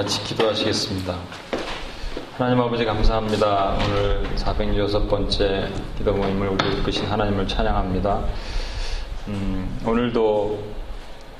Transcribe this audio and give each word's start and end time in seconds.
같이 0.00 0.24
기도하시겠습니다. 0.24 1.14
하나님 2.38 2.58
아버지 2.58 2.86
감사합니다. 2.86 3.76
오늘 3.84 4.22
406번째 4.36 5.68
기도 5.98 6.14
모임을 6.14 6.48
우리 6.48 6.78
이끄신 6.78 7.04
하나님을 7.04 7.46
찬양합니다. 7.46 8.24
음, 9.28 9.78
오늘도 9.84 10.58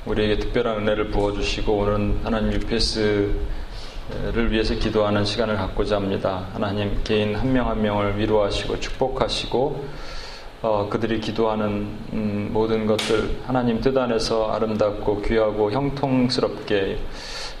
우리에게 0.05 0.37
특별한 0.37 0.77
은혜를 0.77 1.09
부어주시고 1.09 1.73
오늘은 1.75 2.19
하나님 2.23 2.53
UPS를 2.53 4.51
위해서 4.51 4.75
기도하는 4.75 5.25
시간을 5.25 5.55
갖고자 5.57 5.95
합니다. 5.95 6.45
하나님 6.53 7.01
개인 7.03 7.33
한 7.33 7.51
명한 7.51 7.77
한 7.77 7.81
명을 7.81 8.19
위로하시고 8.19 8.79
축복하시고 8.79 9.85
어, 10.61 10.87
그들이 10.87 11.19
기도하는 11.19 11.97
음, 12.13 12.49
모든 12.53 12.85
것들 12.85 13.37
하나님 13.47 13.81
뜻 13.81 13.97
안에서 13.97 14.51
아름답고 14.51 15.23
귀하고 15.23 15.71
형통스럽게 15.71 16.99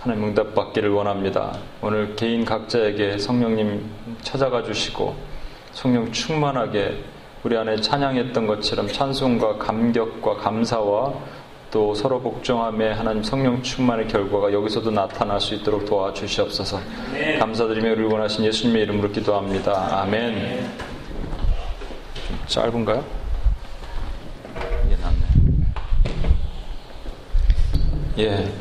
하나님 0.01 0.29
응답받기를 0.29 0.89
원합니다. 0.89 1.55
오늘 1.79 2.15
개인 2.15 2.43
각자에게 2.43 3.19
성령님 3.19 3.87
찾아가 4.23 4.63
주시고 4.63 5.15
성령 5.73 6.11
충만하게 6.11 7.03
우리 7.43 7.55
안에 7.55 7.75
찬양했던 7.75 8.47
것처럼 8.47 8.87
찬송과 8.87 9.57
감격과 9.59 10.37
감사와 10.37 11.13
또 11.69 11.93
서로 11.93 12.19
복종함에 12.19 12.93
하나님 12.93 13.21
성령 13.21 13.61
충만의 13.61 14.07
결과가 14.07 14.51
여기서도 14.51 14.89
나타날 14.89 15.39
수 15.39 15.53
있도록 15.53 15.85
도와주시옵소서. 15.85 16.79
네. 17.13 17.37
감사드리며 17.37 17.91
우리 17.91 18.03
원하신 18.05 18.43
예수님의 18.45 18.81
이름으로 18.81 19.11
기도합니다. 19.11 20.01
아멘. 20.01 20.33
네. 20.33 20.67
짧은가요? 22.47 23.05
이게 24.87 24.97
낫네. 24.97 25.27
예, 28.17 28.51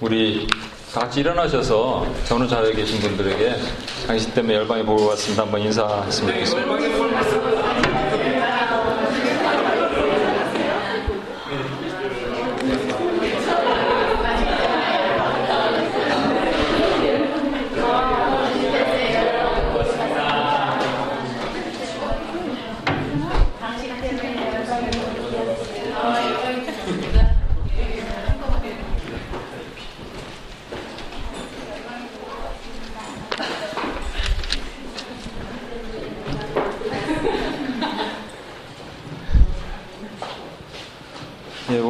우리 0.00 0.46
같이 0.94 1.20
일어나셔서 1.20 2.06
전후 2.24 2.46
자리에 2.46 2.72
계신 2.72 3.00
분들에게 3.00 3.56
당신 4.06 4.32
때문에 4.32 4.54
열방에 4.54 4.84
보고 4.84 5.06
왔습니다. 5.08 5.42
한번 5.42 5.60
인사했으면 5.62 6.32
좋겠습니다. 6.34 8.23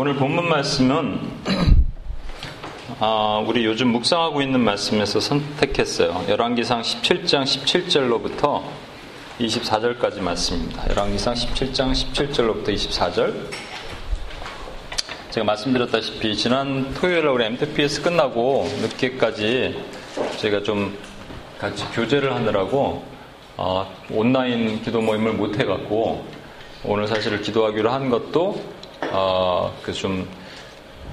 오늘 0.04 0.16
본문 0.16 0.50
말씀은 0.50 1.18
아, 3.00 3.42
우리 3.46 3.64
요즘 3.64 3.88
묵상하고 3.88 4.42
있는 4.42 4.60
말씀에서 4.60 5.18
선택했어요. 5.18 6.26
열왕기상 6.28 6.82
17장 6.82 7.44
17절로부터 7.44 8.64
24절까지 9.40 10.20
말씀입니다. 10.20 10.90
열왕기상 10.90 11.32
17장 11.32 11.92
17절로부터 11.92 12.68
24절. 12.68 13.48
제가 15.30 15.46
말씀드렸다시피 15.46 16.36
지난 16.36 16.92
토요일에 16.92 17.26
우리 17.26 17.46
MTPS 17.46 18.02
끝나고 18.02 18.68
늦게까지 18.82 19.82
제가 20.36 20.62
좀 20.64 20.98
같이 21.58 21.82
교제를 21.94 22.34
하느라고 22.34 23.02
어, 23.56 23.90
온라인 24.10 24.82
기도 24.82 25.00
모임을 25.00 25.32
못 25.32 25.58
해갖고 25.58 26.26
오늘 26.84 27.08
사실 27.08 27.40
기도하기로 27.40 27.88
한 27.88 28.10
것도 28.10 28.73
어, 29.12 29.74
그좀 29.82 30.28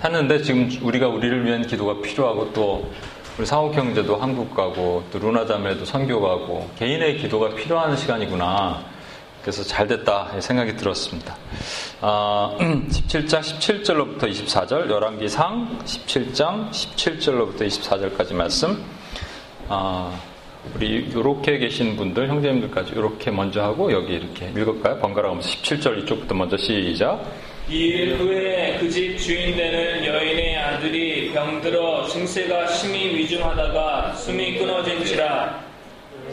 했는데 0.03 0.41
지금 0.41 0.69
우리가 0.81 1.07
우리를 1.07 1.45
위한 1.45 1.65
기도가 1.65 2.01
필요하고 2.01 2.51
또 2.53 2.91
우리 3.37 3.45
사옥 3.45 3.73
형제도 3.73 4.17
한국 4.17 4.53
가고 4.53 5.03
또 5.11 5.19
루나 5.19 5.45
자매도 5.45 5.85
선교 5.85 6.19
가고 6.19 6.69
개인의 6.77 7.17
기도가 7.17 7.55
필요한 7.55 7.95
시간이구나. 7.95 8.83
그래서 9.41 9.63
잘 9.63 9.87
됐다 9.87 10.39
생각이 10.39 10.75
들었습니다. 10.75 11.35
어, 12.01 12.55
17장 12.59 13.39
17절로부터 13.39 14.29
24절, 14.29 14.89
열왕기상 14.89 15.79
17장 15.83 16.69
17절로부터 16.69 17.61
24절까지 17.61 18.33
말씀. 18.35 18.83
어, 19.67 20.15
우리 20.75 20.87
이렇게 20.89 21.57
계신 21.57 21.95
분들, 21.95 22.29
형제님들까지 22.29 22.91
이렇게 22.93 23.31
먼저 23.31 23.63
하고 23.63 23.91
여기 23.91 24.13
이렇게 24.13 24.49
읽을까요? 24.49 24.99
번갈아 24.99 25.29
가면서 25.29 25.49
17절 25.49 26.03
이쪽부터 26.03 26.35
먼저 26.35 26.55
시작. 26.57 27.23
이 27.69 27.93
일 27.93 28.15
후에 28.17 28.77
그 28.79 28.89
집 28.89 29.17
주인 29.17 29.55
되는 29.55 30.03
여인의 30.05 30.57
아들이 30.57 31.31
병들어 31.33 32.05
증세가 32.07 32.67
심히 32.67 33.15
위중하다가 33.15 34.13
숨이 34.15 34.57
끊어진지라. 34.57 35.63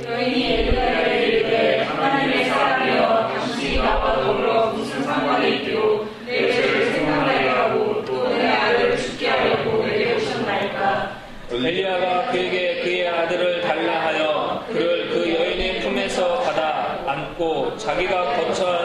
여인이 0.04 0.52
엘리야에게 0.52 1.26
이르되 1.26 1.78
하나님의 1.84 2.44
사람이여 2.46 3.28
당신이 3.34 3.76
나와 3.78 4.14
더불어 4.22 4.66
무슨 4.72 5.02
상관이 5.04 5.56
있기로 5.56 6.06
내 6.26 6.52
죄를 6.52 6.92
생각하려 6.92 7.50
하고 7.52 8.04
또 8.04 8.28
내 8.28 8.46
아들을 8.48 8.96
죽게 8.96 9.28
하려고 9.28 9.84
내게 9.86 10.14
오셨나이까? 10.14 11.18
엘리야가 11.52 12.30
그에게 12.32 12.80
그의 12.82 13.08
아들을 13.08 13.60
달라 13.62 14.06
하여 14.06 14.64
그를 14.72 15.08
그 15.10 15.34
여인의 15.34 15.80
품에서 15.80 16.40
받아 16.40 16.98
안고 17.06 17.76
자기가 17.78 18.34
다락에 18.36 18.77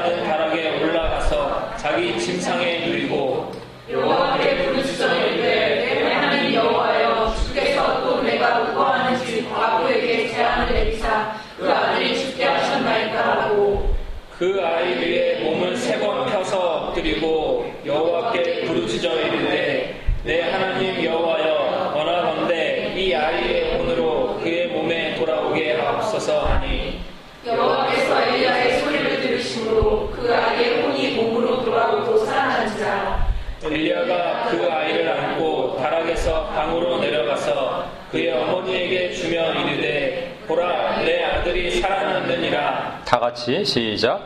자기 2.03 2.19
침상에 2.19 2.85
누리고 2.85 3.49
여호와께 3.89 4.65
부르짖었는데 4.65 6.01
내 6.03 6.13
하나님 6.13 6.53
여호와여 6.53 7.33
주께서 7.33 8.01
또 8.01 8.21
내가 8.21 8.73
구하는 8.73 9.17
집 9.25 9.47
아부에게 9.49 10.27
제안을 10.27 10.73
내리사 10.73 11.33
그 11.57 11.71
아들이 11.71 12.19
죽게 12.19 12.43
하셨나이까 12.43 13.43
하고. 13.43 13.95
그 14.37 14.61
아이 14.61 14.97
위에 14.99 15.43
몸을 15.45 15.77
세 15.77 15.97
번 16.01 16.25
펴서 16.25 16.89
엎드리고 16.89 17.71
여호와께 17.85 18.65
부르짖어 18.65 19.13
이르되 19.21 20.01
내 20.25 20.41
하나님 20.41 21.01
여호와여 21.05 21.93
원하건대 21.95 22.91
이 22.97 23.13
아이의 23.15 23.77
혼으로 23.77 24.39
그의 24.43 24.67
몸에 24.67 25.15
돌아오게 25.15 25.77
하옵소서 25.77 26.47
하니 26.47 26.99
여호와께서 27.47 28.21
엘리야의 28.23 28.79
소리를 28.79 29.21
들으심으로 29.21 30.09
그 30.15 30.33
아이의 30.33 30.81
혼이 30.81 31.11
몸으로 31.15 31.63
돌아오고 31.63 32.17
살아난지라 32.25 33.27
엘리야가 33.65 34.47
그 34.49 34.65
아이를 34.71 35.09
안고 35.09 35.77
다락에서 35.77 36.47
방으로 36.55 36.99
내려가서 36.99 37.89
그의 38.11 38.31
어머니에게 38.31 39.11
주며 39.11 39.51
이르되 39.53 40.37
보라 40.47 41.01
내 41.03 41.23
아들이 41.23 41.81
살아났느니라 41.81 43.01
다 43.13 43.19
같이 43.19 43.63
시작 43.63 44.19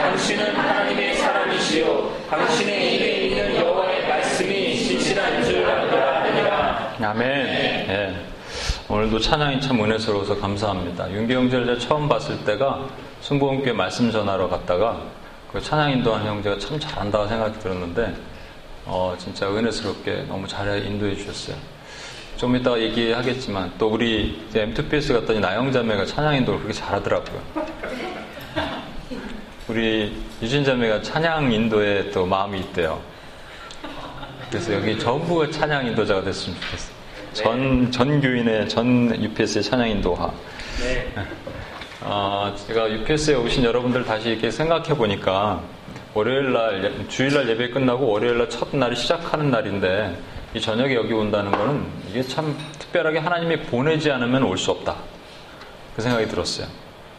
당신은 0.00 0.56
하나님의 0.56 1.14
사람이시요 1.16 2.12
당신의 2.30 2.94
입에 2.94 3.26
있는 3.26 3.56
여호와의 3.56 4.08
말씀이 4.08 4.74
진실한 4.74 5.44
줄 5.44 5.66
알라 5.66 6.22
하니라 6.22 6.94
아멘 7.10 7.28
네. 7.28 8.16
오늘도 8.88 9.18
찬양이 9.18 9.60
참 9.60 9.84
은혜스러워서 9.84 10.38
감사합니다. 10.38 11.12
윤기 11.12 11.34
형제를 11.34 11.78
처음 11.78 12.08
봤을 12.08 12.42
때가 12.46 12.88
순복음교회 13.20 13.74
말씀 13.74 14.10
전하러 14.10 14.48
갔다가 14.48 15.02
그 15.52 15.60
찬양 15.60 15.90
인도하는 15.90 16.26
형제가 16.26 16.58
참 16.58 16.80
잘한다고 16.80 17.28
생각이 17.28 17.58
들었는데 17.58 18.14
어, 18.86 19.14
진짜 19.18 19.46
은혜스럽게 19.50 20.24
너무 20.26 20.48
잘 20.48 20.82
인도해 20.86 21.14
주셨어요. 21.14 21.79
좀 22.40 22.56
이따가 22.56 22.80
얘기하겠지만 22.80 23.70
또 23.76 23.88
우리 23.88 24.42
M2PS 24.54 25.12
갔더니 25.12 25.40
나영 25.40 25.70
자매가 25.70 26.06
찬양 26.06 26.36
인도를 26.36 26.60
그렇게 26.60 26.72
잘하더라고요. 26.72 27.38
우리 29.68 30.16
유진 30.40 30.64
자매가 30.64 31.02
찬양 31.02 31.52
인도에 31.52 32.10
또 32.10 32.24
마음이 32.24 32.60
있대요. 32.60 32.98
그래서 34.48 34.72
여기 34.72 34.98
전부가 34.98 35.50
찬양 35.50 35.88
인도자가 35.88 36.22
됐으면 36.22 36.58
좋겠어요. 36.58 36.96
전, 37.34 37.92
전 37.92 38.20
교인의 38.22 38.70
전 38.70 39.22
UPS의 39.22 39.62
찬양 39.62 39.90
인도화. 39.90 40.32
네. 40.80 41.12
어, 42.00 42.54
제가 42.66 42.90
UPS에 42.90 43.34
오신 43.34 43.64
여러분들 43.64 44.02
다시 44.06 44.30
이렇게 44.30 44.50
생각해 44.50 44.94
보니까 44.94 45.60
월요일 46.14 46.54
날, 46.54 47.06
주일날 47.10 47.50
예배 47.50 47.68
끝나고 47.68 48.08
월요일 48.08 48.38
날 48.38 48.48
첫날이 48.48 48.96
시작하는 48.96 49.50
날인데 49.50 50.16
이 50.54 50.60
저녁에 50.60 50.94
여기 50.94 51.12
온다는 51.12 51.52
거는 51.52 51.86
이게 52.08 52.22
참 52.22 52.56
특별하게 52.78 53.18
하나님이 53.18 53.60
보내지 53.62 54.10
않으면 54.10 54.42
올 54.42 54.58
수 54.58 54.70
없다. 54.72 54.96
그 55.94 56.02
생각이 56.02 56.26
들었어요. 56.26 56.66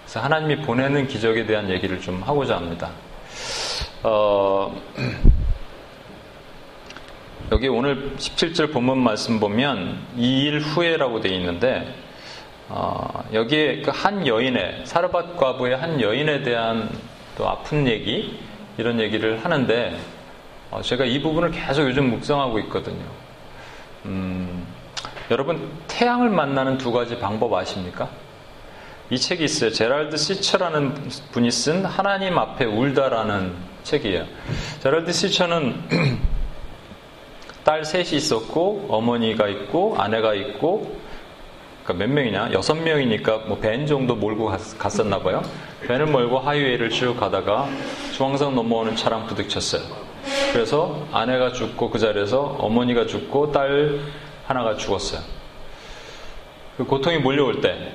그래서 0.04 0.20
하나님이 0.20 0.58
보내는 0.64 1.08
기적에 1.08 1.46
대한 1.46 1.70
얘기를 1.70 2.02
좀 2.02 2.22
하고자 2.24 2.58
합니다. 2.58 2.90
어, 4.04 4.76
여기 7.52 7.68
오늘 7.68 8.16
17절 8.18 8.74
본문 8.74 9.02
말씀 9.02 9.40
보면 9.40 10.00
2일 10.18 10.62
후에라고 10.62 11.22
되어 11.22 11.34
있는데 11.34 11.94
어, 12.70 13.24
여기에 13.34 13.82
그 13.82 13.92
한 13.92 14.26
여인의 14.26 14.82
사르밧 14.86 15.38
과부의 15.38 15.78
한 15.78 16.00
여인에 16.02 16.44
대한 16.44 16.90
또 17.38 17.48
아픈 17.48 17.88
얘기 17.88 18.40
이런 18.78 19.00
얘기를 19.00 19.44
하는데 19.44 19.98
어, 20.72 20.82
제가 20.82 21.06
이 21.06 21.22
부분을 21.22 21.52
계속 21.52 21.84
요즘 21.84 22.10
묵상하고 22.10 22.60
있거든요. 22.60 23.06
음, 24.06 24.66
여러분 25.30 25.70
태양을 25.88 26.30
만나는 26.30 26.78
두 26.78 26.92
가지 26.92 27.18
방법 27.20 27.54
아십니까? 27.54 28.10
이 29.10 29.18
책이 29.18 29.44
있어요. 29.44 29.72
제랄드 29.72 30.16
시처라는 30.18 30.94
분이 31.32 31.52
쓴 31.52 31.86
하나님 31.86 32.38
앞에 32.38 32.66
울다라는 32.66 33.54
책이에요. 33.84 34.26
제랄드 34.80 35.12
시처는 35.12 35.76
딸 37.64 37.84
셋이 37.86 38.12
있었고 38.16 38.88
어머니가 38.90 39.48
있고 39.48 39.96
아내가 39.98 40.34
있고 40.34 41.00
그러니까 41.84 42.06
몇 42.06 42.14
명이냐? 42.14 42.54
여섯 42.54 42.76
명이니까 42.76 43.38
뭐 43.48 43.60
밴 43.60 43.86
정도 43.86 44.16
몰고 44.16 44.46
갔, 44.78 45.00
었나 45.00 45.20
봐요. 45.20 45.42
밴을 45.88 46.06
몰고 46.08 46.40
하이웨이를 46.40 46.90
쭉 46.90 47.16
가다가 47.20 47.68
중앙선 48.14 48.56
넘어오는 48.56 48.96
차랑 48.96 49.28
부딪혔어요. 49.28 49.82
그래서 50.54 51.08
아내가 51.12 51.52
죽고 51.52 51.90
그 51.90 52.00
자리에서 52.00 52.58
어머니가 52.60 53.06
죽고 53.06 53.52
딸 53.52 54.00
하나가 54.46 54.76
죽었어요. 54.76 55.22
그 56.78 56.84
고통이 56.84 57.18
몰려올 57.20 57.62
때 57.62 57.94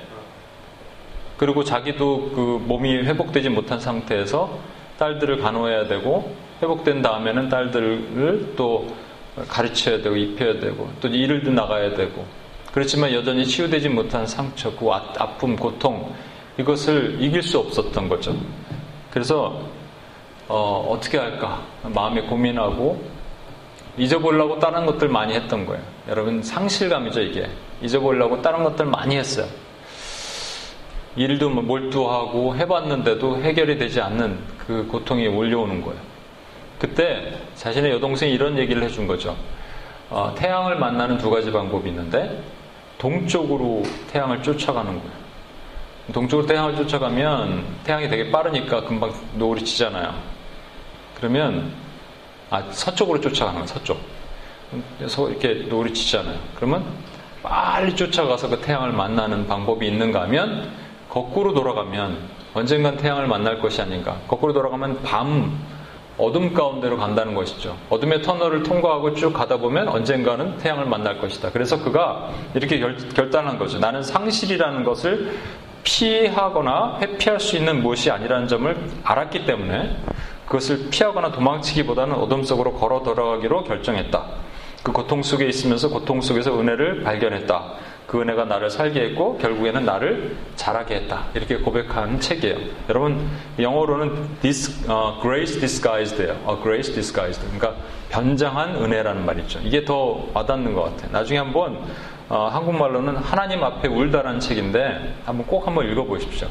그리고 1.37 1.63
자기도 1.63 2.31
그 2.33 2.63
몸이 2.65 2.97
회복되지 2.97 3.49
못한 3.49 3.79
상태에서 3.79 4.57
딸들을 4.97 5.39
간호해야 5.39 5.87
되고 5.87 6.35
회복된 6.61 7.01
다음에는 7.01 7.49
딸들을 7.49 8.53
또 8.55 8.87
가르쳐야 9.47 10.01
되고 10.01 10.15
입혀야 10.15 10.59
되고 10.59 10.89
또 10.99 11.07
일을도 11.07 11.51
나가야 11.51 11.93
되고 11.95 12.25
그렇지만 12.71 13.13
여전히 13.13 13.45
치유되지 13.45 13.89
못한 13.89 14.25
상처, 14.25 14.75
그 14.75 14.89
아픔, 14.89 15.55
고통 15.55 16.13
이것을 16.57 17.17
이길 17.19 17.43
수 17.43 17.59
없었던 17.59 18.09
거죠. 18.09 18.35
그래서 19.11 19.61
어, 20.47 20.97
떻게 21.01 21.17
할까 21.17 21.61
마음에 21.83 22.21
고민하고 22.21 23.01
잊어보려고 23.97 24.59
다른 24.59 24.85
것들 24.85 25.09
많이 25.09 25.33
했던 25.33 25.65
거예요. 25.65 25.81
여러분 26.07 26.41
상실감이죠 26.41 27.21
이게 27.21 27.49
잊어보려고 27.81 28.41
다른 28.41 28.63
것들 28.63 28.85
많이 28.85 29.17
했어요. 29.17 29.47
일도 31.15 31.49
뭐 31.49 31.63
몰두하고 31.63 32.55
해봤는데도 32.55 33.41
해결이 33.41 33.77
되지 33.77 33.99
않는 34.01 34.37
그 34.59 34.85
고통이 34.87 35.27
몰려오는 35.29 35.81
거예요. 35.81 35.99
그때 36.79 37.33
자신의 37.55 37.91
여동생이 37.93 38.31
이런 38.31 38.57
얘기를 38.57 38.83
해준 38.83 39.07
거죠. 39.07 39.35
어, 40.09 40.33
태양을 40.37 40.77
만나는 40.77 41.17
두 41.17 41.31
가지 41.31 41.51
방법이 41.51 41.89
있는데 41.89 42.41
동쪽으로 42.99 43.83
태양을 44.11 44.43
쫓아가는 44.43 44.91
거예요. 44.91 45.17
동쪽으로 46.13 46.47
태양을 46.47 46.75
쫓아가면 46.75 47.65
태양이 47.83 48.07
되게 48.07 48.31
빠르니까 48.31 48.83
금방 48.83 49.11
노을이 49.33 49.65
지잖아요. 49.65 50.36
그러면 51.17 51.71
아 52.49 52.63
서쪽으로 52.69 53.19
쫓아가는 53.19 53.59
거예요. 53.59 53.67
서쪽. 53.67 53.99
그래서 54.97 55.29
이렇게 55.29 55.65
노을이 55.67 55.93
지잖아요. 55.93 56.37
그러면 56.55 56.85
빨리 57.41 57.95
쫓아가서 57.95 58.49
그 58.49 58.61
태양을 58.61 58.91
만나는 58.91 59.47
방법이 59.47 59.87
있는가 59.87 60.21
하면 60.23 60.69
거꾸로 61.09 61.53
돌아가면 61.53 62.17
언젠간 62.53 62.97
태양을 62.97 63.27
만날 63.27 63.59
것이 63.59 63.81
아닌가. 63.81 64.17
거꾸로 64.27 64.53
돌아가면 64.53 65.01
밤 65.03 65.59
어둠 66.17 66.53
가운데로 66.53 66.97
간다는 66.97 67.35
것이죠. 67.35 67.77
어둠의 67.89 68.23
터널을 68.23 68.63
통과하고 68.63 69.13
쭉 69.13 69.31
가다 69.33 69.57
보면 69.57 69.87
언젠가는 69.87 70.57
태양을 70.57 70.85
만날 70.85 71.19
것이다. 71.19 71.51
그래서 71.51 71.81
그가 71.81 72.31
이렇게 72.55 72.79
결, 72.79 72.97
결단한 73.09 73.59
거죠. 73.59 73.77
나는 73.79 74.01
상실이라는 74.01 74.83
것을 74.83 75.37
피하거나 75.83 76.97
회피할 77.01 77.39
수 77.39 77.55
있는 77.55 77.81
무엇이 77.81 78.11
아니라는 78.11 78.47
점을 78.47 78.75
알았기 79.03 79.45
때문에 79.45 79.95
그것을 80.47 80.89
피하거나 80.89 81.31
도망치기보다는 81.31 82.15
어둠 82.15 82.43
속으로 82.43 82.73
걸어 82.73 83.03
들어가기로 83.03 83.65
결정했다. 83.65 84.25
그 84.81 84.91
고통 84.91 85.21
속에 85.21 85.45
있으면서 85.45 85.89
고통 85.89 86.21
속에서 86.21 86.57
은혜를 86.59 87.03
발견했다. 87.03 87.73
그 88.07 88.21
은혜가 88.21 88.45
나를 88.45 88.69
살게 88.69 89.01
했고 89.01 89.37
결국에는 89.37 89.83
나를 89.83 90.37
자라게 90.55 90.95
했다. 90.95 91.25
이렇게 91.33 91.57
고백한 91.57 92.21
책이에요. 92.21 92.57
여러분 92.87 93.29
영어로는 93.59 94.37
dis, 94.41 94.71
uh, 94.89 95.19
grace 95.21 95.59
disguised예요. 95.59 96.37
Uh, 96.47 96.61
grace 96.61 96.93
disguised. 96.93 97.45
그러니까 97.45 97.75
변장한 98.09 98.75
은혜라는 98.75 99.25
말이죠. 99.25 99.59
이게 99.63 99.83
더 99.83 100.25
와닿는 100.33 100.73
것 100.73 100.83
같아요. 100.83 101.11
나중에 101.11 101.39
한번 101.39 101.79
어, 102.29 102.49
한국말로는 102.51 103.17
하나님 103.17 103.63
앞에 103.63 103.89
울다라는 103.89 104.39
책인데 104.39 105.15
한번 105.25 105.45
꼭 105.45 105.67
한번 105.67 105.89
읽어보십시오. 105.89 106.47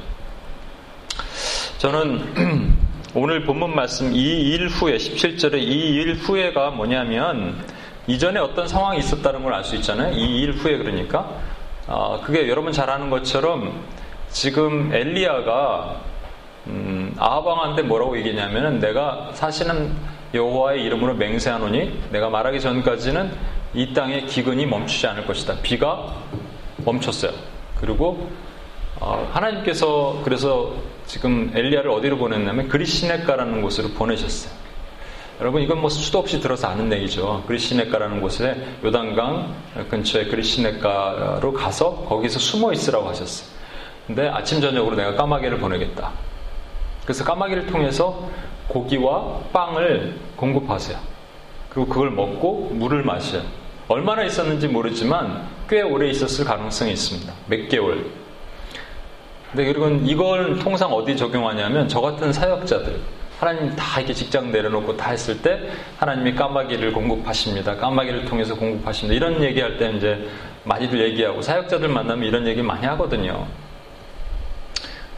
저는 1.78 2.76
오늘 3.18 3.44
본문 3.44 3.74
말씀 3.74 4.12
이 4.14 4.52
일 4.52 4.68
후에 4.68 4.98
17절에 4.98 5.54
이 5.54 5.96
일 5.96 6.16
후에가 6.16 6.68
뭐냐면 6.72 7.56
이전에 8.06 8.38
어떤 8.38 8.68
상황이 8.68 8.98
있었다는 8.98 9.42
걸 9.42 9.54
알 9.54 9.64
수 9.64 9.74
있잖아요. 9.76 10.12
이 10.12 10.42
일 10.42 10.52
후에 10.52 10.76
그러니까 10.76 11.26
어, 11.86 12.20
그게 12.22 12.46
여러분 12.46 12.72
잘 12.72 12.90
아는 12.90 13.08
것처럼 13.08 13.72
지금 14.28 14.92
엘리야가 14.92 15.96
음, 16.66 17.14
아하방한테 17.16 17.84
뭐라고 17.84 18.18
얘기했냐면은 18.18 18.80
내가 18.80 19.30
사실은 19.32 19.94
여호와의 20.34 20.82
이름으로 20.84 21.14
맹세하노니 21.14 22.08
내가 22.10 22.28
말하기 22.28 22.60
전까지는 22.60 23.32
이 23.72 23.94
땅의 23.94 24.26
기근이 24.26 24.66
멈추지 24.66 25.06
않을 25.06 25.24
것이다. 25.26 25.54
비가 25.62 26.12
멈췄어요. 26.84 27.32
그리고 27.80 28.28
어, 29.00 29.26
하나님께서 29.32 30.20
그래서 30.22 30.74
지금 31.06 31.52
엘리야를 31.54 31.90
어디로 31.90 32.18
보냈냐면 32.18 32.68
그리시네가라는 32.68 33.62
곳으로 33.62 33.88
보내셨어요. 33.90 34.52
여러분 35.40 35.62
이건 35.62 35.80
뭐 35.80 35.90
수도 35.90 36.18
없이 36.18 36.40
들어서 36.40 36.68
아는 36.68 36.90
얘기죠. 36.92 37.44
그리시네가라는 37.46 38.20
곳에 38.20 38.56
요단강 38.82 39.54
근처에 39.90 40.26
그리시네가로 40.26 41.52
가서 41.52 42.06
거기서 42.08 42.38
숨어 42.38 42.72
있으라고 42.72 43.08
하셨어요. 43.08 43.48
근데 44.06 44.28
아침 44.28 44.60
저녁으로 44.60 44.96
내가 44.96 45.14
까마귀를 45.14 45.58
보내겠다. 45.58 46.12
그래서 47.04 47.24
까마귀를 47.24 47.66
통해서 47.66 48.28
고기와 48.68 49.40
빵을 49.52 50.18
공급하세요. 50.36 50.98
그리고 51.70 51.88
그걸 51.88 52.10
먹고 52.10 52.70
물을 52.72 53.02
마셔요. 53.02 53.42
얼마나 53.88 54.24
있었는지 54.24 54.66
모르지만 54.66 55.46
꽤 55.68 55.82
오래 55.82 56.08
있었을 56.08 56.44
가능성이 56.44 56.92
있습니다. 56.92 57.32
몇 57.46 57.68
개월. 57.68 58.06
근데 59.50 59.64
그리고 59.64 59.88
이걸 60.04 60.58
통상 60.58 60.92
어디 60.92 61.16
적용하냐면 61.16 61.88
저 61.88 62.00
같은 62.00 62.32
사역자들 62.32 63.00
하나님 63.38 63.74
다 63.76 64.00
이렇게 64.00 64.14
직장 64.14 64.50
내려놓고 64.50 64.96
다 64.96 65.10
했을 65.10 65.40
때 65.42 65.60
하나님이 65.98 66.34
까마귀를 66.34 66.92
공급하십니다. 66.92 67.76
까마귀를 67.76 68.24
통해서 68.24 68.54
공급하십니다. 68.54 69.14
이런 69.14 69.42
얘기할 69.42 69.76
때 69.76 69.90
이제 69.92 70.28
많이들 70.64 71.00
얘기하고 71.10 71.42
사역자들 71.42 71.88
만나면 71.88 72.26
이런 72.26 72.46
얘기 72.46 72.62
많이 72.62 72.86
하거든요. 72.86 73.46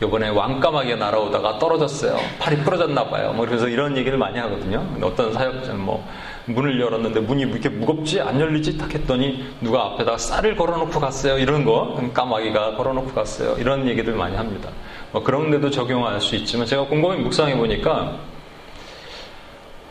요번에 0.02 0.28
왕까마귀가 0.28 0.96
날아오다가 0.96 1.58
떨어졌어요. 1.58 2.18
팔이 2.38 2.58
부러졌나 2.58 3.04
봐요. 3.08 3.32
뭐 3.32 3.46
그래서 3.46 3.66
이런 3.68 3.96
얘기를 3.96 4.16
많이 4.18 4.38
하거든요. 4.38 4.86
어떤 5.02 5.32
사역자는 5.32 5.80
뭐 5.80 6.06
문을 6.48 6.80
열었는데 6.80 7.20
문이 7.20 7.42
이렇게 7.42 7.68
무겁지 7.68 8.20
안 8.20 8.40
열리지 8.40 8.78
딱 8.78 8.92
했더니 8.92 9.44
누가 9.60 9.84
앞에다가 9.86 10.18
쌀을 10.18 10.56
걸어놓고 10.56 10.98
갔어요. 10.98 11.38
이런 11.38 11.64
거 11.64 12.00
까마귀가 12.12 12.76
걸어놓고 12.76 13.12
갔어요. 13.12 13.56
이런 13.58 13.86
얘기들 13.86 14.14
많이 14.14 14.36
합니다. 14.36 14.70
뭐 15.12 15.22
그런 15.22 15.50
데도 15.50 15.70
적용할 15.70 16.20
수 16.20 16.36
있지만 16.36 16.66
제가 16.66 16.86
곰곰이 16.86 17.18
묵상해 17.22 17.56
보니까 17.56 18.18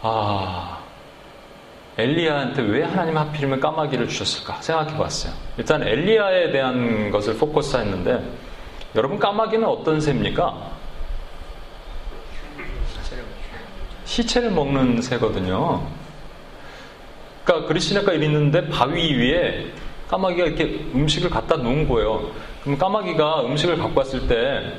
아 0.02 0.80
엘리야한테 1.98 2.62
왜 2.62 2.84
하나님 2.84 3.18
하필이면 3.18 3.60
까마귀를 3.60 4.08
주셨을까 4.08 4.62
생각해 4.62 4.98
봤어요. 4.98 5.34
일단 5.58 5.82
엘리야에 5.82 6.52
대한 6.52 7.12
것을 7.12 7.38
포커스했는데 7.38 8.24
여러분 8.96 9.20
까마귀는 9.20 9.68
어떤 9.68 10.00
새입니까? 10.00 10.78
시체를 14.06 14.52
먹는 14.52 15.02
새거든요. 15.02 15.86
그러니까 17.48 17.68
그리시네가 17.70 18.14
있는데 18.14 18.68
바위 18.68 19.16
위에 19.16 19.68
까마귀가 20.10 20.48
이렇게 20.48 20.86
음식을 20.94 21.30
갖다 21.30 21.56
놓은 21.56 21.88
거예요. 21.88 22.30
그럼 22.62 22.78
까마귀가 22.78 23.46
음식을 23.46 23.78
갖고 23.78 23.98
왔을 23.98 24.28
때 24.28 24.74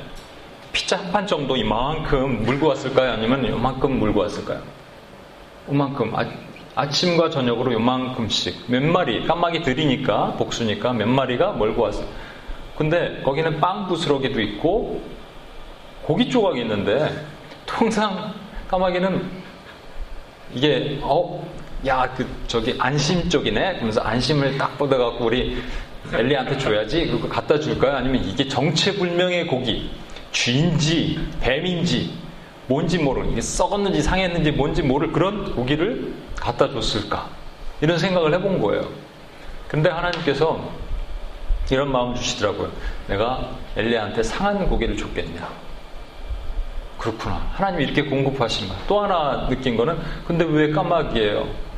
피자 0.71 0.97
한 0.97 1.11
판 1.11 1.25
정도 1.25 1.55
이만큼 1.57 2.43
물고 2.43 2.67
왔을까요? 2.67 3.13
아니면 3.13 3.43
이만큼 3.43 3.97
물고 3.97 4.19
왔을까요? 4.21 4.61
이만큼. 5.71 6.13
아, 6.75 6.87
침과 6.87 7.31
저녁으로 7.31 7.71
이만큼씩. 7.73 8.65
몇 8.67 8.83
마리, 8.83 9.25
까마귀 9.25 9.63
들이니까, 9.63 10.33
복수니까 10.37 10.93
몇 10.93 11.07
마리가 11.07 11.53
몰고 11.53 11.81
왔어요. 11.81 12.05
근데 12.77 13.19
거기는 13.23 13.59
빵 13.59 13.87
부스러기도 13.87 14.39
있고, 14.39 15.01
고기 16.03 16.29
조각이 16.29 16.61
있는데, 16.61 17.09
통상 17.65 18.33
까마귀는 18.67 19.29
이게, 20.53 20.99
어, 21.01 21.43
야, 21.87 22.13
그, 22.13 22.27
저기, 22.47 22.75
안심 22.77 23.29
쪽이네? 23.29 23.75
그러면서 23.75 24.01
안심을 24.01 24.57
딱 24.57 24.77
뻗어갖고 24.77 25.25
우리 25.25 25.61
엘리한테 26.11 26.57
줘야지. 26.57 27.07
그리고 27.07 27.29
갖다 27.29 27.59
줄까요? 27.59 27.95
아니면 27.95 28.23
이게 28.23 28.47
정체불명의 28.47 29.47
고기, 29.47 29.89
쥐인지, 30.31 31.19
뱀인지, 31.39 32.13
뭔지 32.67 32.97
모르는, 32.97 33.31
이게 33.31 33.41
썩었는지 33.41 34.01
상했는지 34.01 34.51
뭔지 34.51 34.81
모를 34.81 35.11
그런 35.11 35.55
고기를 35.55 36.13
갖다 36.35 36.69
줬을까? 36.69 37.29
이런 37.81 37.97
생각을 37.97 38.33
해본 38.33 38.59
거예요. 38.61 38.87
근데 39.67 39.89
하나님께서 39.89 40.69
이런 41.71 41.91
마음 41.91 42.13
주시더라고요. 42.13 42.71
내가 43.07 43.51
엘리한테 43.77 44.23
상한 44.23 44.67
고기를 44.67 44.97
줬겠냐. 44.97 45.47
그렇구나. 46.97 47.47
하나님이 47.53 47.85
이렇게 47.85 48.01
공급하신 48.01 48.67
거야. 48.67 48.77
또 48.87 49.01
하나 49.01 49.47
느낀 49.47 49.77
거는, 49.77 49.97
근데 50.27 50.43
왜 50.43 50.71
까마귀예요? 50.71 51.68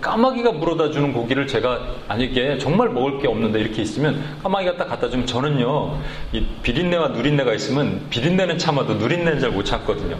까마귀가 0.00 0.52
물어다 0.52 0.90
주는 0.90 1.12
고기를 1.12 1.46
제가 1.46 1.80
아니게 2.08 2.58
정말 2.58 2.90
먹을 2.90 3.18
게 3.20 3.26
없는데 3.26 3.58
이렇게 3.58 3.80
있으면 3.82 4.22
까마귀가 4.42 4.76
딱 4.76 4.88
갖다 4.88 5.08
주면 5.08 5.26
저는요 5.26 5.98
이 6.32 6.44
비린내와 6.62 7.08
누린내가 7.08 7.54
있으면 7.54 8.06
비린내는 8.10 8.58
참아도 8.58 8.94
누린내는 8.94 9.40
잘 9.40 9.50
못 9.50 9.64
참거든요. 9.64 10.16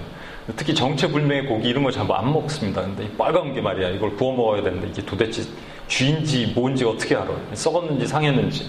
특히 0.56 0.74
정체불명의 0.74 1.46
고기 1.46 1.68
이런 1.68 1.84
거잘안 1.84 2.32
먹습니다. 2.32 2.82
근데 2.82 3.04
이 3.04 3.08
빨간 3.16 3.54
게 3.54 3.60
말이야 3.60 3.90
이걸 3.90 4.16
구워 4.16 4.34
먹어야 4.34 4.62
되는데 4.62 4.88
이게 4.88 5.02
도대체 5.04 5.42
쥐인지 5.86 6.52
뭔지 6.54 6.84
어떻게 6.84 7.14
알아요? 7.14 7.38
썩었는지 7.52 8.06
상했는지. 8.06 8.68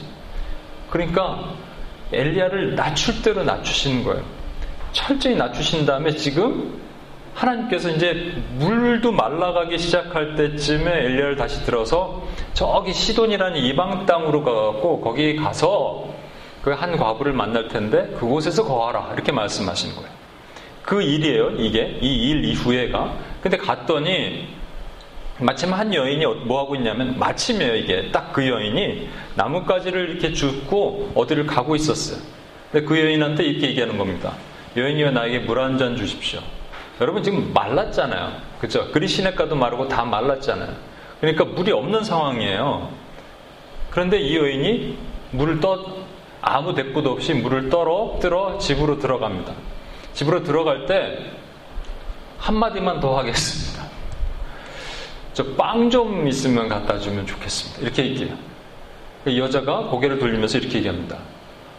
그러니까 0.89 1.55
엘리야를 2.11 2.75
낮출 2.75 3.21
대로 3.21 3.43
낮추시는 3.43 4.03
거예요. 4.03 4.21
철저히 4.91 5.35
낮추신 5.35 5.85
다음에 5.85 6.15
지금 6.15 6.79
하나님께서 7.35 7.89
이제 7.89 8.33
물도 8.59 9.11
말라가기 9.11 9.77
시작할 9.77 10.35
때쯤에 10.35 10.91
엘리야를 11.05 11.35
다시 11.35 11.63
들어서 11.65 12.23
저기 12.53 12.93
시돈이라는 12.93 13.57
이방 13.59 14.05
땅으로 14.05 14.43
가고 14.43 15.01
거기 15.01 15.35
가서 15.35 16.11
그 16.61 16.71
한 16.71 16.95
과부를 16.95 17.33
만날 17.33 17.67
텐데 17.67 18.07
그곳에서 18.17 18.63
거하라 18.63 19.11
이렇게 19.13 19.31
말씀하시는 19.33 19.95
거예요. 19.95 20.09
그 20.83 21.01
일이에요. 21.01 21.51
이게 21.57 21.97
이 22.01 22.29
일 22.31 22.45
이후에가. 22.45 23.13
근데 23.41 23.57
갔더니 23.57 24.47
마침 25.39 25.73
한 25.73 25.93
여인이 25.93 26.25
뭐 26.45 26.61
하고 26.61 26.75
있냐면 26.75 27.17
마침이에요. 27.19 27.75
이게 27.75 28.11
딱 28.11 28.31
그 28.33 28.47
여인이 28.47 29.09
나뭇가지를 29.35 30.09
이렇게 30.11 30.31
줍고 30.33 31.11
어디를 31.15 31.45
가고 31.45 31.75
있었어요. 31.75 32.21
근데 32.71 32.85
그 32.85 32.97
여인한테 32.99 33.43
이렇게 33.43 33.67
얘기하는 33.67 33.97
겁니다. 33.97 34.33
여인이여 34.77 35.11
나에게 35.11 35.39
물 35.39 35.59
한 35.59 35.77
잔 35.77 35.95
주십시오. 35.97 36.39
여러분 37.01 37.23
지금 37.23 37.51
말랐잖아요. 37.53 38.33
그죠? 38.59 38.89
그리 38.91 39.07
시냇가도 39.07 39.55
마르고 39.55 39.87
다 39.87 40.03
말랐잖아요. 40.05 40.73
그러니까 41.19 41.45
물이 41.45 41.71
없는 41.71 42.03
상황이에요. 42.03 42.89
그런데 43.89 44.19
이 44.19 44.37
여인이 44.37 44.97
물을 45.31 45.59
떠 45.59 45.85
아무 46.41 46.73
대꾸도 46.75 47.11
없이 47.11 47.33
물을 47.33 47.69
떨어 47.69 48.17
들어 48.21 48.57
집으로 48.57 48.99
들어갑니다. 48.99 49.53
집으로 50.13 50.43
들어갈 50.43 50.85
때 50.85 51.31
한마디만 52.39 52.99
더 52.99 53.17
하겠습니다. 53.17 53.83
저 55.33 55.43
빵 55.55 55.89
좀 55.89 56.27
있으면 56.27 56.67
갖다 56.69 56.99
주면 56.99 57.25
좋겠습니다. 57.25 57.81
이렇게 57.81 58.05
얘기해요. 58.05 58.35
이 59.25 59.39
여자가 59.39 59.83
고개를 59.85 60.19
돌리면서 60.19 60.57
이렇게 60.59 60.77
얘기합니다. 60.79 61.17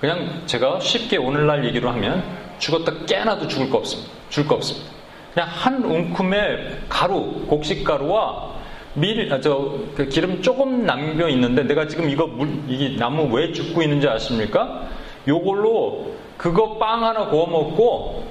그냥 0.00 0.42
제가 0.46 0.80
쉽게 0.80 1.18
오늘날 1.18 1.64
얘기로 1.66 1.88
하면 1.90 2.24
죽었다 2.58 2.92
깨나도 3.06 3.46
죽을 3.48 3.70
거 3.70 3.78
없습니다. 3.78 4.10
줄 4.30 4.46
거 4.48 4.54
없습니다. 4.56 4.90
그냥 5.34 5.48
한 5.48 5.84
움큼의 5.84 6.78
가루, 6.88 7.44
곡식 7.48 7.82
가루와 7.82 8.54
밀, 8.94 9.32
아, 9.32 9.40
저, 9.40 9.74
그 9.96 10.06
기름 10.08 10.40
조금 10.40 10.86
남겨 10.86 11.28
있는데 11.28 11.64
내가 11.64 11.88
지금 11.88 12.08
이거 12.08 12.28
물, 12.28 12.48
이 12.68 12.96
나무 12.96 13.24
왜 13.34 13.52
죽고 13.52 13.82
있는지 13.82 14.08
아십니까? 14.08 14.88
요걸로 15.26 16.14
그거 16.38 16.78
빵 16.78 17.04
하나 17.04 17.26
구워 17.26 17.48
먹고 17.48 18.24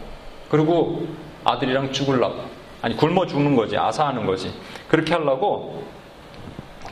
그리고 0.50 1.06
아들이랑 1.44 1.92
죽을라고. 1.92 2.36
아니, 2.82 2.96
굶어 2.96 3.26
죽는 3.26 3.56
거지. 3.56 3.78
아사하는 3.78 4.26
거지. 4.26 4.54
그렇게 4.88 5.14
하려고 5.14 5.84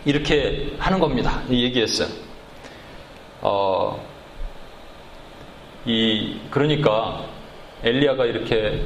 이렇게 0.04 0.74
하는 0.78 1.00
겁니다. 1.00 1.42
얘기했어요. 1.50 2.10
어, 3.42 4.02
이, 5.86 6.38
그러니까 6.50 7.22
엘리야가 7.84 8.26
이렇게 8.26 8.84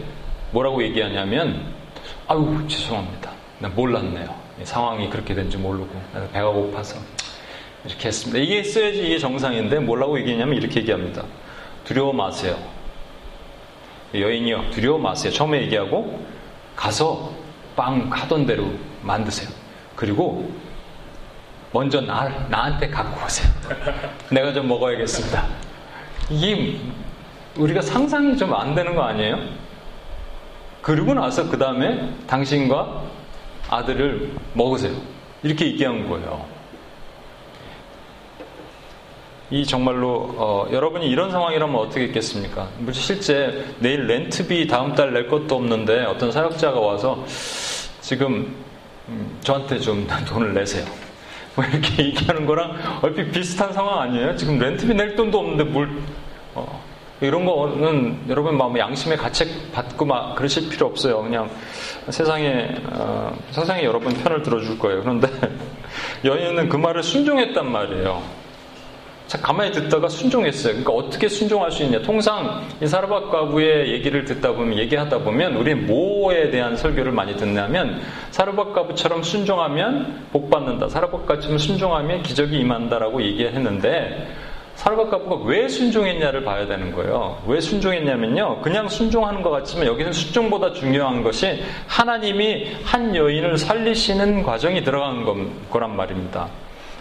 뭐라고 0.56 0.82
얘기하냐면, 0.84 1.66
아유, 2.30 2.64
죄송합니다. 2.70 3.30
나 3.60 3.68
몰랐네요. 3.68 4.34
상황이 4.64 5.10
그렇게 5.10 5.36
된지 5.36 5.58
모르고, 5.58 5.90
배가 6.32 6.48
고파서. 6.48 6.98
이렇게 7.84 8.08
했습니다. 8.08 8.40
이게 8.40 8.64
써야지 8.64 9.06
이게 9.06 9.20
정상인데, 9.20 9.80
뭐라고 9.80 10.18
얘기했냐면 10.18 10.56
이렇게 10.56 10.80
얘기합니다. 10.80 11.24
두려워 11.84 12.14
마세요. 12.14 12.56
여인이요, 14.14 14.70
두려워 14.72 14.98
마세요. 14.98 15.34
처음에 15.34 15.62
얘기하고, 15.64 16.26
가서 16.78 17.34
빵 17.76 18.10
하던 18.10 18.46
대로 18.46 18.72
만드세요. 19.02 19.50
그리고, 19.98 20.50
먼저 21.74 22.00
나, 22.00 22.30
나한테 22.50 22.88
갖고 22.88 23.26
오세요. 23.26 23.52
내가 24.32 24.54
좀 24.54 24.70
먹어야겠습니다. 24.70 25.46
이게 26.30 26.78
우리가 27.58 27.82
상상이 27.82 28.38
좀 28.38 28.54
안 28.54 28.74
되는 28.74 28.96
거 28.96 29.04
아니에요? 29.04 29.65
그러고 30.86 31.16
나서 31.16 31.50
그 31.50 31.58
다음에 31.58 32.14
당신과 32.28 33.02
아들을 33.72 34.34
먹으세요. 34.54 34.96
이렇게 35.42 35.66
얘기한 35.66 36.08
거예요. 36.08 36.46
이 39.50 39.66
정말로 39.66 40.36
어, 40.38 40.68
여러분이 40.72 41.08
이런 41.10 41.32
상황이라면 41.32 41.76
어떻게 41.76 42.04
했겠습니까? 42.04 42.68
실제 42.92 43.66
내일 43.80 44.06
렌트비 44.06 44.68
다음 44.68 44.94
달 44.94 45.12
낼 45.12 45.28
것도 45.28 45.56
없는데 45.56 46.06
어떤 46.06 46.32
사역자가 46.32 46.80
와서 46.80 47.26
지금 48.02 48.56
음, 49.10 49.38
저한테 49.42 49.80
좀 49.80 50.06
돈을 50.30 50.54
내세요. 50.54 50.86
뭐 51.56 51.66
이렇게 51.66 52.06
얘기하는 52.06 52.46
거랑 52.46 53.00
얼핏 53.02 53.32
비슷한 53.32 53.74
상황 53.74 54.02
아니에요? 54.02 54.36
지금 54.36 54.60
렌트비 54.60 54.94
낼 54.94 55.16
돈도 55.16 55.40
없는데 55.40 55.64
뭘 55.64 55.90
어, 56.54 56.85
이런 57.22 57.46
거는 57.46 58.26
여러분 58.30 58.58
마음 58.58 58.78
양심의 58.78 59.18
가책 59.18 59.72
받고 59.72 60.06
막 60.06 60.36
그러실 60.36 60.70
필요 60.70 60.88
없어요. 60.88 61.24
그냥 61.24 61.50
세상에 62.10 62.76
어, 62.92 63.34
세상에 63.52 63.84
여러분 63.84 64.14
편을 64.14 64.44
들어줄 64.44 64.78
거예요. 64.78 65.02
그런데 65.02 65.30
여인은 66.26 66.68
그 66.68 66.76
말을 66.76 67.04
순종했단 67.04 67.72
말이에요. 67.72 68.46
자, 69.28 69.40
가만히 69.40 69.72
듣다가 69.72 70.08
순종했어요. 70.08 70.74
그러니까 70.74 70.94
어떻게 70.94 71.28
순종할 71.28 71.72
수 71.72 71.82
있냐. 71.84 72.00
통상 72.04 72.62
이 72.80 72.86
사르밧 72.86 73.32
가부의 73.32 73.92
얘기를 73.92 74.24
듣다 74.24 74.54
보면, 74.54 74.78
얘기하다 74.78 75.20
보면, 75.20 75.56
우리 75.56 75.74
뭐에 75.74 76.52
대한 76.52 76.78
설교를 76.78 77.12
많이 77.12 77.36
듣냐면, 77.36 78.02
사르밧 78.30 78.74
가부처럼 78.74 79.24
순종하면 79.24 80.28
복 80.32 80.52
받는다. 80.52 80.90
사르밧 80.90 81.26
가부처럼 81.26 81.58
순종하면 81.58 82.22
기적이 82.22 82.60
임한다라고 82.60 83.24
얘기했는데, 83.24 84.28
사르밧 84.86 85.10
가부가 85.10 85.44
왜 85.46 85.68
순종했냐를 85.68 86.44
봐야 86.44 86.68
되는 86.68 86.92
거예요. 86.92 87.42
왜 87.48 87.60
순종했냐면요. 87.60 88.62
그냥 88.62 88.88
순종하는 88.88 89.42
것 89.42 89.50
같지만 89.50 89.88
여기는 89.88 90.14
순종보다 90.14 90.74
중요한 90.74 91.24
것이 91.24 91.64
하나님이 91.88 92.68
한 92.84 93.16
여인을 93.16 93.58
살리시는 93.58 94.44
과정이 94.44 94.84
들어간 94.84 95.26
거란 95.72 95.96
말입니다. 95.96 96.50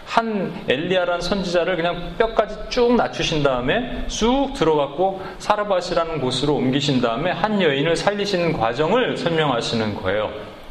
한 0.07 0.55
엘리야라는 0.67 1.21
선지자를 1.21 1.77
그냥 1.77 2.15
뼈까지 2.17 2.57
쭉 2.71 2.95
낮추신 2.95 3.43
다음에 3.43 4.05
쑥 4.09 4.55
들어갔고 4.55 5.21
사르밧이라는 5.39 6.23
곳으로 6.23 6.55
옮기신 6.55 7.03
다음에 7.03 7.33
한 7.33 7.61
여인을 7.61 7.97
살리시는 7.97 8.55
과정을 8.55 9.19
설명하시는 9.19 9.95
거예요. 9.97 10.31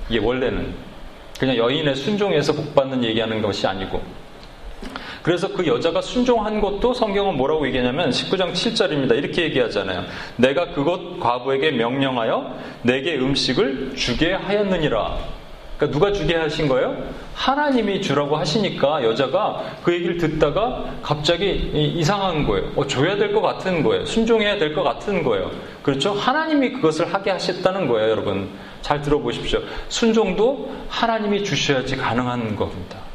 이게 0.09 0.17
원래는 0.17 0.73
그냥 1.39 1.57
여인의 1.57 1.95
순종에서 1.95 2.53
복받는 2.53 3.03
얘기하는 3.03 3.43
것이 3.43 3.67
아니고 3.67 4.01
그래서 5.23 5.47
그 5.47 5.65
여자가 5.65 6.01
순종한 6.01 6.59
것도 6.59 6.93
성경은 6.93 7.37
뭐라고 7.37 7.65
얘기하냐면 7.67 8.09
19장 8.09 8.51
7절입니다. 8.51 9.17
이렇게 9.17 9.43
얘기하잖아요. 9.43 10.03
내가 10.35 10.67
그곳 10.73 11.17
과부에게 11.19 11.71
명령하여 11.71 12.53
내게 12.81 13.15
음식을 13.17 13.93
주게 13.95 14.33
하였느니라. 14.33 15.17
그러니까 15.77 15.97
누가 15.97 16.11
주게 16.13 16.35
하신 16.35 16.67
거예요? 16.67 16.95
하나님이 17.35 18.01
주라고 18.01 18.35
하시니까 18.35 19.03
여자가 19.05 19.63
그 19.81 19.93
얘기를 19.93 20.17
듣다가 20.17 20.85
갑자기 21.01 21.71
이상한 21.73 22.45
거예요. 22.45 22.71
어, 22.75 22.85
줘야 22.85 23.15
될 23.15 23.33
것 23.33 23.41
같은 23.41 23.81
거예요. 23.81 24.05
순종해야 24.05 24.57
될 24.59 24.75
것 24.75 24.83
같은 24.83 25.23
거예요. 25.23 25.51
그렇죠? 25.81 26.11
하나님이 26.11 26.73
그것을 26.73 27.13
하게 27.13 27.31
하셨다는 27.31 27.87
거예요, 27.87 28.09
여러분. 28.09 28.49
잘 28.81 29.01
들어보십시오. 29.01 29.61
순종도 29.87 30.69
하나님이 30.89 31.43
주셔야지 31.45 31.95
가능한 31.95 32.55
겁니다. 32.57 33.12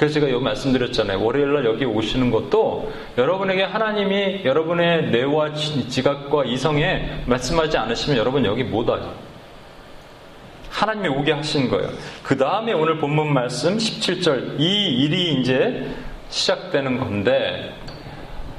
그래서 0.00 0.14
제가 0.14 0.30
여기 0.30 0.42
말씀드렸잖아요. 0.42 1.22
월요일날 1.22 1.66
여기 1.66 1.84
오시는 1.84 2.30
것도 2.30 2.90
여러분에게 3.18 3.64
하나님이 3.64 4.46
여러분의 4.46 5.10
뇌와 5.10 5.52
지각과 5.52 6.46
이성에 6.46 7.24
말씀하지 7.26 7.76
않으시면 7.76 8.16
여러분 8.16 8.46
여기 8.46 8.64
못 8.64 8.88
와요. 8.88 9.12
하나님이 10.70 11.08
오게 11.08 11.32
하신 11.32 11.68
거예요. 11.68 11.90
그 12.22 12.34
다음에 12.38 12.72
오늘 12.72 12.96
본문 12.96 13.34
말씀 13.34 13.76
17절 13.76 14.58
이 14.58 15.04
일이 15.04 15.34
이제 15.34 15.86
시작되는 16.30 16.98
건데 16.98 17.74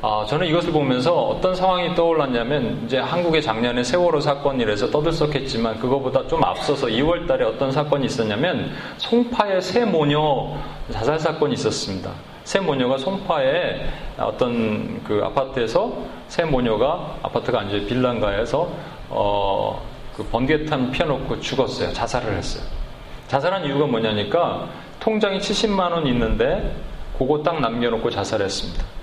아, 0.03 0.25
저는 0.27 0.47
이것을 0.47 0.71
보면서 0.71 1.13
어떤 1.13 1.53
상황이 1.53 1.93
떠올랐냐면 1.93 2.81
이제 2.85 2.97
한국의 2.97 3.39
작년에 3.43 3.83
세월호 3.83 4.19
사건이라서 4.19 4.89
떠들썩했지만 4.89 5.79
그거보다 5.79 6.25
좀 6.27 6.43
앞서서 6.43 6.87
2월 6.87 7.27
달에 7.27 7.45
어떤 7.45 7.71
사건이 7.71 8.07
있었냐면 8.07 8.71
송파의 8.97 9.61
새 9.61 9.85
모녀 9.85 10.57
자살 10.91 11.19
사건이 11.19 11.53
있었습니다. 11.53 12.11
새 12.43 12.59
모녀가 12.59 12.97
송파에 12.97 13.85
어떤 14.17 15.03
그 15.03 15.21
아파트에서 15.23 15.93
새 16.27 16.45
모녀가 16.45 17.15
아파트가 17.21 17.59
아니죠 17.59 17.85
빌란가에서 17.85 18.69
어, 19.09 19.79
그 20.15 20.23
번개탄 20.23 20.89
피워놓고 20.89 21.41
죽었어요. 21.41 21.93
자살을 21.93 22.35
했어요. 22.37 22.63
자살한 23.27 23.65
이유가 23.65 23.85
뭐냐니까 23.85 24.67
통장에 24.99 25.37
70만 25.37 25.91
원 25.91 26.07
있는데 26.07 26.75
그거 27.19 27.43
딱 27.43 27.61
남겨놓고 27.61 28.09
자살했습니다. 28.09 29.00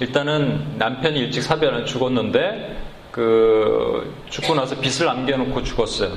일단은 0.00 0.76
남편이 0.78 1.18
일찍 1.18 1.42
사별한 1.42 1.86
죽었는데 1.86 2.76
그 3.10 4.14
죽고 4.30 4.54
나서 4.54 4.78
빚을 4.78 5.06
남겨놓고 5.06 5.62
죽었어요. 5.64 6.12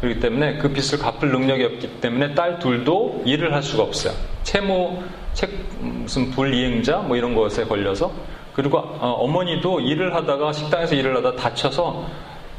그렇기 0.00 0.20
때문에 0.20 0.58
그 0.58 0.68
빚을 0.72 0.98
갚을 0.98 1.30
능력이 1.30 1.64
없기 1.64 2.00
때문에 2.00 2.34
딸 2.34 2.58
둘도 2.58 3.22
일을 3.24 3.54
할 3.54 3.62
수가 3.62 3.84
없어요. 3.84 4.12
채무 4.42 5.02
책 5.32 5.50
무슨 5.80 6.30
불이행자 6.30 6.98
뭐 6.98 7.16
이런 7.16 7.34
것에 7.34 7.64
걸려서 7.64 8.12
그리고 8.54 8.78
어, 8.78 9.26
머니도 9.26 9.80
일을 9.80 10.14
하다가 10.14 10.52
식당에서 10.52 10.94
일을 10.94 11.16
하다 11.16 11.36
다쳐서 11.36 12.06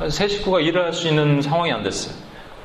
세 0.09 0.27
식구가 0.27 0.61
일을 0.61 0.85
할 0.85 0.93
수 0.93 1.07
있는 1.07 1.41
상황이 1.41 1.71
안 1.71 1.83
됐어요. 1.83 2.15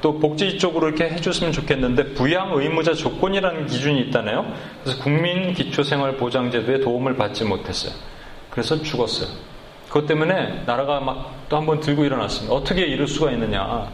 또 0.01 0.19
복지 0.19 0.59
쪽으로 0.59 0.89
이렇게 0.89 1.09
해줬으면 1.11 1.53
좋겠는데 1.53 2.15
부양 2.15 2.53
의무자 2.53 2.95
조건이라는 2.95 3.67
기준이 3.67 4.01
있다네요. 4.03 4.53
그래서 4.83 5.03
국민 5.03 5.55
기초생활보장제도에 5.55 6.81
도움을 6.81 7.17
받지 7.17 7.45
못했어요. 7.45 7.93
그래서 8.51 8.81
죽었어요. 8.81 9.29
그것 9.89 10.07
때문에 10.07 10.63
나라가 10.67 11.01
막 11.01 11.39
또 11.49 11.57
한번 11.57 11.81
들고 11.81 12.05
일어났습니다. 12.05 12.55
어떻게 12.55 12.83
이럴 12.83 13.07
수가 13.07 13.33
있느냐. 13.33 13.89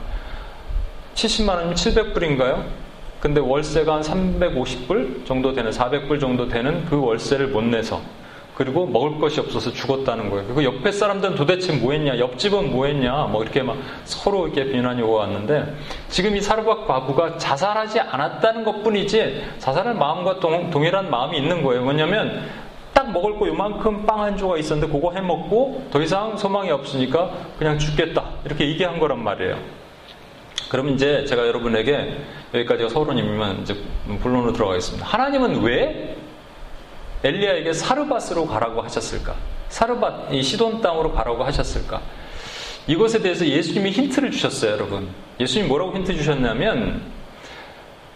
70만 1.15 1.51
원이면 1.51 1.75
700불인가요? 1.75 2.65
근데 3.21 3.41
월세가 3.41 3.95
한 3.95 4.03
350불 4.03 5.25
정도 5.25 5.53
되는 5.53 5.71
400불 5.71 6.21
정도 6.21 6.49
되는 6.49 6.85
그 6.87 7.01
월세를 7.01 7.49
못 7.49 7.63
내서 7.63 8.03
그리고 8.55 8.87
먹을 8.87 9.19
것이 9.19 9.41
없어서 9.41 9.73
죽었다는 9.73 10.31
거예요. 10.31 10.45
그리고 10.47 10.63
옆에 10.65 10.93
사람들은 10.93 11.35
도대체 11.35 11.73
뭐 11.73 11.93
했냐, 11.93 12.19
옆집은 12.19 12.71
뭐 12.71 12.87
했냐, 12.87 13.25
뭐 13.25 13.43
이렇게 13.43 13.63
막 13.63 13.77
서로 14.05 14.47
이렇게 14.47 14.71
비난이 14.71 15.03
오고 15.03 15.13
왔는데 15.13 15.75
지금 16.09 16.37
이 16.37 16.41
사르밧 16.41 16.87
과부가 16.87 17.37
자살하지 17.37 18.01
않았다는 18.01 18.65
것 18.65 18.83
뿐이지 18.85 19.43
자살할 19.59 19.95
마음과 19.95 20.39
동, 20.39 20.71
동일한 20.71 21.11
마음이 21.11 21.37
있는 21.37 21.65
거예요. 21.65 21.83
뭐냐면 21.83 22.43
딱 22.93 23.11
먹을 23.11 23.37
거 23.39 23.49
요만큼 23.49 24.07
빵 24.07 24.21
한 24.21 24.37
조각 24.37 24.59
있었는데 24.61 24.93
그거 24.93 25.13
해 25.13 25.21
먹고 25.21 25.89
더 25.91 26.01
이상 26.01 26.37
소망이 26.37 26.71
없으니까 26.71 27.33
그냥 27.59 27.77
죽겠다. 27.77 28.25
이렇게 28.45 28.69
얘기한 28.69 29.01
거란 29.01 29.23
말이에요. 29.25 29.59
그러면 30.69 30.95
이제 30.95 31.25
제가 31.25 31.47
여러분에게 31.47 32.19
여기까지가 32.55 32.89
서론이면 32.89 33.63
이제 33.63 33.77
본론으로 34.23 34.53
들어가겠습니다. 34.53 35.05
하나님은 35.07 35.63
왜 35.63 36.17
엘리야에게 37.25 37.73
사르밧으로 37.73 38.47
가라고 38.47 38.83
하셨을까? 38.83 39.35
사르밧, 39.69 40.33
이 40.33 40.43
시돈 40.43 40.81
땅으로 40.81 41.13
가라고 41.13 41.43
하셨을까? 41.45 42.01
이것에 42.87 43.21
대해서 43.21 43.47
예수님이 43.47 43.91
힌트를 43.91 44.31
주셨어요, 44.31 44.73
여러분. 44.73 45.09
예수님 45.41 45.69
뭐라고 45.69 45.97
힌트 45.97 46.15
주셨냐면, 46.17 47.03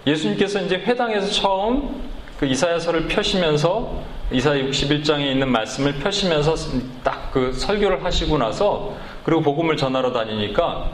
예수님께서 0.07 0.61
이제 0.61 0.77
회당에서 0.77 1.31
처음 1.33 2.03
그 2.38 2.47
이사야서를 2.47 3.09
펴시면서 3.09 4.03
이사야 4.31 4.62
61장에 4.62 5.33
있는 5.33 5.50
말씀을 5.50 5.95
펴시면서 5.95 6.55
딱 7.02 7.19
그 7.32 7.52
설교를 7.52 8.04
하시고 8.04 8.39
나서 8.39 8.95
그리고 9.23 9.43
복음을 9.43 9.76
전하러 9.76 10.13
다니니까 10.13 10.91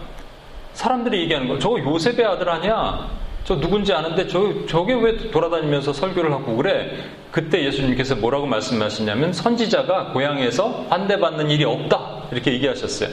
사람들이 0.72 1.22
얘기하는 1.22 1.48
거, 1.48 1.58
저거 1.58 1.78
요셉의 1.78 2.24
아들 2.24 2.48
아니야? 2.48 3.08
저 3.44 3.60
누군지 3.60 3.92
아는데 3.92 4.26
저, 4.26 4.66
저게 4.66 4.94
왜 4.94 5.30
돌아다니면서 5.30 5.92
설교를 5.92 6.32
하고 6.32 6.56
그래? 6.56 6.96
그때 7.30 7.62
예수님께서 7.64 8.16
뭐라고 8.16 8.46
말씀하시냐면 8.46 9.32
선지자가 9.32 10.12
고향에서 10.12 10.86
환대받는 10.88 11.50
일이 11.50 11.64
없다. 11.64 12.22
이렇게 12.32 12.52
얘기하셨어요. 12.54 13.10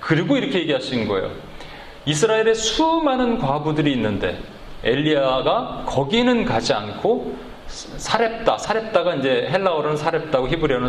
그리고 0.00 0.36
이렇게 0.36 0.60
얘기하신 0.60 1.08
거예요. 1.08 1.30
이스라엘에 2.06 2.54
수많은 2.54 3.38
과부들이 3.38 3.90
있는데 3.92 4.38
엘리야가 4.84 5.84
거기는 5.86 6.44
가지 6.44 6.72
않고 6.72 7.34
사렙다, 7.66 8.58
사렙다가 8.58 9.14
이제 9.16 9.48
헬라어로는 9.50 9.96
사렙다고 9.96 10.48
히브리어는 10.48 10.88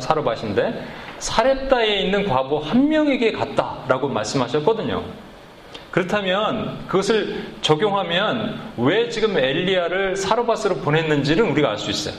사르밧인데 0.00 0.84
사렙다에 1.18 2.00
있는 2.00 2.26
과부 2.26 2.58
한 2.58 2.88
명에게 2.88 3.32
갔다라고 3.32 4.08
말씀하셨거든요. 4.08 5.27
그렇다면 5.90 6.86
그것을 6.86 7.42
적용하면 7.62 8.60
왜 8.76 9.08
지금 9.08 9.36
엘리야를 9.38 10.16
사르밧으로 10.16 10.76
보냈는지는 10.76 11.50
우리가 11.50 11.70
알 11.70 11.78
수 11.78 11.90
있어요. 11.90 12.14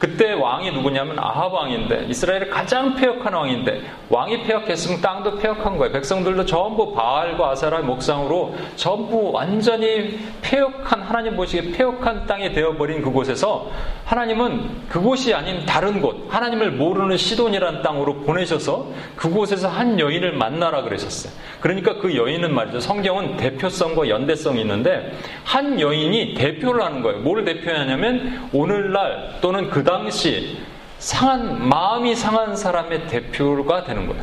그때 0.00 0.32
왕이 0.32 0.70
누구냐면 0.72 1.18
아합 1.18 1.52
왕인데 1.52 2.06
이스라엘의 2.08 2.48
가장 2.48 2.94
폐역한 2.94 3.34
왕인데 3.34 3.82
왕이 4.08 4.44
폐역했으면 4.44 5.02
땅도 5.02 5.36
폐역한 5.36 5.76
거예요. 5.76 5.92
백성들도 5.92 6.46
전부 6.46 6.94
바알과 6.94 7.50
아사라의 7.50 7.84
목상으로 7.84 8.54
전부 8.76 9.30
완전히 9.30 10.18
폐역한 10.40 11.02
하나님 11.02 11.36
보시기에 11.36 11.72
폐역한 11.72 12.26
땅이 12.26 12.54
되어버린 12.54 13.02
그곳에서 13.02 13.70
하나님은 14.06 14.88
그곳이 14.88 15.34
아닌 15.34 15.66
다른 15.66 16.00
곳 16.00 16.26
하나님을 16.30 16.70
모르는 16.70 17.18
시돈이라는 17.18 17.82
땅으로 17.82 18.20
보내셔서 18.22 18.86
그곳에서 19.16 19.68
한 19.68 20.00
여인을 20.00 20.32
만나라 20.32 20.80
그러셨어요. 20.80 21.30
그러니까 21.60 21.98
그 21.98 22.16
여인은 22.16 22.54
말이죠. 22.54 22.80
성경은 22.80 23.36
대표성과 23.36 24.08
연대성이 24.08 24.62
있는데 24.62 25.12
한 25.44 25.78
여인이 25.78 26.32
대표를 26.34 26.82
하는 26.82 27.02
거예요. 27.02 27.18
뭘 27.18 27.44
대표하냐면 27.44 28.48
오늘날 28.54 29.36
또는 29.42 29.68
그 29.68 29.89
당시 29.90 30.56
상한 30.98 31.68
마음이 31.68 32.14
상한 32.14 32.54
사람의 32.54 33.08
대표가 33.08 33.82
되는 33.82 34.06
거예요. 34.06 34.22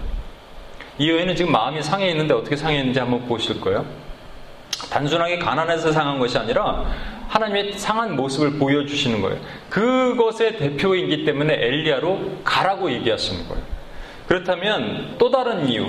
이 0.97 1.09
여인은 1.11 1.35
지금 1.35 1.51
마음이 1.51 1.83
상해 1.83 2.09
있는데 2.11 2.33
어떻게 2.33 2.55
상해 2.55 2.79
있는지 2.79 2.99
한번 2.99 3.27
보실 3.27 3.59
거예요. 3.59 3.85
단순하게 4.89 5.39
가난해서 5.39 5.91
상한 5.91 6.19
것이 6.19 6.37
아니라 6.37 6.85
하나님의 7.27 7.73
상한 7.73 8.15
모습을 8.15 8.57
보여주시는 8.57 9.21
거예요. 9.21 9.39
그것의 9.69 10.57
대표이기 10.57 11.25
때문에 11.25 11.53
엘리야로 11.53 12.39
가라고 12.45 12.89
얘기하시는 12.91 13.47
거예요. 13.49 13.63
그렇다면 14.27 15.15
또 15.17 15.29
다른 15.29 15.67
이유. 15.67 15.87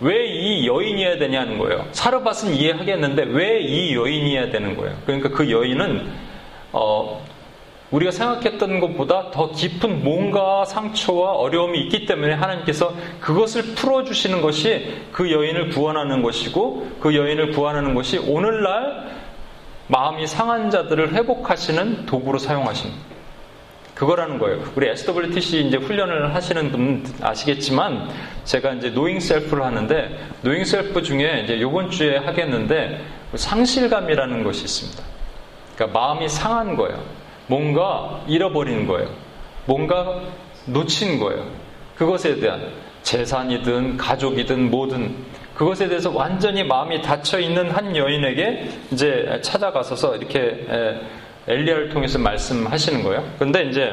왜 0.00 0.26
이 0.26 0.66
여인이어야 0.66 1.18
되냐는 1.18 1.56
거예요. 1.56 1.86
사르밧은 1.92 2.52
이해하겠는데 2.54 3.22
왜 3.28 3.60
이 3.62 3.94
여인이어야 3.94 4.50
되는 4.50 4.76
거예요. 4.76 4.94
그러니까 5.06 5.30
그 5.30 5.50
여인은 5.50 6.06
어, 6.72 7.24
우리가 7.94 8.10
생각했던 8.10 8.80
것보다 8.80 9.30
더 9.30 9.52
깊은 9.52 10.02
뭔가 10.02 10.64
상처와 10.64 11.32
어려움이 11.34 11.78
있기 11.82 12.06
때문에 12.06 12.34
하나님께서 12.34 12.92
그것을 13.20 13.74
풀어주시는 13.76 14.40
것이 14.40 15.02
그 15.12 15.30
여인을 15.30 15.68
구원하는 15.68 16.20
것이고 16.22 16.88
그 16.98 17.14
여인을 17.14 17.52
구원하는 17.52 17.94
것이 17.94 18.18
오늘날 18.18 19.14
마음이 19.86 20.26
상한 20.26 20.70
자들을 20.70 21.12
회복하시는 21.12 22.06
도구로 22.06 22.38
사용하신 22.38 22.90
그거라는 23.94 24.40
거예요. 24.40 24.64
우리 24.74 24.88
SWTC 24.88 25.68
이제 25.68 25.76
훈련을 25.76 26.34
하시는 26.34 26.72
분 26.72 27.04
아시겠지만 27.20 28.08
제가 28.42 28.72
이제 28.72 28.90
knowing 28.90 29.20
self를 29.20 29.62
하는데 29.62 30.18
knowing 30.42 30.64
self 30.64 31.00
중에 31.00 31.42
이제 31.44 31.60
요번 31.60 31.92
주에 31.92 32.16
하겠는데 32.16 33.04
상실감이라는 33.36 34.42
것이 34.42 34.64
있습니다. 34.64 35.00
그러니까 35.76 36.00
마음이 36.00 36.28
상한 36.28 36.74
거예요. 36.74 37.23
뭔가 37.46 38.22
잃어버린 38.26 38.86
거예요. 38.86 39.08
뭔가 39.66 40.22
놓친 40.66 41.18
거예요. 41.18 41.46
그것에 41.96 42.40
대한 42.40 42.70
재산이든 43.02 43.96
가족이든 43.96 44.70
뭐든 44.70 45.14
그것에 45.54 45.88
대해서 45.88 46.10
완전히 46.10 46.64
마음이 46.64 47.00
닫혀 47.02 47.38
있는 47.38 47.70
한 47.70 47.94
여인에게 47.96 48.68
이제 48.90 49.38
찾아가서서 49.42 50.16
이렇게 50.16 50.66
엘리야를 51.46 51.90
통해서 51.90 52.18
말씀하시는 52.18 53.02
거예요. 53.04 53.24
근데 53.38 53.64
이제 53.64 53.92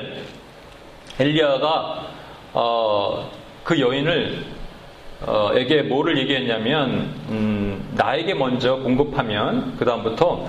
엘리야가 1.20 2.08
어, 2.54 3.32
그 3.64 3.80
여인을 3.80 4.46
어, 5.28 5.52
에게 5.54 5.84
뭐를 5.84 6.18
얘기했냐면 6.18 7.14
음, 7.30 7.90
나에게 7.96 8.34
먼저 8.34 8.78
공급하면 8.78 9.76
그 9.78 9.86
다음부터 9.86 10.48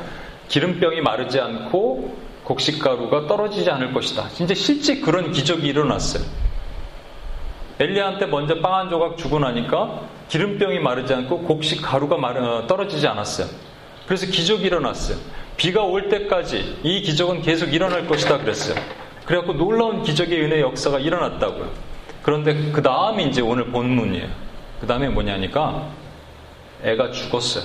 기름병이 0.48 1.02
마르지 1.02 1.40
않고 1.40 2.16
곡식가루가 2.44 3.26
떨어지지 3.26 3.70
않을 3.70 3.92
것이다. 3.92 4.28
진짜 4.30 4.54
실제 4.54 5.00
그런 5.00 5.32
기적이 5.32 5.68
일어났어요. 5.68 6.24
엘리야한테 7.78 8.26
먼저 8.26 8.60
빵 8.60 8.74
한 8.74 8.90
조각 8.90 9.16
주고 9.16 9.38
나니까 9.38 10.02
기름병이 10.28 10.78
마르지 10.80 11.14
않고 11.14 11.42
곡식 11.42 11.82
가루가 11.82 12.16
마르, 12.16 12.66
떨어지지 12.66 13.06
않았어요. 13.06 13.48
그래서 14.06 14.26
기적이 14.26 14.66
일어났어요. 14.66 15.16
비가 15.56 15.82
올 15.82 16.08
때까지 16.08 16.78
이 16.82 17.02
기적은 17.02 17.42
계속 17.42 17.72
일어날 17.72 18.06
것이다 18.06 18.38
그랬어요. 18.38 18.76
그래갖고 19.24 19.54
놀라운 19.54 20.02
기적의 20.02 20.42
은혜 20.42 20.60
역사가 20.60 20.98
일어났다고요. 20.98 21.70
그런데 22.22 22.70
그 22.72 22.82
다음이 22.82 23.26
이제 23.26 23.40
오늘 23.40 23.66
본문이에요. 23.66 24.28
그 24.80 24.86
다음에 24.86 25.08
뭐냐니까 25.08 25.88
애가 26.82 27.12
죽었어요. 27.12 27.64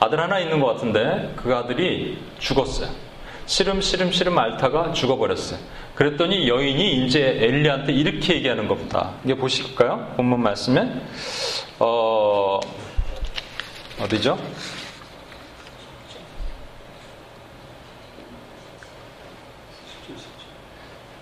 아들 0.00 0.20
하나 0.20 0.38
있는 0.38 0.60
것 0.60 0.66
같은데 0.66 1.32
그 1.36 1.54
아들이 1.54 2.18
죽었어요. 2.38 3.05
시름 3.46 3.80
시름 3.80 4.10
시름 4.10 4.38
앓다가 4.38 4.92
죽어버렸어요. 4.92 5.58
그랬더니 5.94 6.48
여인이 6.48 7.06
이제 7.06 7.38
엘리한테 7.40 7.92
이렇게 7.92 8.34
얘기하는 8.34 8.68
겁니다. 8.68 9.12
이게 9.24 9.34
보실까요? 9.34 10.12
본문 10.16 10.42
말씀에 10.42 10.86
어 11.78 12.60
어디죠? 14.00 14.38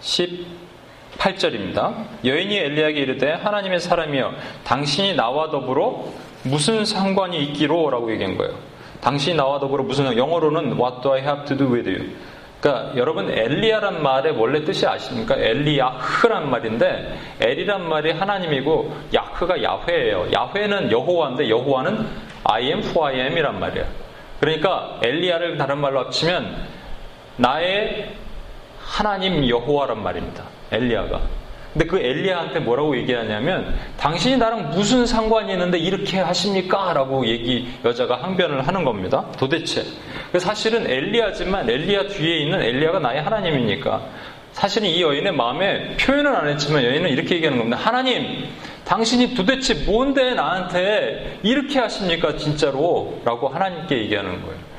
18절입니다. 0.00 2.04
여인이 2.24 2.56
엘리야에게 2.56 3.00
이르되 3.00 3.32
하나님의 3.32 3.80
사람이여 3.80 4.34
당신이 4.64 5.14
나와 5.14 5.50
더불어 5.50 6.04
무슨 6.42 6.84
상관이 6.84 7.42
있기로 7.44 7.90
라고 7.90 8.12
얘기한 8.12 8.36
거예요. 8.36 8.73
당신이 9.04 9.36
나와 9.36 9.58
더불어 9.58 9.84
무슨 9.84 10.16
영어로는 10.16 10.78
What 10.80 11.02
do 11.02 11.12
I 11.12 11.20
have 11.20 11.44
to 11.44 11.56
do 11.56 11.70
with 11.70 11.88
you? 11.88 12.10
그러니까 12.60 12.96
여러분 12.96 13.30
엘리야란 13.30 14.02
말의 14.02 14.32
원래 14.38 14.64
뜻이 14.64 14.86
아십니까? 14.86 15.36
엘리야흐란 15.36 16.50
말인데 16.50 17.18
엘이란 17.38 17.86
말이 17.86 18.12
하나님이고 18.12 18.96
야흐가 19.14 19.62
야훼예요. 19.62 20.28
야훼는 20.32 20.90
여호와인데 20.90 21.50
여호와는 21.50 22.06
I 22.44 22.62
am 22.64 22.78
who 22.80 23.04
I 23.04 23.20
am이란 23.20 23.60
말이에요. 23.60 23.86
그러니까 24.40 24.98
엘리야를 25.02 25.58
다른 25.58 25.78
말로 25.78 26.00
합치면 26.00 26.56
나의 27.36 28.14
하나님 28.80 29.46
여호와란 29.46 30.02
말입니다. 30.02 30.44
엘리야가. 30.72 31.43
근데 31.74 31.86
그 31.86 31.98
엘리야한테 31.98 32.60
뭐라고 32.60 32.96
얘기하냐면 32.96 33.74
당신이 33.98 34.36
나랑 34.36 34.70
무슨 34.70 35.04
상관이 35.06 35.52
있는데 35.52 35.76
이렇게 35.76 36.20
하십니까? 36.20 36.92
라고 36.92 37.26
얘기 37.26 37.68
여자가 37.84 38.22
항변을 38.22 38.66
하는 38.66 38.84
겁니다. 38.84 39.24
도대체. 39.36 39.84
사실은 40.38 40.88
엘리야지만 40.88 41.68
엘리야 41.68 42.06
뒤에 42.06 42.38
있는 42.38 42.62
엘리야가 42.62 43.00
나의 43.00 43.22
하나님이니까 43.22 44.02
사실은 44.52 44.88
이 44.88 45.02
여인의 45.02 45.32
마음에 45.32 45.96
표현은 45.96 46.32
안 46.32 46.48
했지만 46.48 46.84
여인은 46.84 47.10
이렇게 47.10 47.34
얘기하는 47.34 47.58
겁니다. 47.58 47.76
하나님, 47.76 48.46
당신이 48.84 49.34
도대체 49.34 49.74
뭔데 49.74 50.34
나한테 50.34 51.40
이렇게 51.42 51.80
하십니까? 51.80 52.36
진짜로? 52.36 53.20
라고 53.24 53.48
하나님께 53.48 53.98
얘기하는 53.98 54.42
거예요. 54.42 54.73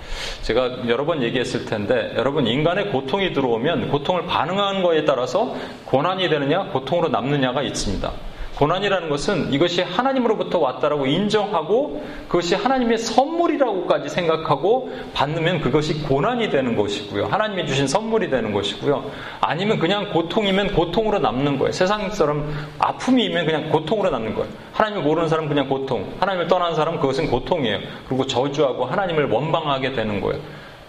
제가 0.45 0.87
여러 0.87 1.05
번 1.05 1.23
얘기했을 1.23 1.65
텐데 1.65 2.13
여러분 2.15 2.45
인간의 2.45 2.91
고통이 2.91 3.33
들어오면 3.33 3.89
고통을 3.89 4.27
반응하는 4.27 4.83
거에 4.83 5.03
따라서 5.03 5.55
고난이 5.85 6.29
되느냐 6.29 6.65
고통으로 6.65 7.09
남느냐가 7.09 7.63
있습니다. 7.63 8.11
고난이라는 8.57 9.09
것은 9.09 9.51
이것이 9.51 9.81
하나님으로부터 9.81 10.59
왔다라고 10.59 11.05
인정하고 11.05 12.01
그것이 12.27 12.55
하나님의 12.55 12.97
선물이라고까지 12.97 14.09
생각하고 14.09 14.91
받으면 15.13 15.59
그것이 15.59 16.01
고난이 16.03 16.49
되는 16.49 16.75
것이고요. 16.75 17.25
하나님이 17.25 17.67
주신 17.67 17.87
선물이 17.87 18.29
되는 18.29 18.53
것이고요. 18.53 19.11
아니면 19.41 19.77
그냥 19.79 20.11
고통이면 20.11 20.73
고통으로 20.73 21.19
남는 21.19 21.59
거예요. 21.59 21.73
세상처럼 21.73 22.49
아픔이면 22.79 23.45
그냥 23.45 23.69
고통으로 23.69 24.09
남는 24.09 24.35
거예요. 24.35 24.49
하나님을 24.73 25.03
모르는 25.03 25.27
사람은 25.27 25.49
그냥 25.49 25.67
고통, 25.67 26.13
하나님을 26.19 26.47
떠난 26.47 26.75
사람은 26.75 26.99
그것은 27.01 27.29
고통이에요. 27.29 27.79
그리고 28.07 28.25
저주하고 28.25 28.85
하나님을 28.85 29.29
원방하게 29.29 29.93
되는 29.93 30.21
거예요. 30.21 30.41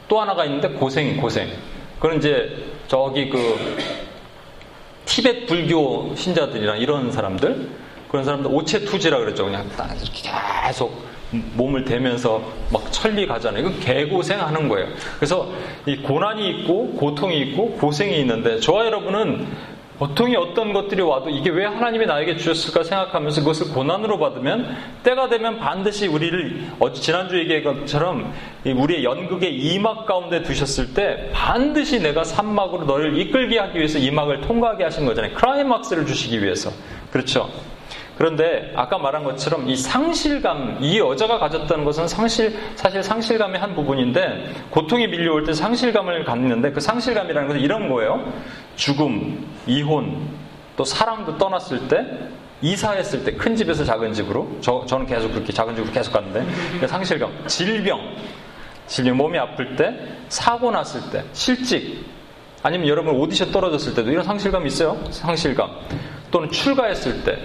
또 0.06 0.20
하나가 0.20 0.44
있는데 0.44 0.68
고생, 0.68 1.16
고생. 1.16 1.48
그건 1.98 2.18
이제 2.18 2.48
저기 2.86 3.28
그 3.28 3.56
티벳 5.06 5.46
불교 5.46 6.14
신자들이나 6.14 6.76
이런 6.76 7.10
사람들 7.10 7.70
그런 8.08 8.24
사람들 8.24 8.50
오체투지라 8.52 9.18
그랬죠. 9.18 9.46
그냥 9.46 9.68
딱 9.76 9.90
이렇게 10.00 10.22
계속 10.22 11.06
몸을 11.30 11.84
대면서 11.84 12.42
막 12.70 12.90
천리 12.92 13.26
가잖아요. 13.26 13.60
이건 13.60 13.80
개고생 13.80 14.40
하는 14.40 14.68
거예요. 14.68 14.88
그래서 15.16 15.50
이 15.86 15.96
고난이 15.96 16.48
있고 16.50 16.92
고통이 16.92 17.38
있고 17.40 17.72
고생이 17.72 18.20
있는데 18.20 18.60
저와 18.60 18.86
여러분은 18.86 19.46
고통이 19.98 20.36
어떤 20.36 20.72
것들이 20.72 21.00
와도 21.00 21.30
이게 21.30 21.48
왜 21.48 21.64
하나님이 21.64 22.06
나에게 22.06 22.36
주셨을까 22.36 22.84
생각하면서 22.84 23.40
그것을 23.40 23.72
고난으로 23.72 24.18
받으면 24.18 24.76
때가 25.02 25.28
되면 25.28 25.58
반드시 25.58 26.06
우리를 26.06 26.66
어제 26.78 27.00
지난주 27.00 27.38
얘기한 27.38 27.80
것처럼 27.80 28.32
우리의 28.64 29.04
연극의 29.04 29.56
이막 29.56 30.04
가운데 30.04 30.42
두셨을 30.42 30.92
때 30.92 31.30
반드시 31.32 32.00
내가 32.00 32.24
산막으로 32.24 32.84
너를 32.84 33.18
이끌게 33.18 33.58
하기 33.58 33.78
위해서 33.78 33.98
이막을 33.98 34.42
통과하게 34.42 34.84
하신 34.84 35.06
거잖아요. 35.06 35.32
크라이막스를 35.34 36.04
주시기 36.04 36.42
위해서. 36.42 36.70
그렇죠. 37.10 37.48
그런데 38.18 38.72
아까 38.74 38.96
말한 38.96 39.24
것처럼 39.24 39.68
이 39.68 39.76
상실감, 39.76 40.78
이 40.80 40.98
여자가 40.98 41.38
가졌다는 41.38 41.84
것은 41.84 42.08
상실, 42.08 42.56
사실 42.74 43.02
상실감의 43.02 43.60
한 43.60 43.74
부분인데 43.74 44.52
고통이 44.70 45.06
밀려올 45.08 45.44
때 45.44 45.52
상실감을 45.52 46.24
갖는데 46.24 46.72
그 46.72 46.80
상실감이라는 46.80 47.48
것은 47.48 47.60
이런 47.60 47.90
거예요. 47.90 48.24
죽음, 48.76 49.46
이혼, 49.66 50.28
또 50.76 50.84
사랑도 50.84 51.36
떠났을 51.38 51.88
때 51.88 52.06
이사했을 52.62 53.24
때 53.24 53.32
큰 53.32 53.56
집에서 53.56 53.84
작은 53.84 54.12
집으로? 54.12 54.48
저, 54.60 54.84
저는 54.86 55.06
계속 55.06 55.32
그렇게 55.32 55.52
작은 55.52 55.74
집으로 55.74 55.92
계속 55.92 56.12
갔는데. 56.12 56.86
상실감, 56.86 57.32
질병, 57.46 58.00
질병 58.86 59.16
몸이 59.16 59.38
아플 59.38 59.76
때 59.76 59.94
사고 60.28 60.70
났을 60.70 61.00
때 61.10 61.24
실직. 61.32 62.04
아니면 62.62 62.88
여러분 62.88 63.14
오디션 63.16 63.52
떨어졌을 63.52 63.94
때도 63.94 64.10
이런 64.10 64.24
상실감이 64.24 64.66
있어요. 64.68 64.98
상실감. 65.10 65.70
또는 66.30 66.50
출가했을 66.50 67.24
때. 67.24 67.38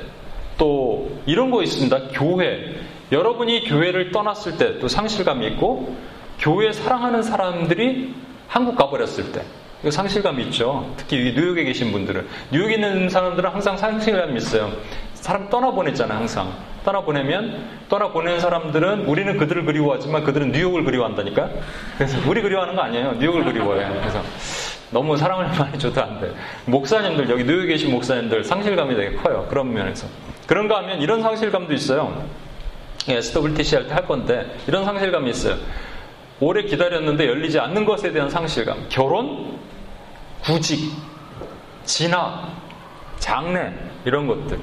또 0.58 1.10
이런 1.26 1.50
거 1.52 1.64
있습니다. 1.64 1.98
교회. 2.14 2.76
여러분이 3.12 3.66
교회를 3.66 4.12
떠났을 4.12 4.58
때 4.58 4.80
또 4.80 4.88
상실감이 4.88 5.46
있고 5.48 5.96
교회 6.40 6.72
사랑하는 6.72 7.22
사람들이 7.24 8.14
한국 8.48 8.76
가버렸을 8.76 9.32
때 9.32 9.44
이거 9.82 9.90
상실감이 9.92 10.44
있죠. 10.46 10.88
특히 10.98 11.34
뉴욕에 11.36 11.64
계신 11.64 11.92
분들은 11.92 12.28
뉴욕에 12.52 12.76
있는 12.76 13.10
사람들은 13.10 13.50
항상 13.50 13.76
상실감이 13.78 14.38
있어요. 14.38 14.72
사람 15.16 15.50
떠나보냈잖아요. 15.50 16.18
항상 16.20 16.52
떠나보내면 16.84 17.68
떠나보낸 17.90 18.40
사람들은 18.40 19.06
우리는 19.06 19.38
그들을 19.38 19.66
그리워하지만 19.66 20.24
그들은 20.24 20.52
뉴욕을 20.52 20.84
그리워한다니까. 20.84 21.50
그래서 21.98 22.18
우리 22.28 22.42
그리워하는 22.42 22.76
거 22.76 22.82
아니에요. 22.84 23.14
뉴욕을 23.14 23.44
그리워해요. 23.44 23.94
그래서 24.00 24.22
너무 24.92 25.16
사랑을 25.18 25.48
많이 25.58 25.78
줘도 25.80 26.02
안 26.02 26.20
돼. 26.20 26.32
목사님들 26.66 27.30
여기 27.30 27.44
뉴욕에 27.44 27.68
계신 27.68 27.92
목사님들 27.92 28.44
상실감이 28.44 28.96
되게 28.96 29.16
커요. 29.16 29.46
그런 29.50 29.72
면에서. 29.74 30.08
그런가 30.48 30.78
하면 30.80 31.02
이런 31.02 31.22
상실감도 31.22 31.74
있어요. 31.74 32.24
예, 33.10 33.16
SWTC 33.18 33.76
할 33.76 33.88
때 33.88 33.94
할 33.94 34.06
건데 34.08 34.56
이런 34.68 34.86
상실감이 34.86 35.30
있어요. 35.32 35.56
오래 36.42 36.64
기다렸는데 36.64 37.28
열리지 37.28 37.60
않는 37.60 37.86
것에 37.86 38.12
대한 38.12 38.28
상실감. 38.30 38.88
결혼, 38.90 39.60
구직, 40.42 40.92
진학, 41.86 42.52
장래 43.20 43.72
이런 44.06 44.26
것들. 44.26 44.60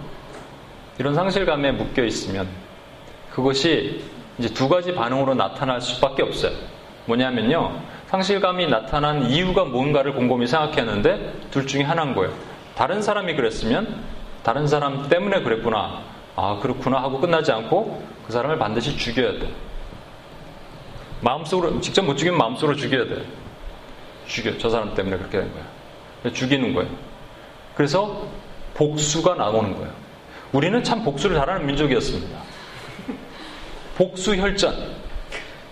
이런 0.99 1.15
상실감에 1.15 1.71
묶여 1.71 2.05
있으면 2.05 2.49
그것이 3.31 4.03
이제 4.39 4.49
두 4.53 4.69
가지 4.69 4.93
반응으로 4.93 5.35
나타날 5.35 5.81
수밖에 5.81 6.25
없어요. 6.25 6.53
뭐냐면요. 7.07 7.81
상실감이 8.09 8.67
나타난 8.67 9.31
이유가 9.31 9.65
뭔가를 9.65 10.15
곰곰이 10.15 10.49
생각했는데 10.49 11.33
둘 11.53 11.69
중에 11.69 11.83
하나인 11.83 12.17
거예요. 12.17 12.33
다른 12.75 13.01
사람이 13.01 13.37
그랬으면 13.37 14.03
다른 14.43 14.67
사람 14.67 15.09
때문에 15.09 15.43
그랬구나. 15.43 16.03
아, 16.35 16.59
그렇구나 16.61 17.01
하고 17.01 17.21
끝나지 17.21 17.53
않고 17.53 18.03
그 18.27 18.33
사람을 18.33 18.59
반드시 18.59 18.97
죽여야 18.97 19.39
돼. 19.39 19.49
마음속으로, 21.21 21.81
직접 21.81 22.03
못 22.03 22.17
죽이면 22.17 22.39
마음속으로 22.39 22.77
죽여야 22.77 23.07
돼. 23.07 23.25
죽여. 24.27 24.57
저 24.59 24.69
사람 24.69 24.95
때문에 24.95 25.17
그렇게 25.17 25.39
된 25.39 25.51
거야. 25.53 26.33
죽이는 26.33 26.75
거예요. 26.75 26.91
그래서 27.75 28.27
복수가 28.75 29.35
나오는 29.35 29.75
거예요. 29.75 29.93
우리는 30.53 30.83
참 30.85 31.03
복수를 31.03 31.37
잘하는 31.37 31.67
민족이었습니다. 31.67 32.39
복수 33.97 34.37
혈전. 34.37 34.98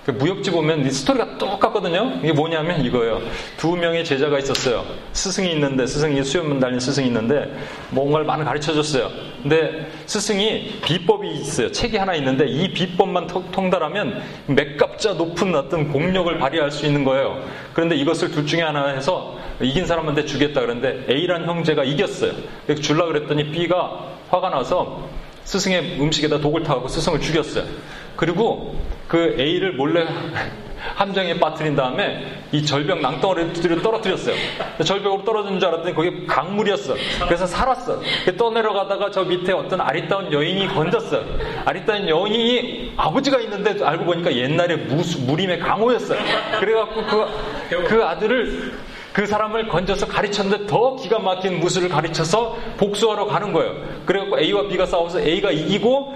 그 0.07 0.13
무협지 0.13 0.53
보면 0.53 0.89
스토리가 0.89 1.37
똑같거든요. 1.37 2.21
이게 2.23 2.33
뭐냐면 2.33 2.81
이거예요. 2.85 3.21
두 3.57 3.75
명의 3.77 4.05
제자가 4.05 4.39
있었어요. 4.39 4.85
스승이 5.13 5.51
있는데 5.51 5.85
스승이 5.85 6.23
수염문 6.23 6.61
달린 6.61 6.79
스승이 6.79 7.09
있는데 7.09 7.53
뭔가를 7.91 8.25
많이 8.25 8.45
가르쳐 8.45 8.73
줬어요. 8.73 9.11
근데 9.43 9.91
스승이 10.07 10.79
비법이 10.85 11.29
있어요. 11.29 11.73
책이 11.73 11.97
하나 11.97 12.15
있는데 12.15 12.47
이 12.47 12.73
비법만 12.73 13.27
통달하면 13.51 14.23
맥값자 14.47 15.15
높은 15.15 15.53
어떤 15.57 15.91
공력을 15.91 16.39
발휘할 16.39 16.71
수 16.71 16.87
있는 16.87 17.03
거예요. 17.03 17.43
그런데 17.73 17.97
이것을 17.97 18.31
둘 18.31 18.47
중에 18.47 18.63
하나 18.63 18.87
해서 18.91 19.37
이긴 19.61 19.87
사람한테 19.87 20.25
주겠다 20.25 20.61
그랬는데 20.61 21.13
A란 21.13 21.47
형제가 21.47 21.83
이겼어요. 21.83 22.31
그래서 22.65 22.81
줄라 22.81 23.07
그랬더니 23.07 23.51
B가 23.51 24.07
화가 24.29 24.51
나서 24.51 25.09
스승의 25.43 26.01
음식에다 26.01 26.39
독을 26.39 26.63
타고 26.63 26.87
스승을 26.87 27.21
죽였어요. 27.21 27.65
그리고 28.17 28.75
그 29.09 29.37
A를 29.39 29.73
몰래 29.73 30.07
함정에 30.95 31.39
빠뜨린 31.39 31.75
다음에 31.75 32.43
이 32.53 32.65
절벽 32.65 33.01
낭덩어리를 33.01 33.83
떨어뜨렸어요. 33.83 34.35
절벽으로 34.85 35.25
떨어진 35.25 35.59
줄 35.59 35.69
알았더니 35.69 35.95
거기 35.95 36.27
강물이었어. 36.27 36.95
그래서 37.27 37.47
살았어. 37.47 38.01
떠내려가다가 38.37 39.11
저 39.11 39.25
밑에 39.25 39.53
어떤 39.53 39.81
아리따운 39.81 40.33
여인이 40.33 40.69
건졌어요. 40.69 41.25
아리따운 41.65 42.09
여인이 42.09 42.95
아버지가 42.97 43.41
있는데 43.41 43.83
알고 43.85 44.05
보니까 44.05 44.35
옛날에 44.35 44.77
무수, 44.77 45.21
무림의 45.23 45.59
강호였어요. 45.59 46.19
그래갖고 46.61 47.05
그, 47.07 47.85
그 47.85 48.05
아들을 48.05 48.73
그 49.13 49.27
사람을 49.27 49.69
건져서 49.69 50.07
가르쳤는데 50.07 50.67
더 50.67 50.95
기가 50.97 51.19
막힌 51.19 51.59
무술을 51.59 51.89
가르쳐서 51.89 52.59
복수하러 52.77 53.25
가는 53.27 53.51
거예요. 53.53 53.75
그래갖고 54.05 54.39
A와 54.39 54.69
B가 54.69 54.87
싸워서 54.87 55.21
A가 55.21 55.51
이기고 55.51 56.15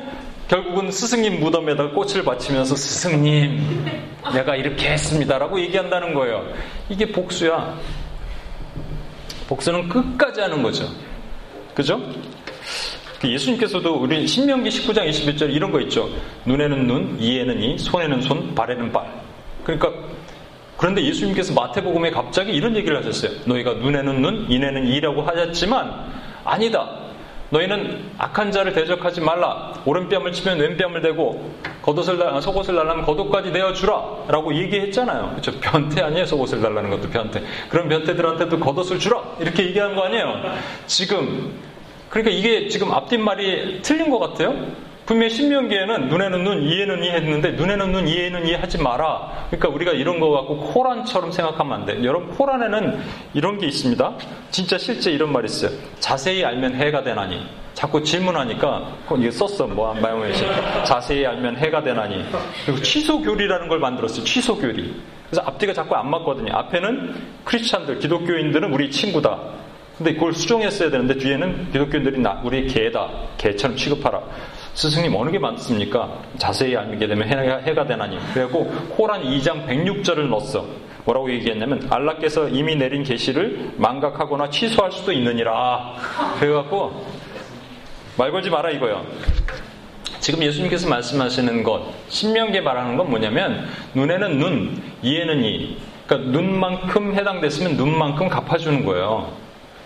결국은 0.50 0.90
스승님 0.90 1.38
무덤에다 1.38 1.90
꽃을 1.90 2.24
바치면서 2.24 2.74
스승님 2.74 3.84
내가 4.34 4.56
이렇게 4.56 4.90
했습니다라고 4.90 5.60
얘기한다는 5.60 6.12
거예요. 6.12 6.44
이게 6.88 7.06
복수야. 7.06 7.78
복수는 9.46 9.88
끝까지 9.88 10.40
하는 10.40 10.60
거죠. 10.60 10.88
그죠? 11.72 12.00
그 13.20 13.30
예수님께서도 13.30 13.94
우리 13.94 14.26
신명기 14.26 14.70
19장 14.70 15.08
21절 15.08 15.54
이런 15.54 15.70
거 15.70 15.80
있죠. 15.82 16.10
눈에는 16.44 16.84
눈, 16.84 17.16
이에는 17.20 17.62
이, 17.62 17.78
손에는 17.78 18.20
손, 18.22 18.52
발에는 18.52 18.90
발. 18.90 19.06
그러니까 19.62 19.92
그런데 20.76 21.04
예수님께서 21.04 21.54
마태복음에 21.54 22.10
갑자기 22.10 22.52
이런 22.52 22.74
얘기를 22.74 22.96
하셨어요. 22.98 23.38
너희가 23.44 23.74
눈에는 23.74 24.20
눈, 24.20 24.50
이에는 24.50 24.88
이라고 24.88 25.22
하셨지만 25.22 26.12
아니다. 26.44 26.99
너희는 27.50 28.12
악한 28.16 28.52
자를 28.52 28.72
대적하지 28.72 29.20
말라. 29.20 29.72
오른뺨을 29.84 30.32
치면 30.32 30.58
왼뺨을 30.58 31.02
대고 31.02 31.52
겉옷을 31.82 32.18
달, 32.18 32.40
속옷을 32.40 32.74
달라면 32.76 33.04
겉옷까지 33.04 33.50
내어주라. 33.50 34.24
라고 34.28 34.54
얘기했잖아요. 34.54 35.30
그렇죠? 35.30 35.52
변태 35.60 36.00
아니에요? 36.02 36.26
속옷을 36.26 36.60
달라는 36.60 36.90
것도 36.90 37.10
변태. 37.10 37.42
그런 37.68 37.88
변태들한테도 37.88 38.60
겉옷을 38.60 38.98
주라. 38.98 39.22
이렇게 39.40 39.66
얘기하는 39.66 39.96
거 39.96 40.04
아니에요? 40.04 40.54
지금. 40.86 41.52
그러니까 42.08 42.34
이게 42.34 42.68
지금 42.68 42.92
앞뒷말이 42.92 43.82
틀린 43.82 44.10
것 44.10 44.18
같아요? 44.18 44.54
분명히 45.10 45.34
신명기에는 45.34 46.06
눈에는 46.06 46.44
눈, 46.44 46.62
이에는 46.62 47.02
이 47.02 47.10
했는데 47.10 47.50
눈에는 47.50 47.90
눈, 47.90 48.06
이에는 48.06 48.46
이 48.46 48.54
하지 48.54 48.78
마라. 48.78 49.46
그러니까 49.50 49.68
우리가 49.68 49.90
이런 49.90 50.20
거 50.20 50.30
갖고 50.30 50.60
코란처럼 50.60 51.32
생각하면 51.32 51.80
안 51.80 51.84
돼. 51.84 52.04
여러분 52.04 52.30
코란에는 52.36 52.96
이런 53.34 53.58
게 53.58 53.66
있습니다. 53.66 54.12
진짜 54.52 54.78
실제 54.78 55.10
이런 55.10 55.32
말이 55.32 55.46
있어요. 55.46 55.72
자세히 55.98 56.44
알면 56.44 56.76
해가 56.76 57.02
되나니. 57.02 57.44
자꾸 57.74 58.04
질문하니까 58.04 58.86
이게 59.18 59.32
썼어 59.32 59.66
뭐 59.66 59.92
마용에서 59.94 60.44
자세히 60.84 61.26
알면 61.26 61.56
해가 61.56 61.82
되나니. 61.82 62.24
그리고 62.64 62.80
취소교리라는 62.80 63.66
걸 63.66 63.80
만들었어요. 63.80 64.22
취소교리. 64.22 64.94
그래서 65.28 65.42
앞뒤가 65.44 65.72
자꾸 65.72 65.96
안 65.96 66.08
맞거든요. 66.08 66.52
앞에는 66.54 67.16
크리스찬들, 67.42 67.98
기독교인들은 67.98 68.72
우리 68.72 68.88
친구다. 68.92 69.40
근데 69.98 70.14
그걸 70.14 70.34
수정했어야 70.34 70.88
되는데 70.88 71.18
뒤에는 71.18 71.72
기독교인들이 71.72 72.20
나, 72.20 72.40
우리 72.44 72.68
개다. 72.68 73.10
개처럼 73.38 73.76
취급하라. 73.76 74.20
스승님 74.74 75.14
어느 75.14 75.30
게 75.30 75.38
많습니까? 75.38 76.22
자세히 76.38 76.76
알게 76.76 77.06
되면 77.06 77.28
해가, 77.28 77.58
해가 77.58 77.86
되나니. 77.86 78.18
그리고 78.32 78.66
코란 78.90 79.22
2장 79.22 79.66
106절을 79.66 80.28
넣었어. 80.28 80.66
뭐라고 81.04 81.30
얘기했냐면 81.32 81.86
알라께서 81.90 82.48
이미 82.48 82.76
내린 82.76 83.02
계시를 83.02 83.72
망각하거나 83.76 84.50
취소할 84.50 84.92
수도 84.92 85.12
있느니라. 85.12 85.94
그래갖고 86.38 87.04
말 88.16 88.30
걸지 88.30 88.50
마라 88.50 88.70
이거요. 88.70 89.04
지금 90.20 90.42
예수님께서 90.42 90.88
말씀하시는 90.88 91.62
것, 91.62 91.82
신명기에 92.08 92.60
말하는 92.60 92.96
건 92.96 93.08
뭐냐면 93.08 93.66
눈에는 93.94 94.38
눈, 94.38 94.82
이에는 95.02 95.44
이. 95.44 95.78
그러니까 96.06 96.30
눈만큼 96.30 97.14
해당됐으면 97.14 97.76
눈만큼 97.76 98.28
갚아주는 98.28 98.84
거예요. 98.84 99.32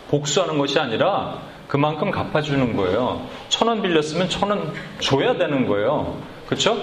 복수하는 0.09 0.59
것이 0.59 0.79
아니라 0.79 1.38
그만큼 1.68 2.11
갚아주는 2.11 2.77
거예요. 2.77 3.27
천 3.48 3.68
원 3.68 3.83
빌렸으면 3.83 4.29
천 4.29 4.50
원 4.50 4.72
줘야 5.00 5.37
되는 5.37 5.66
거예요. 5.66 6.16
그렇죠? 6.46 6.77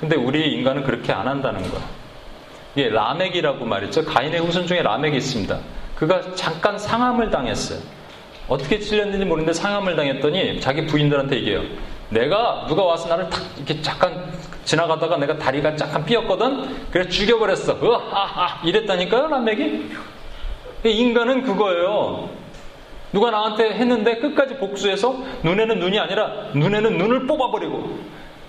근데 0.00 0.16
우리 0.16 0.52
인간은 0.54 0.84
그렇게 0.84 1.12
안 1.12 1.28
한다는 1.28 1.62
거야. 1.70 1.82
이게 2.74 2.88
라멕이라고 2.88 3.64
말했죠. 3.64 4.04
가인의 4.04 4.40
후손 4.40 4.66
중에 4.66 4.82
라멕이 4.82 5.16
있습니다. 5.16 5.58
그가 5.96 6.34
잠깐 6.34 6.78
상함을 6.78 7.30
당했어요. 7.30 7.78
어떻게 8.48 8.78
찔렸는지 8.80 9.24
모르는데 9.24 9.52
상함을 9.52 9.94
당했더니 9.94 10.60
자기 10.60 10.86
부인들한테 10.86 11.36
얘기해요. 11.36 11.62
내가 12.08 12.66
누가 12.68 12.82
와서 12.82 13.08
나를 13.08 13.30
탁 13.30 13.42
이렇게 13.56 13.80
잠깐 13.80 14.32
지나가다가 14.64 15.16
내가 15.18 15.38
다리가 15.38 15.76
잠깐 15.76 16.04
삐었거든. 16.04 16.88
그래서 16.90 17.08
죽여버렸어. 17.10 17.78
으하하 17.82 18.66
이랬다니까요, 18.66 19.28
라멕이. 19.28 19.90
인간은 20.84 21.42
그거예요. 21.42 22.28
누가 23.12 23.30
나한테 23.30 23.74
했는데 23.74 24.18
끝까지 24.18 24.56
복수해서 24.56 25.22
눈에는 25.42 25.78
눈이 25.78 25.98
아니라 25.98 26.50
눈에는 26.54 26.96
눈을 26.96 27.26
뽑아버리고 27.26 27.98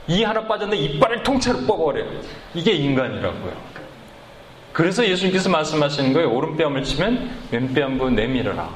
이 0.08 0.24
하나 0.24 0.48
빠졌는데 0.48 0.82
이빨을 0.84 1.24
통째로 1.24 1.60
뽑아버려요. 1.62 2.22
이게 2.54 2.72
인간이라고요. 2.72 3.74
그래서 4.72 5.06
예수님께서 5.08 5.50
말씀하시는 5.50 6.14
거예요. 6.14 6.32
오른뺨을 6.32 6.84
치면 6.84 7.30
왼뺨부 7.52 8.10
내밀어라. 8.10 8.70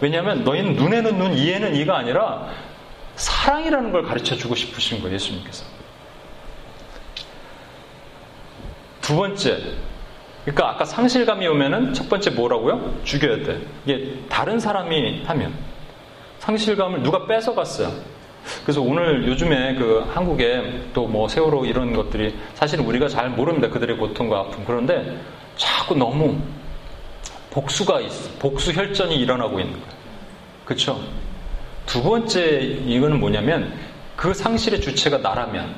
왜냐하면 0.00 0.44
너희는 0.44 0.74
눈에는 0.74 1.18
눈, 1.18 1.34
이에는 1.34 1.74
이가 1.76 1.98
아니라 1.98 2.48
사랑이라는 3.16 3.92
걸 3.92 4.02
가르쳐 4.02 4.34
주고 4.34 4.54
싶으신 4.54 5.00
거예요. 5.00 5.14
예수님께서. 5.14 5.64
두 9.00 9.16
번째, 9.16 9.58
그러니까 10.44 10.70
아까 10.70 10.84
상실감이 10.84 11.46
오면은 11.46 11.92
첫 11.92 12.08
번째 12.08 12.30
뭐라고요? 12.30 13.00
죽여야 13.04 13.44
돼. 13.44 13.60
이게 13.84 14.14
다른 14.28 14.58
사람이 14.58 15.22
하면 15.26 15.54
상실감을 16.38 17.02
누가 17.02 17.26
뺏어갔어요. 17.26 17.92
그래서 18.64 18.80
오늘 18.80 19.28
요즘에 19.28 19.74
그 19.74 20.04
한국에 20.14 20.84
또 20.94 21.06
뭐 21.06 21.28
세월호 21.28 21.66
이런 21.66 21.92
것들이 21.92 22.34
사실은 22.54 22.84
우리가 22.86 23.08
잘 23.08 23.28
모릅니다. 23.28 23.68
그들의 23.68 23.96
고통과 23.98 24.40
아픔. 24.40 24.64
그런데 24.64 25.20
자꾸 25.56 25.94
너무 25.94 26.38
복수가 27.50 28.00
있어. 28.00 28.30
복수 28.38 28.72
혈전이 28.72 29.16
일어나고 29.16 29.60
있는 29.60 29.72
거예요. 29.74 29.94
그렇죠? 30.64 31.00
두 31.84 32.02
번째 32.02 32.60
이거는 32.60 33.18
뭐냐면 33.20 33.74
그 34.16 34.32
상실의 34.32 34.80
주체가 34.80 35.18
나라면 35.18 35.74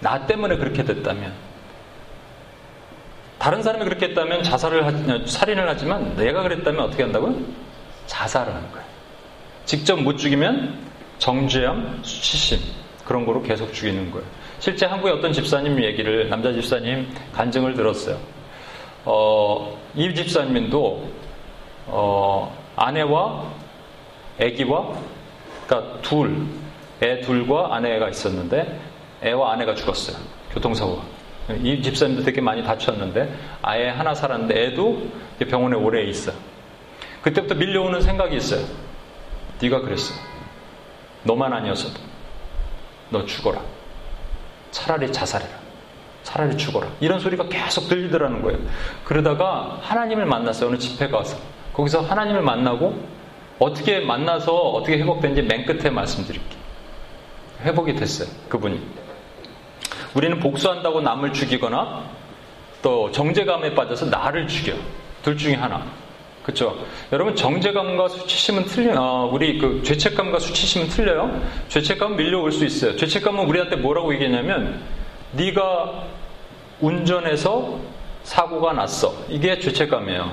나 0.00 0.26
때문에 0.26 0.56
그렇게 0.56 0.84
됐다면 0.84 1.32
다른 3.40 3.62
사람이 3.62 3.84
그렇게 3.84 4.08
했다면 4.08 4.42
자살을 4.42 4.86
하, 4.86 5.26
살인을 5.26 5.66
하지만 5.66 6.14
내가 6.14 6.42
그랬다면 6.42 6.84
어떻게 6.84 7.02
한다고요? 7.02 7.34
자살을 8.06 8.54
하는 8.54 8.70
거예요. 8.70 8.84
직접 9.64 9.98
못 9.98 10.18
죽이면 10.18 10.78
정죄함, 11.18 12.00
수치심 12.02 12.58
그런 13.06 13.24
거로 13.24 13.42
계속 13.42 13.72
죽이는 13.72 14.10
거예요. 14.10 14.26
실제 14.58 14.84
한국의 14.84 15.14
어떤 15.14 15.32
집사님 15.32 15.82
얘기를 15.82 16.28
남자 16.28 16.52
집사님 16.52 17.08
간증을 17.32 17.74
들었어요. 17.74 18.18
어, 19.06 19.74
이 19.94 20.14
집사님도 20.14 21.10
어, 21.86 22.54
아내와 22.76 23.44
아기와 24.38 24.98
그러니까 25.66 25.98
둘, 26.02 26.46
애 27.02 27.22
둘과 27.22 27.74
아내가 27.74 28.10
있었는데 28.10 28.78
애와 29.22 29.54
아내가 29.54 29.74
죽었어요. 29.74 30.18
교통사고가. 30.52 31.19
이 31.56 31.82
집사님도 31.82 32.22
되게 32.24 32.40
많이 32.40 32.62
다쳤는데 32.62 33.34
아예 33.62 33.88
하나 33.88 34.14
살았는데 34.14 34.66
애도 34.66 35.08
병원에 35.48 35.76
오래 35.76 36.02
있어. 36.04 36.32
그때부터 37.22 37.54
밀려오는 37.54 38.00
생각이 38.00 38.36
있어요. 38.36 38.64
네가 39.60 39.80
그랬어. 39.80 40.14
너만 41.24 41.52
아니었어도 41.52 42.00
너 43.10 43.24
죽어라. 43.24 43.60
차라리 44.70 45.12
자살해라. 45.12 45.58
차라리 46.22 46.56
죽어라. 46.56 46.86
이런 47.00 47.18
소리가 47.18 47.48
계속 47.48 47.88
들리더라는 47.88 48.42
거예요. 48.42 48.58
그러다가 49.04 49.78
하나님을 49.82 50.26
만났어요. 50.26 50.70
어느 50.70 50.78
집회 50.78 51.08
가서. 51.08 51.36
거기서 51.72 52.00
하나님을 52.00 52.42
만나고 52.42 53.20
어떻게 53.58 54.00
만나서 54.00 54.54
어떻게 54.54 54.98
회복된지 54.98 55.42
맨 55.42 55.66
끝에 55.66 55.90
말씀드릴게요. 55.90 56.60
회복이 57.62 57.94
됐어요. 57.96 58.28
그분이. 58.48 58.80
우리는 60.14 60.38
복수한다고 60.38 61.00
남을 61.00 61.32
죽이거나 61.32 62.04
또 62.82 63.10
정제감에 63.10 63.74
빠져서 63.74 64.06
나를 64.06 64.48
죽여. 64.48 64.74
둘 65.22 65.36
중에 65.36 65.54
하나. 65.54 65.84
그렇죠? 66.42 66.74
여러분 67.12 67.36
정제감과 67.36 68.08
수치심은 68.08 68.64
틀려. 68.64 69.00
어, 69.00 69.30
우리 69.32 69.58
그 69.58 69.82
죄책감과 69.84 70.38
수치심은 70.38 70.88
틀려요. 70.88 71.40
죄책감 71.68 72.16
밀려올 72.16 72.50
수 72.50 72.64
있어요. 72.64 72.96
죄책감은 72.96 73.46
우리한테 73.46 73.76
뭐라고 73.76 74.12
얘기했냐면 74.14 74.80
네가 75.32 76.04
운전해서 76.80 77.78
사고가 78.22 78.72
났어. 78.72 79.14
이게 79.28 79.58
죄책감이에요. 79.60 80.32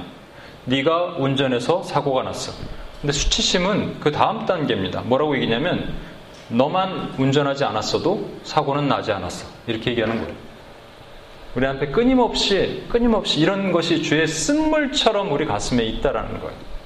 네가 0.65 1.15
운전해서 1.17 1.83
사고가 1.83 2.23
났어. 2.23 2.53
근데 3.01 3.13
수치심은 3.13 3.99
그 3.99 4.11
다음 4.11 4.45
단계입니다. 4.45 5.01
뭐라고 5.01 5.35
얘기냐면 5.35 5.93
너만 6.49 7.13
운전하지 7.17 7.63
않았어도 7.65 8.29
사고는 8.43 8.87
나지 8.87 9.11
않았어. 9.11 9.47
이렇게 9.67 9.91
얘기하는 9.91 10.21
거예요. 10.21 10.35
우리 11.55 11.65
앞에 11.65 11.87
끊임없이 11.87 12.83
끊임없이 12.89 13.39
이런 13.39 13.71
것이 13.71 14.03
주의 14.03 14.27
쓴물처럼 14.27 15.31
우리 15.31 15.45
가슴에 15.45 15.83
있다라는 15.83 16.39
거예요. 16.39 16.77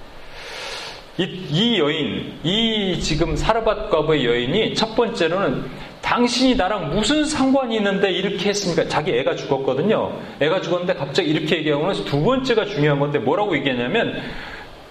이, 1.18 1.24
이 1.50 1.80
여인, 1.80 2.40
이 2.44 3.00
지금 3.02 3.36
사르밧 3.36 3.90
과부의 3.92 4.26
여인이 4.26 4.74
첫 4.76 4.96
번째로는 4.96 5.66
당신이 6.02 6.56
나랑 6.56 6.96
무슨 6.96 7.26
상관이 7.26 7.76
있는데 7.78 8.12
이렇게 8.12 8.50
했습니까? 8.50 8.88
자기 8.88 9.12
애가 9.12 9.36
죽었거든요. 9.36 10.18
애가 10.40 10.62
죽었는데 10.62 10.96
갑자기 10.96 11.30
이렇게 11.30 11.58
얘기하고는 11.58 12.06
두 12.06 12.24
번째가 12.24 12.66
중요한 12.66 13.00
건데 13.00 13.20
뭐라고 13.20 13.56
얘기하냐면 13.58 14.22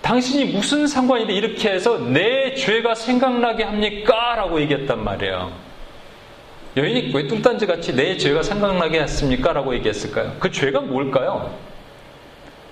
당신이 0.03 0.47
무슨 0.47 0.87
상관인데 0.87 1.33
이렇게 1.33 1.71
해서 1.71 1.99
내 1.99 2.55
죄가 2.55 2.95
생각나게 2.95 3.65
합니까? 3.65 4.35
라고 4.37 4.61
얘기했단 4.61 5.03
말이에요. 5.05 5.53
여인이 6.77 7.13
왜 7.15 7.27
뚱딴지 7.27 7.67
같이 7.67 7.95
내 7.95 8.17
죄가 8.17 8.43
생각나게 8.43 9.01
했습니까? 9.01 9.53
라고 9.53 9.75
얘기했을까요? 9.75 10.37
그 10.39 10.51
죄가 10.51 10.81
뭘까요? 10.81 11.55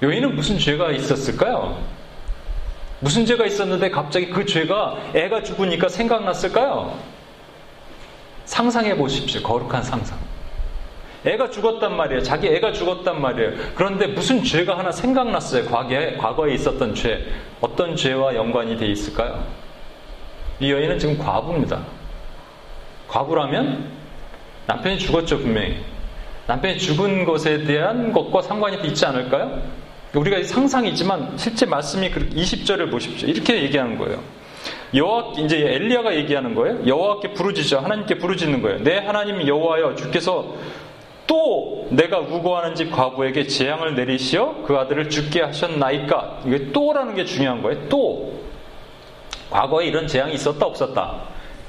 여인은 0.03 0.37
무슨 0.37 0.59
죄가 0.59 0.93
있었을까요? 0.93 1.83
무슨 3.01 3.27
죄가 3.27 3.45
있었는데 3.47 3.91
갑자기 3.91 4.29
그 4.31 4.45
죄가 4.45 4.97
애가 5.14 5.43
죽으니까 5.43 5.88
생각났을까요? 5.88 6.99
상상해 8.45 8.97
보십시오. 8.97 9.43
거룩한 9.43 9.83
상상. 9.83 10.19
애가 11.25 11.51
죽었단 11.51 11.97
말이에요. 11.97 12.23
자기 12.23 12.47
애가 12.49 12.73
죽었단 12.73 13.21
말이에요. 13.21 13.53
그런데 13.75 14.07
무슨 14.07 14.43
죄가 14.43 14.79
하나 14.79 14.93
생각났어요. 14.93 15.65
과거에, 15.67 16.17
과거에 16.17 16.55
있었던 16.55 16.95
죄. 16.95 17.27
어떤 17.61 17.97
죄와 17.97 18.35
연관이 18.35 18.77
돼 18.77 18.87
있을까요? 18.87 19.45
이 20.61 20.71
여인은 20.71 20.99
지금 20.99 21.19
과부입니다. 21.19 21.81
과부라면 23.09 23.91
남편이 24.67 24.99
죽었죠, 24.99 25.39
분명히. 25.39 25.77
남편이 26.47 26.79
죽은 26.79 27.25
것에 27.25 27.65
대한 27.65 28.13
것과 28.13 28.43
상관이 28.43 28.87
있지 28.87 29.05
않을까요? 29.05 29.63
우리가 30.15 30.43
상상이지만 30.43 31.37
실제 31.37 31.67
말씀이 31.67 32.11
20절을 32.11 32.91
보십시오. 32.91 33.29
이렇게 33.29 33.63
얘기하는 33.63 33.99
거예요. 33.99 34.23
여호와 34.95 35.33
이제 35.39 35.59
엘리야가 35.59 36.15
얘기하는 36.17 36.55
거예요. 36.55 36.79
여호와께 36.87 37.33
부르짖어 37.35 37.81
하나님께 37.81 38.17
부르짖는 38.17 38.63
거예요. 38.63 38.83
내 38.83 38.99
하나님 38.99 39.47
여호와여 39.47 39.95
주께서 39.97 40.55
또 41.29 41.87
내가 41.91 42.19
우고하는 42.19 42.75
집 42.75 42.91
과부에게 42.91 43.47
재앙을 43.47 43.95
내리시어 43.95 44.62
그 44.67 44.77
아들을 44.77 45.11
죽게 45.11 45.43
하셨나이까? 45.43 46.41
이게 46.47 46.73
또라는 46.73 47.14
게 47.14 47.25
중요한 47.25 47.62
거예요. 47.62 47.88
또 47.88 48.33
과거에 49.51 49.87
이런 49.87 50.09
재앙이 50.09 50.35
있었다 50.35 50.67
없었다 50.67 51.14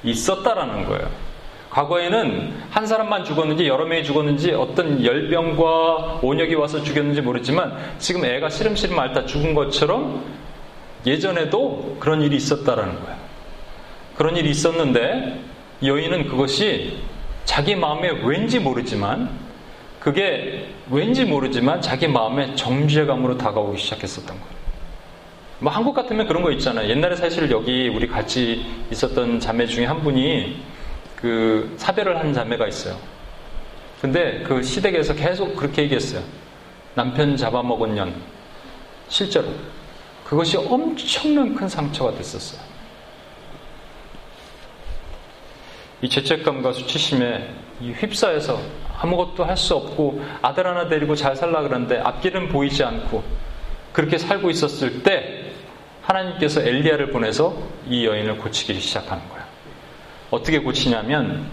있었다라는 0.03 0.85
거예요. 0.85 1.07
과거에는 1.69 2.53
한 2.71 2.87
사람만 2.87 3.25
죽었는지 3.25 3.67
여러 3.67 3.85
명이 3.85 4.03
죽었는지 4.03 4.53
어떤 4.53 5.03
열병과 5.03 6.19
온역이 6.23 6.55
와서 6.55 6.81
죽였는지 6.81 7.21
모르지만 7.21 7.77
지금 7.99 8.25
애가 8.25 8.49
시름시름 8.49 8.97
앓다 8.97 9.25
죽은 9.25 9.53
것처럼 9.53 10.23
예전에도 11.05 11.97
그런 11.99 12.21
일이 12.21 12.37
있었다라는 12.37 12.99
거예요. 13.01 13.17
그런 14.15 14.35
일이 14.35 14.49
있었는데 14.49 15.41
여인은 15.83 16.27
그것이 16.27 16.97
자기 17.45 17.75
마음에 17.75 18.09
왠지 18.23 18.59
모르지만 18.59 19.48
그게 19.99 20.69
왠지 20.89 21.25
모르지만 21.25 21.81
자기 21.81 22.07
마음에 22.07 22.55
정죄감으로 22.55 23.37
다가오기 23.37 23.79
시작했었던 23.79 24.27
거예요. 24.39 24.59
뭐 25.59 25.71
한국 25.71 25.93
같으면 25.93 26.25
그런 26.25 26.41
거 26.41 26.51
있잖아요. 26.51 26.89
옛날에 26.89 27.15
사실 27.15 27.51
여기 27.51 27.89
우리 27.89 28.07
같이 28.07 28.65
있었던 28.91 29.41
자매 29.41 29.65
중에 29.65 29.85
한 29.85 30.01
분이 30.01 30.63
그 31.17 31.75
사별을 31.77 32.17
한 32.17 32.33
자매가 32.33 32.67
있어요. 32.67 32.97
근데 34.01 34.41
그 34.43 34.63
시댁에서 34.63 35.15
계속 35.15 35.55
그렇게 35.57 35.83
얘기했어요. 35.83 36.23
남편 36.95 37.35
잡아먹은 37.35 37.95
년. 37.95 38.15
실제로. 39.09 39.47
그것이 40.23 40.55
엄청난 40.55 41.53
큰 41.53 41.67
상처가 41.67 42.15
됐었어요. 42.15 42.61
이 46.01 46.07
죄책감과 46.07 46.71
수치심에 46.71 47.49
휩싸여서 47.81 48.61
아무것도 49.01 49.43
할 49.45 49.55
수 49.57 49.75
없고 49.75 50.21
아들 50.41 50.67
하나 50.67 50.87
데리고 50.87 51.15
잘 51.15 51.35
살라 51.35 51.61
그러는데 51.61 51.99
앞길은 51.99 52.49
보이지 52.49 52.83
않고 52.83 53.23
그렇게 53.93 54.17
살고 54.17 54.49
있었을 54.49 55.03
때 55.03 55.45
하나님께서 56.03 56.61
엘리야를 56.61 57.11
보내서 57.11 57.55
이 57.87 58.05
여인을 58.05 58.37
고치기 58.37 58.79
시작하는 58.79 59.27
거예요. 59.29 59.43
어떻게 60.31 60.59
고치냐면 60.59 61.45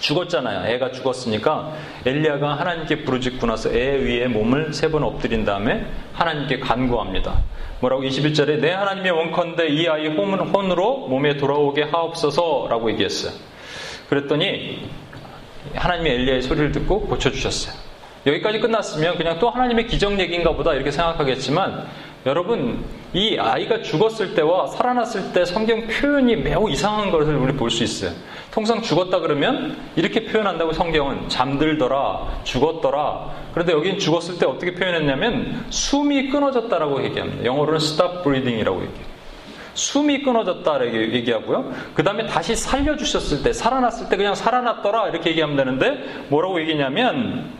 죽었잖아요. 0.00 0.68
애가 0.74 0.92
죽었으니까 0.92 1.72
엘리야가 2.04 2.58
하나님께 2.58 3.04
부르짖고 3.04 3.46
나서 3.46 3.70
애 3.72 3.96
위에 3.96 4.26
몸을 4.28 4.72
세 4.74 4.88
번 4.90 5.02
엎드린 5.04 5.44
다음에 5.44 5.86
하나님께 6.12 6.60
간구합니다. 6.60 7.38
뭐라고 7.80 8.02
21절에 8.02 8.60
내 8.60 8.72
하나님의 8.72 9.10
원컨대 9.12 9.68
이 9.68 9.86
아이 9.88 10.08
혼으로 10.08 11.08
몸에 11.08 11.36
돌아오게 11.36 11.84
하옵소서라고 11.84 12.90
얘기했어요. 12.92 13.32
그랬더니 14.08 14.88
하나님의 15.74 16.12
엘리야의 16.12 16.42
소리를 16.42 16.72
듣고 16.72 17.00
고쳐주셨어요. 17.02 17.74
여기까지 18.26 18.58
끝났으면 18.58 19.16
그냥 19.16 19.38
또 19.38 19.50
하나님의 19.50 19.86
기적 19.86 20.18
얘기인가 20.18 20.52
보다 20.52 20.74
이렇게 20.74 20.90
생각하겠지만 20.90 21.86
여러분 22.26 22.84
이 23.12 23.38
아이가 23.38 23.82
죽었을 23.82 24.34
때와 24.34 24.66
살아났을 24.66 25.32
때 25.32 25.44
성경 25.44 25.86
표현이 25.86 26.34
매우 26.36 26.68
이상한 26.68 27.12
것을 27.12 27.36
우리 27.36 27.52
볼 27.52 27.70
수 27.70 27.84
있어요. 27.84 28.10
통상 28.50 28.82
죽었다 28.82 29.20
그러면 29.20 29.76
이렇게 29.94 30.24
표현한다고 30.24 30.72
성경은 30.72 31.28
잠들더라, 31.28 32.40
죽었더라. 32.42 33.30
그런데 33.52 33.72
여기는 33.72 33.98
죽었을 34.00 34.38
때 34.38 34.46
어떻게 34.46 34.74
표현했냐면 34.74 35.64
숨이 35.70 36.30
끊어졌다라고 36.30 37.04
얘기합니다. 37.04 37.44
영어로는 37.44 37.76
stop 37.76 38.22
breathing이라고 38.24 38.82
얘기해요. 38.82 39.15
숨이 39.76 40.22
끊어졌다라고 40.22 41.12
얘기하고요. 41.12 41.72
그 41.94 42.02
다음에 42.02 42.26
다시 42.26 42.56
살려주셨을 42.56 43.42
때, 43.42 43.52
살아났을 43.52 44.08
때 44.08 44.16
그냥 44.16 44.34
살아났더라 44.34 45.08
이렇게 45.08 45.30
얘기하면 45.30 45.56
되는데 45.56 46.24
뭐라고 46.28 46.60
얘기냐면 46.60 47.50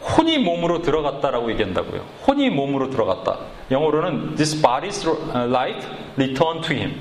혼이 0.00 0.38
몸으로 0.38 0.82
들어갔다라고 0.82 1.50
얘기한다고요. 1.52 2.00
혼이 2.26 2.50
몸으로 2.50 2.90
들어갔다. 2.90 3.38
영어로는 3.70 4.34
the 4.36 4.60
boy's 4.60 5.06
life 5.34 5.86
returned 6.16 6.66
to 6.66 6.76
him. 6.76 6.94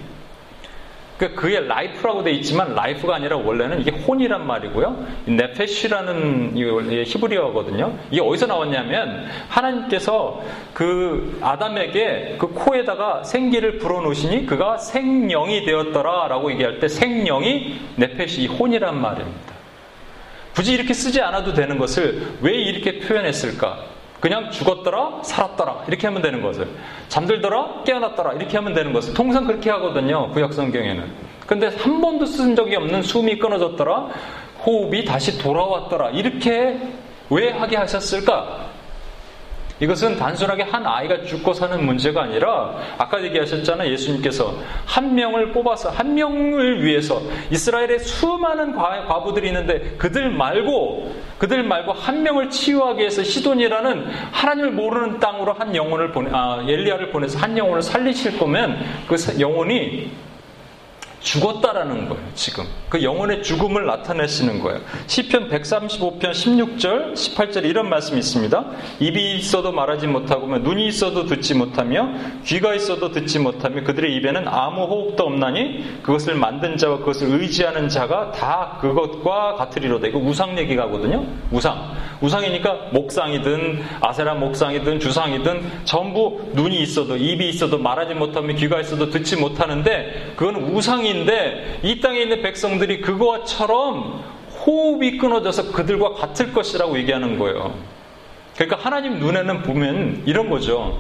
그러니까 1.17 1.41
그게 1.41 1.62
life라고 1.62 2.23
돼 2.23 2.32
있지만 2.32 2.75
life가 2.75 3.15
아니라 3.15 3.38
원래는 3.38 3.80
이게 3.80 3.91
혼이란 3.91 4.45
말이고요. 4.45 5.06
네페시라는 5.25 6.58
히브리어거든요. 7.06 7.97
이게 8.12 8.21
어디서 8.21 8.47
나왔냐면 8.47 9.25
하나님께서 9.47 10.43
그 10.73 11.38
아담에게 11.41 12.36
그 12.38 12.47
코에다가 12.47 13.23
생기를 13.23 13.78
불어넣으시니 13.78 14.45
그가 14.45 14.78
생령이 14.78 15.63
되었더라라고 15.63 16.51
얘기할 16.51 16.80
때 16.80 16.89
생령이 16.89 17.80
네페시 17.95 18.47
혼이란 18.47 18.99
말입니다. 18.99 19.56
굳이 20.54 20.73
이렇게 20.73 20.93
쓰지 20.93 21.21
않아도 21.21 21.54
되는 21.54 21.78
것을 21.78 22.28
왜 22.41 22.54
이렇게 22.54 22.99
표현했을까? 22.99 23.94
그냥 24.25 24.49
죽었더라, 24.49 25.19
살았더라 25.21 25.83
이렇게 25.88 26.07
하면 26.07 26.23
되는 26.23 26.41
것을 26.41 26.67
잠들더라, 27.09 27.83
깨어났더라 27.85 28.33
이렇게 28.33 28.57
하면 28.57 28.73
되는 28.73 28.91
것을 28.91 29.13
통상 29.13 29.45
그렇게 29.45 29.69
하거든요. 29.69 30.31
구약 30.31 30.51
성경에는. 30.51 31.11
근데 31.45 31.67
한 31.67 32.01
번도 32.01 32.25
쓴 32.25 32.55
적이 32.55 32.77
없는 32.77 33.03
숨이 33.03 33.38
끊어졌더라, 33.38 34.07
호흡이 34.65 35.05
다시 35.05 35.38
돌아왔더라 35.38 36.09
이렇게 36.09 36.75
왜 37.29 37.51
하게 37.51 37.77
하셨을까? 37.77 38.64
이것은 39.79 40.17
단순하게 40.17 40.63
한 40.63 40.85
아이가 40.85 41.23
죽고 41.23 41.53
사는 41.53 41.85
문제가 41.85 42.23
아니라 42.23 42.75
아까 42.97 43.21
얘기하셨잖아요. 43.23 43.91
예수님께서 43.91 44.55
한 44.85 45.13
명을 45.15 45.51
뽑아서 45.51 45.89
한 45.89 46.13
명을 46.13 46.83
위해서 46.83 47.21
이스라엘에 47.51 47.99
수많은 47.99 48.73
과부들이 48.75 49.47
있는데 49.47 49.95
그들 49.97 50.29
말고 50.29 51.13
그들 51.38 51.63
말고 51.63 51.91
한 51.91 52.23
명을 52.23 52.49
치유하기 52.49 52.99
위해서 52.99 53.21
시돈이라는 53.21 54.05
하나님을 54.32 54.71
모르는 54.71 55.19
땅으로 55.19 55.53
한 55.53 55.76
영혼을 55.76 56.11
보내 56.11 56.30
아, 56.32 56.63
엘리야를 56.65 57.09
보내서 57.11 57.38
한 57.39 57.57
영혼을 57.57 57.82
살리실 57.82 58.39
거면 58.39 58.80
그 59.07 59.17
영혼이 59.39 60.11
죽었다라는 61.26 62.07
거예요, 62.07 62.23
지금. 62.36 62.65
그 62.88 63.03
영혼의 63.03 63.41
죽음을 63.41 63.86
나타내시는 63.86 64.59
거예요. 64.59 64.80
시편 65.07 65.49
135편 65.49 66.21
16절, 66.32 67.13
18절 67.13 67.65
이런 67.65 67.89
말씀이 67.89 68.19
있습니다. 68.19 68.65
입이 68.99 69.36
있어도 69.38 69.71
말하지 69.71 70.07
못하고 70.07 70.45
눈이 70.59 70.88
있어도 70.88 71.26
듣지 71.26 71.55
못하며 71.55 72.09
귀가 72.45 72.76
있어도 72.76 73.11
듣지 73.11 73.39
못하며 73.39 73.84
그들의 73.84 74.15
입에는 74.15 74.47
아무 74.47 74.84
호흡도 74.84 75.23
없나니 75.23 76.01
그것을 76.03 76.36
만든 76.36 76.78
자와 76.78 76.99
그것을 76.99 77.41
의지하는 77.41 77.89
자가 77.89 78.32
다 78.32 78.78
그것과 78.80 79.55
같으리로다. 79.55 80.07
이거 80.07 80.19
우상 80.19 80.57
얘기가거든요. 80.59 81.26
우상. 81.51 81.95
우상이니까 82.21 82.89
목상이든 82.91 83.84
아세라 83.99 84.36
목상이든 84.36 84.99
주상이든 84.99 85.84
전부 85.84 86.39
눈이 86.53 86.80
있어도 86.82 87.17
입이 87.17 87.49
있어도 87.49 87.78
말하지 87.78 88.13
못하며 88.13 88.53
귀가 88.55 88.80
있어도 88.80 89.09
듣지 89.09 89.36
못하는데 89.36 90.34
그건 90.36 90.55
우상 90.55 91.05
인데 91.20 91.80
이 91.84 91.99
땅에 92.01 92.22
있는 92.22 92.41
백성들이 92.41 93.01
그거처럼 93.01 94.24
호흡이 94.66 95.18
끊어져서 95.18 95.72
그들과 95.72 96.13
같을 96.13 96.53
것이라고 96.53 96.97
얘기하는 96.99 97.38
거예요. 97.38 97.76
그러니까 98.55 98.78
하나님 98.82 99.20
눈에는 99.20 99.63
보면 99.63 100.24
이런 100.26 100.49
거죠. 100.49 100.99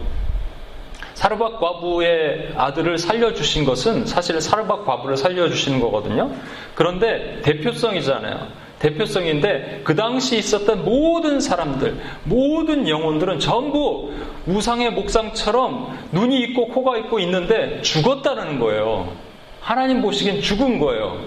사르밧 1.15 1.61
과부의 1.61 2.53
아들을 2.57 2.97
살려주신 2.97 3.63
것은 3.63 4.05
사실 4.05 4.39
사르밧 4.41 4.85
과부를 4.85 5.15
살려주시는 5.15 5.79
거거든요. 5.79 6.31
그런데 6.75 7.39
대표성이잖아요. 7.41 8.65
대표성인데 8.79 9.81
그 9.85 9.95
당시 9.95 10.37
있었던 10.37 10.83
모든 10.83 11.39
사람들, 11.39 11.97
모든 12.25 12.87
영혼들은 12.87 13.39
전부 13.39 14.11
우상의 14.45 14.91
목상처럼 14.91 15.97
눈이 16.11 16.39
있고 16.41 16.67
코가 16.67 16.97
있고 16.97 17.19
있는데 17.19 17.81
죽었다는 17.81 18.59
거예요. 18.59 19.24
하나님 19.65 19.99
보시기엔 19.99 20.41
죽은 20.41 20.77
거예요. 20.77 21.25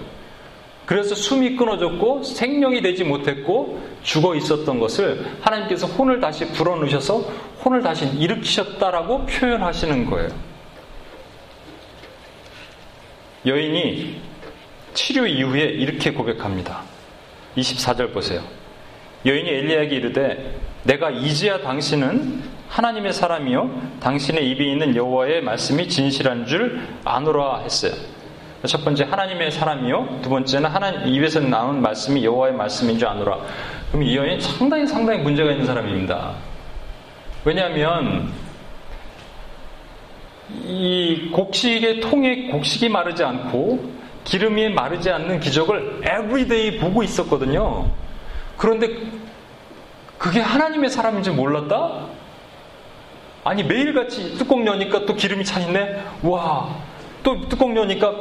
그래서 0.85 1.13
숨이 1.13 1.57
끊어졌고 1.57 2.23
생명이 2.23 2.81
되지 2.81 3.03
못했고 3.03 3.81
죽어 4.01 4.33
있었던 4.33 4.79
것을 4.79 5.25
하나님께서 5.41 5.87
혼을 5.87 6.21
다시 6.21 6.47
불어넣으셔서 6.53 7.17
혼을 7.65 7.83
다시 7.83 8.07
일으키셨다라고 8.07 9.25
표현하시는 9.25 10.09
거예요. 10.09 10.29
여인이 13.45 14.21
치료 14.93 15.27
이후에 15.27 15.65
이렇게 15.65 16.11
고백합니다. 16.11 16.83
24절 17.57 18.13
보세요. 18.13 18.41
여인이 19.25 19.49
엘리야에게 19.49 19.95
이르되 19.97 20.57
내가 20.83 21.09
이제야 21.09 21.59
당신은 21.59 22.41
하나님의 22.69 23.11
사람이요 23.11 23.97
당신의 23.99 24.49
입에 24.49 24.63
있는 24.63 24.95
여호와의 24.95 25.41
말씀이 25.41 25.89
진실한 25.89 26.45
줄 26.45 26.79
아노라 27.03 27.59
했어요. 27.59 28.18
첫 28.65 28.83
번째 28.83 29.05
하나님의 29.05 29.51
사람이요 29.51 30.19
두 30.21 30.29
번째는 30.29 30.69
하나님 30.69 31.07
입에서 31.07 31.39
나온 31.39 31.81
말씀이 31.81 32.23
여호와의 32.25 32.53
말씀인 32.53 32.99
줄 32.99 33.07
아노라. 33.07 33.37
그럼 33.89 34.03
이 34.03 34.15
여인 34.17 34.39
상당히 34.39 34.85
상당히 34.85 35.19
문제가 35.19 35.51
있는 35.51 35.65
사람입니다. 35.65 36.33
왜냐하면 37.45 38.31
이 40.65 41.29
곡식의 41.31 42.01
통에 42.01 42.47
곡식이 42.47 42.89
마르지 42.89 43.23
않고 43.23 43.99
기름이 44.25 44.69
마르지 44.69 45.09
않는 45.09 45.39
기적을 45.39 46.01
every 46.03 46.51
day 46.51 46.79
보고 46.79 47.01
있었거든요. 47.01 47.89
그런데 48.57 48.89
그게 50.17 50.41
하나님의 50.41 50.89
사람인지 50.89 51.31
몰랐다? 51.31 52.07
아니 53.45 53.63
매일같이 53.63 54.37
뚜껑 54.37 54.67
여니까 54.67 55.05
또 55.05 55.15
기름이 55.15 55.45
차 55.45 55.61
있네? 55.61 56.03
와. 56.23 56.75
또 57.23 57.47
뚜껑 57.47 57.75
여니까 57.75 58.13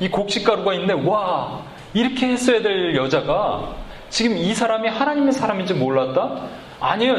이 0.00 0.08
곡식가루가 0.08 0.74
있네? 0.74 0.92
와. 0.92 1.62
이렇게 1.92 2.26
했어야 2.28 2.60
될 2.60 2.96
여자가 2.96 3.74
지금 4.10 4.36
이 4.36 4.52
사람이 4.54 4.88
하나님의 4.88 5.32
사람인지 5.32 5.74
몰랐다? 5.74 6.64
아니요. 6.80 7.16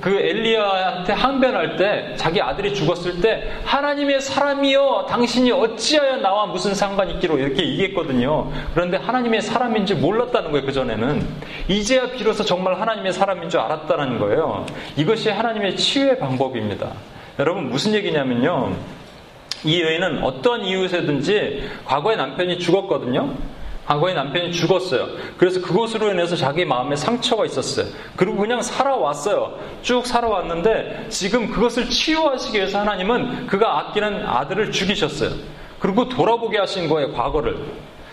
그 0.00 0.10
엘리야한테 0.10 1.12
항변할 1.12 1.76
때 1.76 2.14
자기 2.16 2.40
아들이 2.40 2.72
죽었을 2.74 3.20
때 3.20 3.50
하나님의 3.64 4.20
사람이여 4.20 5.06
당신이 5.08 5.50
어찌하여 5.50 6.18
나와 6.18 6.46
무슨 6.46 6.74
상관이 6.74 7.14
있기로 7.14 7.38
이렇게 7.38 7.62
얘기했거든요. 7.66 8.50
그런데 8.74 8.98
하나님의 8.98 9.40
사람인지 9.42 9.96
몰랐다는 9.96 10.52
거예요. 10.52 10.66
그전에는. 10.66 11.26
이제야 11.68 12.12
비로소 12.12 12.44
정말 12.44 12.80
하나님의 12.80 13.12
사람인 13.12 13.48
줄 13.48 13.60
알았다는 13.60 14.18
거예요. 14.20 14.66
이것이 14.96 15.30
하나님의 15.30 15.76
치유의 15.76 16.18
방법입니다. 16.18 16.92
여러분 17.38 17.70
무슨 17.70 17.94
얘기냐면요. 17.94 18.72
이 19.64 19.80
여인은 19.80 20.22
어떤 20.22 20.64
이유에든지 20.64 21.70
과거에 21.84 22.16
남편이 22.16 22.58
죽었거든요. 22.58 23.34
과거에 23.86 24.14
남편이 24.14 24.52
죽었어요. 24.52 25.08
그래서 25.36 25.60
그것으로 25.60 26.10
인해서 26.10 26.36
자기 26.36 26.64
마음에 26.64 26.94
상처가 26.94 27.44
있었어요. 27.44 27.86
그리고 28.16 28.36
그냥 28.36 28.62
살아왔어요. 28.62 29.58
쭉 29.82 30.06
살아왔는데 30.06 31.06
지금 31.08 31.50
그것을 31.50 31.88
치유하시기 31.88 32.56
위해서 32.56 32.80
하나님은 32.80 33.48
그가 33.48 33.78
아끼는 33.78 34.24
아들을 34.26 34.70
죽이셨어요. 34.70 35.30
그리고 35.80 36.08
돌아보게 36.08 36.58
하신 36.58 36.88
거예요, 36.88 37.12
과거를. 37.12 37.56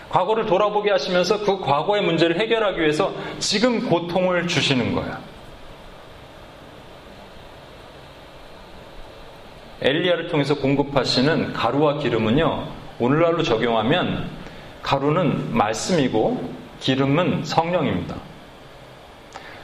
과거를 0.08 0.46
돌아보게 0.46 0.90
하시면서 0.90 1.38
그 1.38 1.60
과거의 1.60 2.02
문제를 2.02 2.40
해결하기 2.40 2.80
위해서 2.80 3.12
지금 3.38 3.88
고통을 3.88 4.48
주시는 4.48 4.96
거예요. 4.96 5.16
엘리야를 9.82 10.28
통해서 10.28 10.54
공급하시는 10.56 11.52
가루와 11.54 11.98
기름은요, 11.98 12.66
오늘날로 12.98 13.42
적용하면 13.42 14.28
가루는 14.82 15.56
말씀이고 15.56 16.52
기름은 16.80 17.44
성령입니다. 17.44 18.16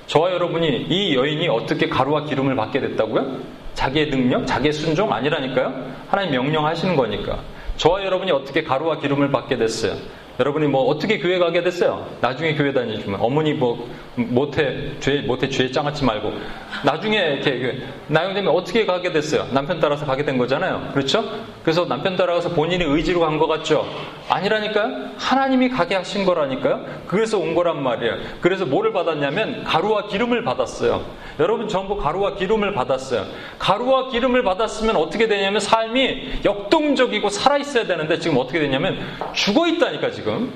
저와 0.07 0.33
여러분이 0.33 0.87
이 0.89 1.15
여인이 1.17 1.49
어떻게 1.49 1.89
가루와 1.89 2.25
기름을 2.25 2.55
받게 2.57 2.81
됐다고요? 2.81 3.41
자기의 3.75 4.09
능력, 4.09 4.47
자기의 4.47 4.73
순종 4.73 5.13
아니라니까요? 5.13 5.75
하나님 6.09 6.33
명령하시는 6.33 6.97
거니까. 6.97 7.41
저와 7.77 8.05
여러분이 8.05 8.31
어떻게 8.31 8.63
가루와 8.63 9.01
기름을 9.01 9.31
받게 9.31 9.59
됐어요? 9.59 9.97
여러분이 10.39 10.67
뭐 10.67 10.83
어떻게 10.85 11.19
교회 11.19 11.39
가게 11.39 11.63
됐어요? 11.63 12.07
나중에 12.21 12.55
교회 12.55 12.73
다니지만 12.73 13.19
어머니 13.21 13.55
뭐 13.55 13.89
못해 14.17 14.91
죄 15.01 15.23
못해 15.23 15.49
죄 15.49 15.71
짱하지 15.71 16.05
말고 16.05 16.33
나중에 16.85 17.17
이렇게 17.17 17.59
그 17.59 17.83
나영되면 18.09 18.53
어떻게 18.55 18.85
가게 18.85 19.11
됐어요? 19.11 19.47
남편 19.53 19.81
따라서 19.81 20.05
가게 20.05 20.25
된 20.25 20.37
거잖아요. 20.37 20.91
그렇죠? 20.93 21.25
그래서 21.63 21.87
남편 21.87 22.17
따라가서 22.17 22.51
본인의 22.51 22.87
의지로 22.87 23.21
간 23.21 23.39
것 23.39 23.47
같죠? 23.47 23.87
아니라니까요. 24.29 25.11
하나님이 25.19 25.71
가게 25.71 25.95
하신 25.95 26.25
거라니까요. 26.25 26.85
그래서 27.07 27.39
온 27.39 27.55
거란 27.55 27.83
말이에요. 27.83 28.15
그래서 28.41 28.67
뭐를 28.67 28.93
받았냐면 28.93 29.65
가루와 29.65 30.09
기름을 30.09 30.45
받았어요. 30.45 31.05
여러분 31.39 31.69
전부 31.69 31.97
가루와 31.97 32.35
기름을 32.35 32.75
받았어요. 32.75 33.25
가루와 33.59 34.09
기름을 34.11 34.43
받았으면 34.43 34.97
어떻게 34.97 35.29
되냐면 35.29 35.61
삶이 35.61 36.41
역동적이고 36.45 37.31
살아 37.31 37.57
있어야 37.59 37.87
되는데 37.87 38.19
지금 38.19 38.39
어떻게 38.39 38.59
되냐면 38.59 38.99
죽어 39.33 39.67
있다니까 39.67 40.11
지금. 40.11 40.27
지금. 40.27 40.53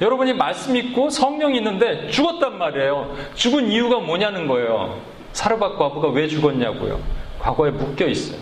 여러분이 0.00 0.32
말씀 0.34 0.76
있고 0.76 1.10
성령이 1.10 1.58
있는데 1.58 2.08
죽었단 2.10 2.58
말이에요. 2.58 3.16
죽은 3.34 3.68
이유가 3.70 3.98
뭐냐는 3.98 4.46
거예요. 4.46 5.00
사르밧 5.32 5.78
과부가 5.78 6.08
왜 6.08 6.28
죽었냐고요. 6.28 7.00
과거에 7.38 7.70
묶여 7.70 8.06
있어요. 8.06 8.38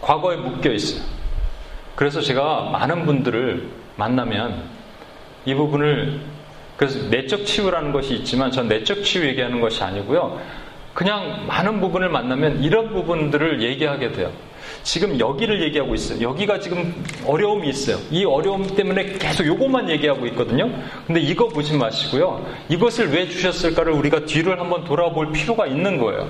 과거에 0.00 0.36
묶여 0.36 0.72
있어요. 0.72 1.02
그래서 1.94 2.20
제가 2.20 2.70
많은 2.70 3.06
분들을 3.06 3.68
만나면 3.96 4.62
이 5.44 5.54
부분을 5.54 6.20
그래서 6.76 7.08
내적 7.08 7.44
치유라는 7.44 7.92
것이 7.92 8.14
있지만 8.14 8.52
전 8.52 8.68
내적 8.68 9.02
치유 9.02 9.26
얘기하는 9.26 9.60
것이 9.60 9.82
아니고요. 9.82 10.40
그냥 10.94 11.46
많은 11.46 11.80
부분을 11.80 12.08
만나면 12.08 12.62
이런 12.62 12.92
부분들을 12.92 13.62
얘기하게 13.62 14.12
돼요. 14.12 14.30
지금 14.82 15.18
여기를 15.18 15.62
얘기하고 15.62 15.94
있어요. 15.94 16.20
여기가 16.20 16.60
지금 16.60 17.04
어려움이 17.26 17.68
있어요. 17.68 17.98
이 18.10 18.24
어려움 18.24 18.66
때문에 18.74 19.14
계속 19.14 19.46
요것만 19.46 19.90
얘기하고 19.90 20.26
있거든요. 20.28 20.70
근데 21.06 21.20
이거 21.20 21.48
보지 21.48 21.76
마시고요. 21.76 22.46
이것을 22.68 23.12
왜 23.12 23.28
주셨을까를 23.28 23.92
우리가 23.92 24.24
뒤를 24.26 24.58
한번 24.60 24.84
돌아볼 24.84 25.32
필요가 25.32 25.66
있는 25.66 25.98
거예요. 25.98 26.28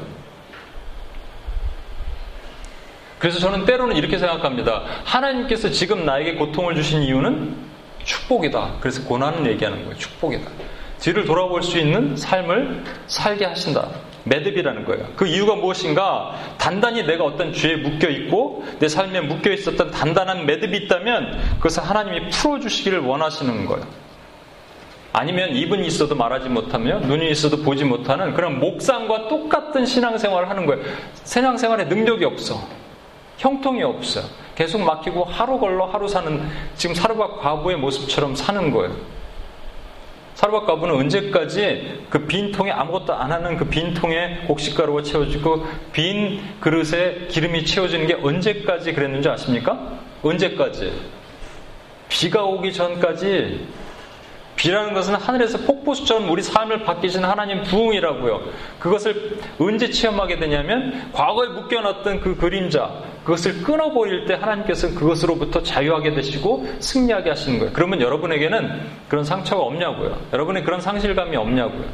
그래서 3.19 3.39
저는 3.39 3.65
때로는 3.65 3.97
이렇게 3.97 4.19
생각합니다. 4.19 4.83
하나님께서 5.05 5.71
지금 5.71 6.05
나에게 6.05 6.35
고통을 6.35 6.75
주신 6.75 7.03
이유는 7.03 7.57
축복이다. 8.05 8.77
그래서 8.81 9.03
고난을 9.05 9.51
얘기하는 9.53 9.83
거예요. 9.85 9.97
축복이다. 9.97 10.51
뒤를 11.01 11.25
돌아볼 11.25 11.63
수 11.63 11.79
있는 11.79 12.17
삶을 12.17 12.85
살게 13.07 13.45
하신다. 13.45 13.89
매듭이라는 14.25 14.85
거예요. 14.85 15.07
그 15.17 15.27
이유가 15.27 15.55
무엇인가? 15.55 16.35
단단히 16.59 17.05
내가 17.05 17.25
어떤 17.25 17.53
죄에 17.53 17.77
묶여 17.77 18.09
있고 18.09 18.65
내 18.79 18.89
삶에 18.89 19.21
묶여 19.23 19.51
있었던 19.51 19.91
단단한 19.91 20.47
매듭이 20.47 20.77
있다면 20.85 21.39
그것을 21.57 21.85
하나님이 21.85 22.31
풀어주시기를 22.31 23.01
원하시는 23.01 23.67
거예요. 23.67 23.87
아니면 25.13 25.57
입은 25.57 25.85
있어도 25.85 26.15
말하지 26.15 26.49
못하며 26.49 27.01
눈이 27.01 27.31
있어도 27.31 27.63
보지 27.63 27.85
못하는 27.85 28.35
그런 28.35 28.61
목상과 28.61 29.29
똑같은 29.29 29.87
신앙생활을 29.87 30.51
하는 30.51 30.67
거예요. 30.67 30.85
신앙생활에 31.25 31.85
능력이 31.85 32.25
없어. 32.25 32.78
형통이 33.39 33.83
없어요. 33.83 34.25
계속 34.55 34.83
막히고 34.83 35.25
하루 35.25 35.59
걸러 35.59 35.87
하루 35.87 36.09
사는 36.09 36.49
지금 36.77 36.95
사르밧 36.95 37.41
과부의 37.41 37.77
모습처럼 37.79 38.35
사는 38.35 38.71
거예요. 38.71 38.95
사르밧 40.35 40.67
과부는 40.67 40.95
언제까지 40.95 42.07
그 42.11 42.27
빈 42.27 42.53
통에 42.53 42.71
아무것도 42.71 43.13
안 43.15 43.33
하는 43.33 43.57
그 43.57 43.65
빈 43.69 43.95
통에 43.95 44.45
곡식가루가 44.47 45.03
채워지고 45.03 45.67
빈 45.93 46.41
그릇에 46.61 47.27
기름이 47.29 47.65
채워지는 47.65 48.07
게 48.07 48.15
언제까지 48.15 48.93
그랬는지 48.93 49.29
아십니까? 49.29 49.99
언제까지? 50.23 50.93
비가 52.09 52.45
오기 52.45 52.73
전까지 52.73 53.67
비라는 54.59 54.93
것은 54.93 55.15
하늘에서 55.15 55.59
폭포수처럼 55.59 56.29
우리 56.29 56.43
삶을 56.43 56.83
바뀌시는 56.83 57.29
하나님 57.29 57.63
부흥이라고요. 57.63 58.41
그것을 58.81 59.39
언제 59.59 59.89
체험하게 59.89 60.41
되냐면 60.41 61.11
과거에 61.13 61.49
묶여놨던 61.49 62.21
그 62.21 62.37
그림자 62.37 62.91
그것을 63.25 63.63
끊어버릴 63.63 64.27
때 64.27 64.35
하나님께서 64.35 64.95
그것으로부터 64.95 65.63
자유하게 65.63 66.15
되시고 66.15 66.69
승리하게 66.81 67.31
하시는 67.31 67.59
거예요. 67.61 67.73
그러면 67.73 68.01
여러분에게는 68.01 68.81
그런 69.09 69.25
상처가 69.25 69.63
없냐고요. 69.63 70.19
여러분의 70.33 70.65
그런 70.65 70.81
상실감이 70.81 71.37
없냐고요. 71.37 71.85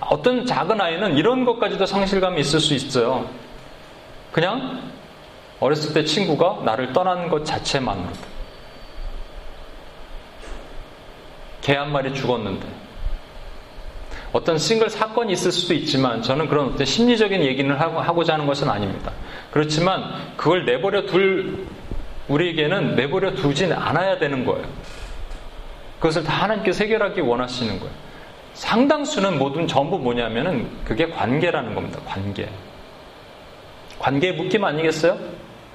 어떤 0.00 0.46
작은 0.46 0.80
아이는 0.80 1.16
이런 1.16 1.44
것까지도 1.44 1.84
상실감이 1.86 2.40
있을 2.40 2.60
수 2.60 2.74
있어요. 2.74 3.28
그냥 4.30 4.82
어렸을 5.58 5.94
때 5.94 6.04
친구가 6.04 6.62
나를 6.64 6.92
떠난 6.92 7.28
것 7.28 7.44
자체만으로도. 7.44 8.33
개 11.64 11.74
한 11.74 11.90
마리 11.90 12.14
죽었는데 12.14 12.66
어떤 14.32 14.58
싱글 14.58 14.90
사건이 14.90 15.32
있을 15.32 15.50
수도 15.50 15.74
있지만 15.74 16.22
저는 16.22 16.48
그런 16.48 16.74
어떤 16.74 16.84
심리적인 16.84 17.42
얘기를 17.42 17.80
하고 17.80 18.22
자 18.22 18.34
하는 18.34 18.46
것은 18.46 18.68
아닙니다. 18.68 19.12
그렇지만 19.50 20.04
그걸 20.36 20.66
내버려 20.66 21.06
둘 21.06 21.66
우리에게는 22.28 22.96
내버려 22.96 23.34
두진 23.34 23.72
않아야 23.72 24.18
되는 24.18 24.44
거예요. 24.44 24.66
그것을 26.00 26.22
다 26.22 26.42
하나님께서 26.42 26.84
해결하기 26.84 27.20
원하시는 27.22 27.78
거예요. 27.80 27.94
상당수는 28.54 29.38
모든 29.38 29.66
전부 29.66 29.98
뭐냐면은 29.98 30.68
그게 30.84 31.08
관계라는 31.08 31.74
겁니다. 31.74 32.00
관계. 32.04 32.48
관계의 33.98 34.34
묶임 34.34 34.64
아니겠어요? 34.64 35.18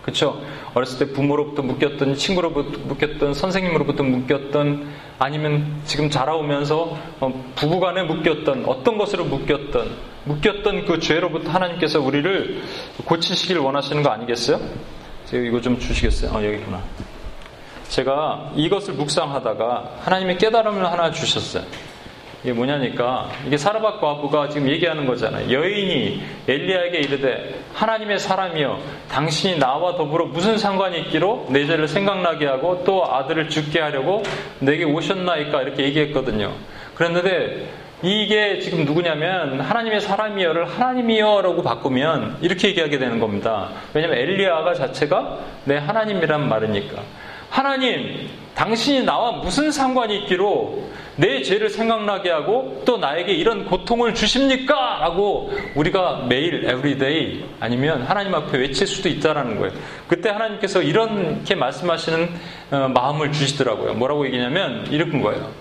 그렇죠? 0.01 0.41
어렸을 0.73 1.05
때 1.05 1.13
부모로부터 1.13 1.61
묶였던 1.61 2.15
친구로부터 2.15 2.79
묶였던 2.85 3.33
선생님으로부터 3.33 4.03
묶였던 4.03 4.87
아니면 5.19 5.81
지금 5.85 6.09
자라오면서 6.09 6.97
어, 7.19 7.51
부부간에 7.55 8.03
묶였던 8.03 8.65
어떤 8.65 8.97
것으로 8.97 9.25
묶였던 9.25 9.91
묶였던 10.25 10.85
그 10.85 10.99
죄로부터 10.99 11.49
하나님께서 11.51 11.99
우리를 11.99 12.61
고치시길 13.05 13.57
원하시는 13.57 14.03
거 14.03 14.09
아니겠어요? 14.09 14.59
제가 15.25 15.43
이거 15.43 15.61
좀 15.61 15.79
주시겠어요? 15.79 16.31
어, 16.31 16.43
여기구나. 16.43 16.81
제가 17.89 18.51
이것을 18.55 18.93
묵상하다가 18.93 19.97
하나님의 20.01 20.37
깨달음을 20.37 20.85
하나 20.85 21.11
주셨어요. 21.11 21.63
이게 22.43 22.53
뭐냐니까 22.53 23.29
이게 23.45 23.57
사르밧 23.57 23.99
과부가 23.99 24.49
지금 24.49 24.69
얘기하는 24.69 25.05
거잖아요. 25.05 25.51
여인이 25.51 26.21
엘리야에게 26.47 26.97
이르되 26.99 27.59
하나님의 27.73 28.19
사람이여 28.19 28.79
당신이 29.11 29.59
나와 29.59 29.95
더불어 29.95 30.25
무슨 30.25 30.57
상관이 30.57 30.99
있기로 31.01 31.47
내 31.49 31.65
죄를 31.65 31.87
생각나게 31.87 32.45
하고 32.45 32.83
또 32.85 33.05
아들을 33.13 33.49
죽게 33.49 33.81
하려고 33.81 34.23
내게 34.59 34.85
오셨나이까 34.85 35.61
이렇게 35.63 35.83
얘기했거든요. 35.83 36.53
그랬는데 36.95 37.67
이게 38.01 38.59
지금 38.59 38.85
누구냐면 38.85 39.59
하나님의 39.59 39.99
사람이여를 39.99 40.65
하나님이여라고 40.65 41.61
바꾸면 41.61 42.37
이렇게 42.39 42.69
얘기하게 42.69 42.97
되는 42.97 43.19
겁니다. 43.19 43.69
왜냐하면 43.93 44.19
엘리야가 44.19 44.73
자체가 44.73 45.39
내 45.65 45.75
하나님이란 45.77 46.47
말이니까. 46.47 47.01
하나님, 47.49 48.29
당신이 48.55 49.03
나와 49.03 49.31
무슨 49.31 49.71
상관이 49.71 50.17
있기로 50.19 50.89
내 51.15 51.41
죄를 51.41 51.69
생각나게 51.69 52.29
하고 52.29 52.81
또 52.85 52.97
나에게 52.97 53.33
이런 53.33 53.65
고통을 53.65 54.13
주십니까? 54.13 54.99
라고 55.01 55.51
우리가 55.75 56.25
매일, 56.29 56.63
everyday 56.63 57.43
아니면 57.59 58.03
하나님 58.03 58.33
앞에 58.35 58.57
외칠 58.57 58.87
수도 58.87 59.09
있다라는 59.09 59.59
거예요. 59.59 59.73
그때 60.07 60.29
하나님께서 60.29 60.81
이렇게 60.81 61.55
말씀하시는 61.55 62.29
어, 62.71 62.91
마음을 62.93 63.31
주시더라고요. 63.31 63.95
뭐라고 63.95 64.25
얘기냐면 64.27 64.87
이런 64.91 65.21
거예요. 65.21 65.51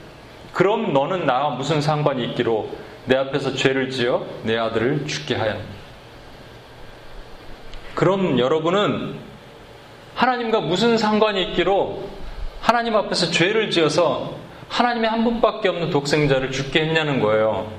그럼 0.53 0.93
너는 0.93 1.27
나와 1.27 1.51
무슨 1.51 1.81
상관이 1.81 2.25
있기로 2.27 2.69
내 3.07 3.17
앞에서 3.17 3.55
죄를 3.55 3.91
지어 3.91 4.27
내 4.43 4.57
아들을 4.57 5.07
죽게 5.07 5.35
하였니? 5.35 5.63
그럼 7.95 8.39
여러분은 8.39 9.28
하나님과 10.19 10.63
무슨 10.63 10.99
상관이 10.99 11.41
있기로 11.45 12.09
하나님 12.61 12.97
앞에서 12.97 13.31
죄를 13.31 13.71
지어서 13.71 14.35
하나님의 14.69 15.09
한 15.09 15.23
분밖에 15.23 15.69
없는 15.69 15.91
독생자를 15.91 16.51
죽게 16.51 16.81
했냐는 16.81 17.21
거예요. 17.21 17.73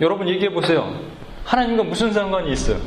여러분 0.00 0.28
얘기해 0.28 0.52
보세요. 0.52 1.00
하나님과 1.44 1.84
무슨 1.84 2.12
상관이 2.12 2.50
있어요? 2.50 2.80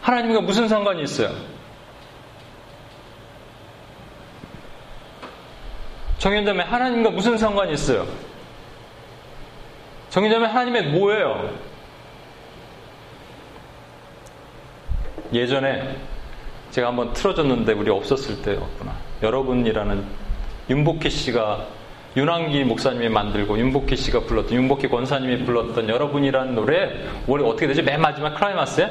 하나님과 0.00 0.40
무슨 0.40 0.66
상관이 0.66 1.04
있어요? 1.04 1.30
정현자매 6.18 6.64
하나님과 6.64 7.10
무슨 7.10 7.38
상관이 7.38 7.72
있어요? 7.72 8.04
정현자매 10.08 10.48
하나님의 10.48 10.88
뭐예요? 10.88 11.69
예전에 15.32 15.96
제가 16.70 16.88
한번 16.88 17.12
틀어줬는데 17.12 17.72
우리 17.72 17.90
없었을 17.90 18.42
때였구나. 18.42 18.92
여러분이라는 19.22 20.04
윤복희 20.68 21.10
씨가 21.10 21.66
윤왕기 22.16 22.64
목사님이 22.64 23.08
만들고 23.08 23.58
윤복희 23.58 23.96
씨가 23.96 24.20
불렀던 24.20 24.52
윤복희 24.52 24.88
권사님이 24.88 25.44
불렀던 25.44 25.88
여러분이라는 25.88 26.54
노래 26.54 26.90
원래 27.26 27.44
어떻게 27.46 27.66
되지? 27.66 27.82
맨 27.82 28.00
마지막 28.00 28.34
클라이마스에 28.34 28.90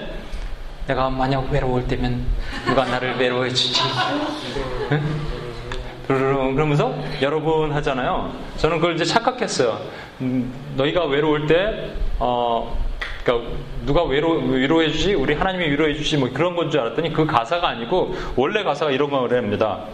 내가 0.87 1.09
만약 1.09 1.51
외로울 1.51 1.85
때면 1.87 2.25
누가 2.65 2.85
나를 2.85 3.17
외로워해 3.17 3.49
주지? 3.49 3.81
응? 4.91 5.01
그러면서 6.07 6.95
여러분 7.21 7.71
하잖아요. 7.73 8.33
저는 8.57 8.77
그걸 8.79 8.95
이제 8.95 9.05
착각했어요. 9.05 9.79
음, 10.21 10.51
너희가 10.75 11.05
외로울 11.05 11.45
때 11.45 11.91
어, 12.17 12.75
그러니까 13.29 13.57
누가 13.85 14.03
외로, 14.03 14.33
위로해 14.39 14.91
주지? 14.91 15.13
우리 15.13 15.35
하나님이 15.35 15.69
위로해 15.69 15.93
주지? 15.93 16.17
뭐 16.17 16.29
그런 16.33 16.55
건 16.55 16.71
줄 16.71 16.79
알았더니 16.79 17.13
그 17.13 17.25
가사가 17.25 17.67
아니고 17.69 18.15
원래 18.35 18.63
가사가 18.63 18.91
이런 18.91 19.09
거를 19.11 19.37
합니다. 19.37 19.85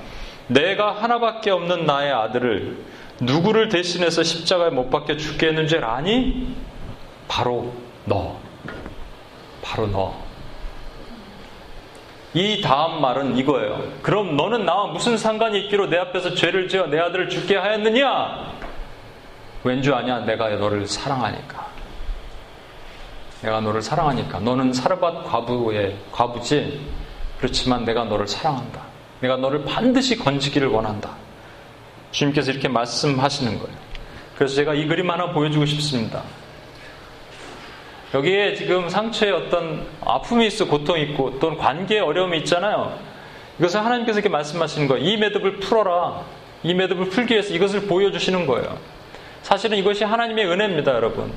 내가 0.47 0.91
하나밖에 0.91 1.51
없는 1.51 1.85
나의 1.85 2.11
아들을 2.13 2.77
누구를 3.19 3.69
대신해서 3.69 4.23
십자가에 4.23 4.69
못 4.69 4.89
박혀 4.89 5.17
죽게 5.17 5.47
했는 5.47 5.67
줄 5.67 5.83
아니? 5.83 6.55
바로 7.27 7.73
너. 8.05 8.37
바로 9.61 9.87
너. 9.87 10.13
이 12.33 12.61
다음 12.61 13.01
말은 13.01 13.37
이거예요. 13.37 13.81
그럼 14.01 14.35
너는 14.35 14.65
나와 14.65 14.87
무슨 14.87 15.17
상관이 15.17 15.59
있기로 15.61 15.87
내 15.87 15.97
앞에서 15.97 16.35
죄를 16.35 16.67
지어 16.67 16.87
내 16.87 16.99
아들을 16.99 17.29
죽게 17.29 17.55
하였느냐? 17.55 18.53
왠 19.63 19.81
줄 19.81 19.93
아냐? 19.93 20.19
내가 20.19 20.49
너를 20.49 20.85
사랑하니까. 20.85 21.64
내가 23.45 23.61
너를 23.61 23.81
사랑하니까. 23.81 24.39
너는 24.39 24.73
사르밧 24.73 25.25
과부의 25.25 25.95
과부지. 26.11 26.81
그렇지만 27.37 27.85
내가 27.85 28.03
너를 28.03 28.27
사랑한다. 28.27 28.81
내가 29.21 29.37
너를 29.37 29.63
반드시 29.63 30.17
건지기를 30.17 30.67
원한다. 30.67 31.11
주님께서 32.11 32.51
이렇게 32.51 32.67
말씀하시는 32.67 33.59
거예요. 33.59 33.77
그래서 34.35 34.55
제가 34.55 34.73
이 34.73 34.87
그림 34.87 35.11
하나 35.11 35.31
보여주고 35.31 35.65
싶습니다. 35.65 36.23
여기에 38.13 38.55
지금 38.55 38.89
상처에 38.89 39.31
어떤 39.31 39.85
아픔이 40.03 40.47
있어 40.47 40.65
고통이 40.65 41.03
있고 41.03 41.37
또는 41.39 41.57
관계에 41.57 41.99
어려움이 41.99 42.39
있잖아요. 42.39 42.97
이것을 43.59 43.85
하나님께서 43.85 44.19
이렇게 44.19 44.29
말씀하시는 44.29 44.87
거예요. 44.87 45.05
이 45.05 45.17
매듭을 45.17 45.59
풀어라. 45.59 46.23
이 46.63 46.73
매듭을 46.73 47.09
풀기 47.09 47.33
위해서 47.33 47.53
이것을 47.53 47.81
보여주시는 47.81 48.47
거예요. 48.47 48.77
사실은 49.43 49.77
이것이 49.77 50.03
하나님의 50.03 50.45
은혜입니다, 50.47 50.93
여러분. 50.93 51.31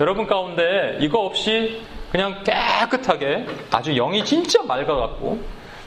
여러분 0.00 0.26
가운데 0.26 0.96
이거 1.00 1.18
없이 1.20 1.82
그냥 2.10 2.42
깨끗하게 2.42 3.46
아주 3.70 3.92
영이 3.94 4.24
진짜 4.24 4.62
맑아갖고 4.62 5.38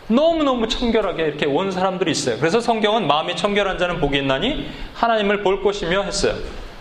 너무너무 0.07 0.67
청결하게 0.67 1.23
이렇게 1.23 1.45
온 1.47 1.71
사람들이 1.71 2.11
있어요. 2.11 2.37
그래서 2.37 2.59
성경은 2.59 3.07
마음이 3.07 3.35
청결한 3.35 3.77
자는 3.77 3.99
복이 3.99 4.17
있나니 4.19 4.69
하나님을 4.93 5.41
볼 5.41 5.63
것이며 5.63 6.03
했어요. 6.03 6.35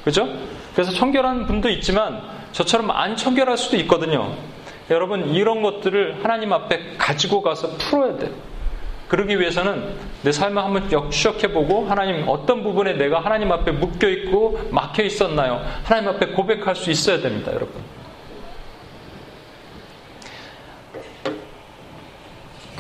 그죠? 0.05 0.29
그래서 0.75 0.93
청결한 0.93 1.47
분도 1.47 1.71
있지만 1.71 2.23
저처럼 2.53 2.91
안 2.91 3.17
청결할 3.17 3.57
수도 3.57 3.77
있거든요. 3.79 4.35
여러분 4.91 5.35
이런 5.35 5.63
것들을 5.63 6.19
하나님 6.23 6.53
앞에 6.53 6.97
가지고 6.99 7.41
가서 7.41 7.69
풀어야 7.79 8.19
돼요. 8.19 8.31
그러기 9.13 9.39
위해서는 9.39 9.95
내 10.23 10.33
삶을 10.33 10.63
한번 10.63 10.91
역추적해보고 10.91 11.85
하나님 11.85 12.27
어떤 12.27 12.63
부분에 12.63 12.95
내가 12.95 13.21
하나님 13.21 13.53
앞에 13.53 13.71
묶여 13.73 14.09
있고 14.09 14.59
막혀 14.71 15.03
있었나요? 15.03 15.63
하나님 15.85 16.09
앞에 16.09 16.29
고백할 16.29 16.75
수 16.75 16.91
있어야 16.91 17.21
됩니다, 17.21 17.53
여러분. 17.53 17.75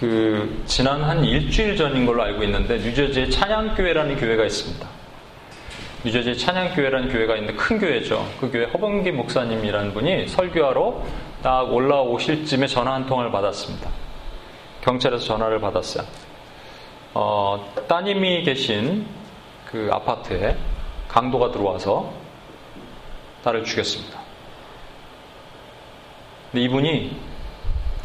그 0.00 0.62
지난 0.64 1.04
한 1.04 1.22
일주일 1.22 1.76
전인 1.76 2.06
걸로 2.06 2.22
알고 2.22 2.42
있는데 2.44 2.78
뉴저지에 2.78 3.28
찬양교회라는 3.28 4.16
교회가 4.16 4.46
있습니다. 4.46 4.88
뉴저지 6.02 6.38
찬양교회라는 6.38 7.10
교회가 7.10 7.36
있는데 7.36 7.58
큰 7.58 7.78
교회죠. 7.78 8.26
그 8.40 8.50
교회 8.50 8.64
허범기 8.64 9.12
목사님이라는 9.12 9.92
분이 9.92 10.28
설교하러 10.28 11.04
딱 11.42 11.70
올라오실 11.70 12.46
쯤에 12.46 12.68
전화 12.68 12.94
한 12.94 13.04
통을 13.04 13.30
받았습니다. 13.30 14.01
경찰에서 14.82 15.24
전화를 15.24 15.60
받았어요. 15.60 16.06
어, 17.14 17.72
따님이 17.88 18.42
계신 18.42 19.06
그 19.66 19.88
아파트에 19.92 20.56
강도가 21.08 21.50
들어와서 21.50 22.12
딸을 23.44 23.64
죽였습니다. 23.64 24.20
근데 26.50 26.64
이분이 26.64 27.16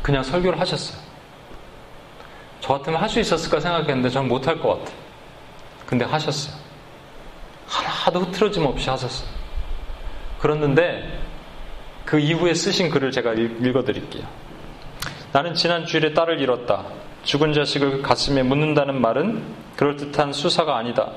그냥 0.01 0.23
설교를 0.23 0.59
하셨어요. 0.59 0.97
저 2.61 2.73
같으면 2.73 3.01
할 3.01 3.09
수 3.09 3.19
있었을까 3.19 3.59
생각했는데 3.59 4.09
저는 4.09 4.28
못할 4.30 4.59
것 4.59 4.69
같아요. 4.80 4.97
근데 5.86 6.05
하셨어요. 6.05 6.55
하나도 7.67 8.21
흐트러짐 8.21 8.65
없이 8.65 8.89
하셨어요. 8.89 9.30
그랬는데 10.39 11.19
그 12.05 12.19
이후에 12.19 12.53
쓰신 12.53 12.89
글을 12.89 13.11
제가 13.11 13.34
읽어드릴게요. 13.34 14.46
나는 15.38 15.53
지난 15.53 15.85
주일에 15.85 16.13
딸을 16.13 16.41
잃었다. 16.41 16.83
죽은 17.21 17.53
자식을 17.53 18.01
가슴에 18.01 18.41
묻는다는 18.41 18.99
말은 18.99 19.43
그럴듯한 19.75 20.33
수사가 20.33 20.77
아니다. 20.77 21.11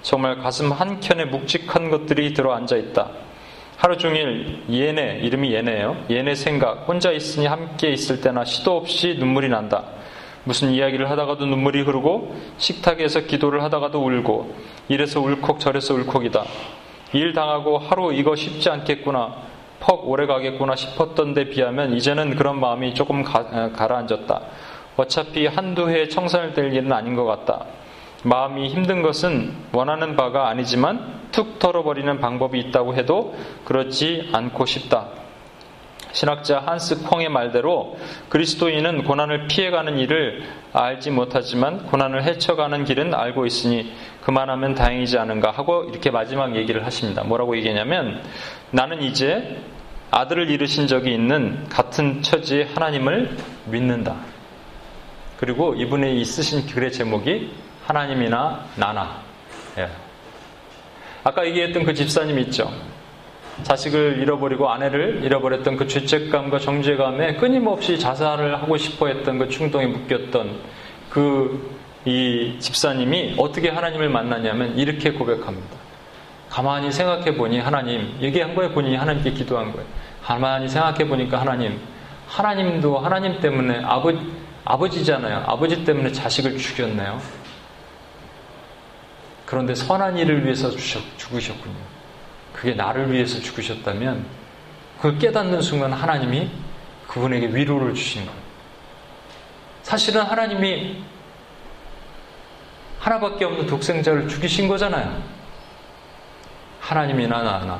정말 0.00 0.38
가슴 0.38 0.72
한켠에 0.72 1.26
묵직한 1.26 1.90
것들이 1.90 2.32
들어 2.32 2.54
앉아 2.54 2.74
있다. 2.78 3.10
하루 3.76 3.98
종일 3.98 4.62
얘네, 4.72 5.18
이름이 5.18 5.52
얘네예요. 5.52 6.06
얘네 6.10 6.36
생각, 6.36 6.88
혼자 6.88 7.12
있으니 7.12 7.44
함께 7.44 7.90
있을 7.90 8.22
때나 8.22 8.46
시도 8.46 8.78
없이 8.78 9.16
눈물이 9.18 9.50
난다. 9.50 9.84
무슨 10.44 10.70
이야기를 10.70 11.10
하다가도 11.10 11.44
눈물이 11.44 11.82
흐르고 11.82 12.34
식탁에서 12.56 13.26
기도를 13.26 13.62
하다가도 13.62 14.02
울고 14.02 14.56
이래서 14.88 15.20
울컥 15.20 15.60
저래서 15.60 15.92
울컥이다. 15.92 16.44
일 17.12 17.34
당하고 17.34 17.76
하루 17.76 18.14
이거 18.14 18.36
쉽지 18.36 18.70
않겠구나. 18.70 19.34
퍽 19.80 20.08
오래 20.08 20.26
가겠구나 20.26 20.76
싶었던 20.76 21.34
데 21.34 21.48
비하면 21.48 21.94
이제는 21.94 22.36
그런 22.36 22.60
마음이 22.60 22.94
조금 22.94 23.22
가, 23.22 23.42
라앉았다 23.76 24.40
어차피 24.96 25.46
한두 25.46 25.90
해 25.90 26.08
청산을 26.08 26.54
될 26.54 26.72
일은 26.72 26.92
아닌 26.92 27.14
것 27.14 27.24
같다. 27.24 27.66
마음이 28.22 28.68
힘든 28.68 29.02
것은 29.02 29.52
원하는 29.72 30.16
바가 30.16 30.48
아니지만 30.48 31.28
툭 31.32 31.58
털어버리는 31.58 32.18
방법이 32.18 32.58
있다고 32.58 32.94
해도 32.94 33.34
그렇지 33.64 34.30
않고 34.32 34.64
싶다. 34.66 35.08
신학자 36.16 36.60
한스 36.60 37.02
콩의 37.02 37.28
말대로 37.28 37.98
그리스도인은 38.30 39.04
고난을 39.04 39.48
피해가는 39.48 39.98
일을 39.98 40.44
알지 40.72 41.10
못하지만 41.10 41.84
고난을 41.88 42.22
헤쳐가는 42.22 42.86
길은 42.86 43.14
알고 43.14 43.44
있으니 43.44 43.92
그만하면 44.22 44.74
다행이지 44.74 45.18
않은가 45.18 45.50
하고 45.50 45.84
이렇게 45.84 46.10
마지막 46.10 46.56
얘기를 46.56 46.86
하십니다. 46.86 47.22
뭐라고 47.22 47.54
얘기냐면 47.58 48.22
나는 48.70 49.02
이제 49.02 49.58
아들을 50.10 50.48
잃으신 50.48 50.86
적이 50.86 51.12
있는 51.12 51.68
같은 51.68 52.22
처지의 52.22 52.68
하나님을 52.72 53.36
믿는다. 53.66 54.16
그리고 55.38 55.74
이분의 55.74 56.24
쓰신 56.24 56.66
글의 56.66 56.92
제목이 56.92 57.52
하나님이나 57.84 58.64
나나. 58.76 59.20
예. 59.76 59.90
아까 61.24 61.46
얘기했던 61.46 61.84
그 61.84 61.92
집사님 61.92 62.38
있죠. 62.38 62.72
자식을 63.62 64.18
잃어버리고 64.18 64.70
아내를 64.70 65.24
잃어버렸던 65.24 65.76
그 65.76 65.86
죄책감과 65.86 66.58
정죄감에 66.58 67.36
끊임없이 67.36 67.98
자살을 67.98 68.60
하고 68.62 68.76
싶어 68.76 69.06
했던 69.08 69.38
그 69.38 69.48
충동에 69.48 69.86
묶였던 69.86 70.60
그 71.10 71.76
이 72.06 72.54
집사님이 72.60 73.34
어떻게 73.36 73.68
하나님을 73.68 74.08
만나냐면 74.08 74.78
이렇게 74.78 75.10
고백합니다. 75.10 75.76
가만히 76.48 76.92
생각해 76.92 77.36
보니 77.36 77.58
하나님, 77.58 78.16
얘기한 78.20 78.54
거에 78.54 78.70
보니 78.70 78.94
하나님께 78.94 79.32
기도한 79.32 79.72
거예요. 79.72 79.86
가만히 80.22 80.68
생각해 80.68 81.08
보니까 81.08 81.40
하나님, 81.40 81.80
하나님도 82.28 82.98
하나님 82.98 83.40
때문에 83.40 83.82
아버, 83.84 84.12
아버지잖아요. 84.64 85.46
아버지 85.48 85.84
때문에 85.84 86.12
자식을 86.12 86.56
죽였나요? 86.58 87.20
그런데 89.44 89.74
선한 89.74 90.16
일을 90.16 90.44
위해서 90.44 90.70
죽으셨군요. 91.16 91.95
그게 92.56 92.74
나를 92.74 93.12
위해서 93.12 93.40
죽으셨다면 93.40 94.24
그 95.00 95.18
깨닫는 95.18 95.60
순간 95.60 95.92
하나님이 95.92 96.50
그분에게 97.06 97.48
위로를 97.48 97.94
주신 97.94 98.24
거예요. 98.24 98.40
사실은 99.82 100.22
하나님이 100.22 101.02
하나밖에 102.98 103.44
없는 103.44 103.66
독생자를 103.66 104.26
죽이신 104.26 104.66
거잖아요. 104.68 105.22
하나님이나 106.80 107.42
나나. 107.42 107.78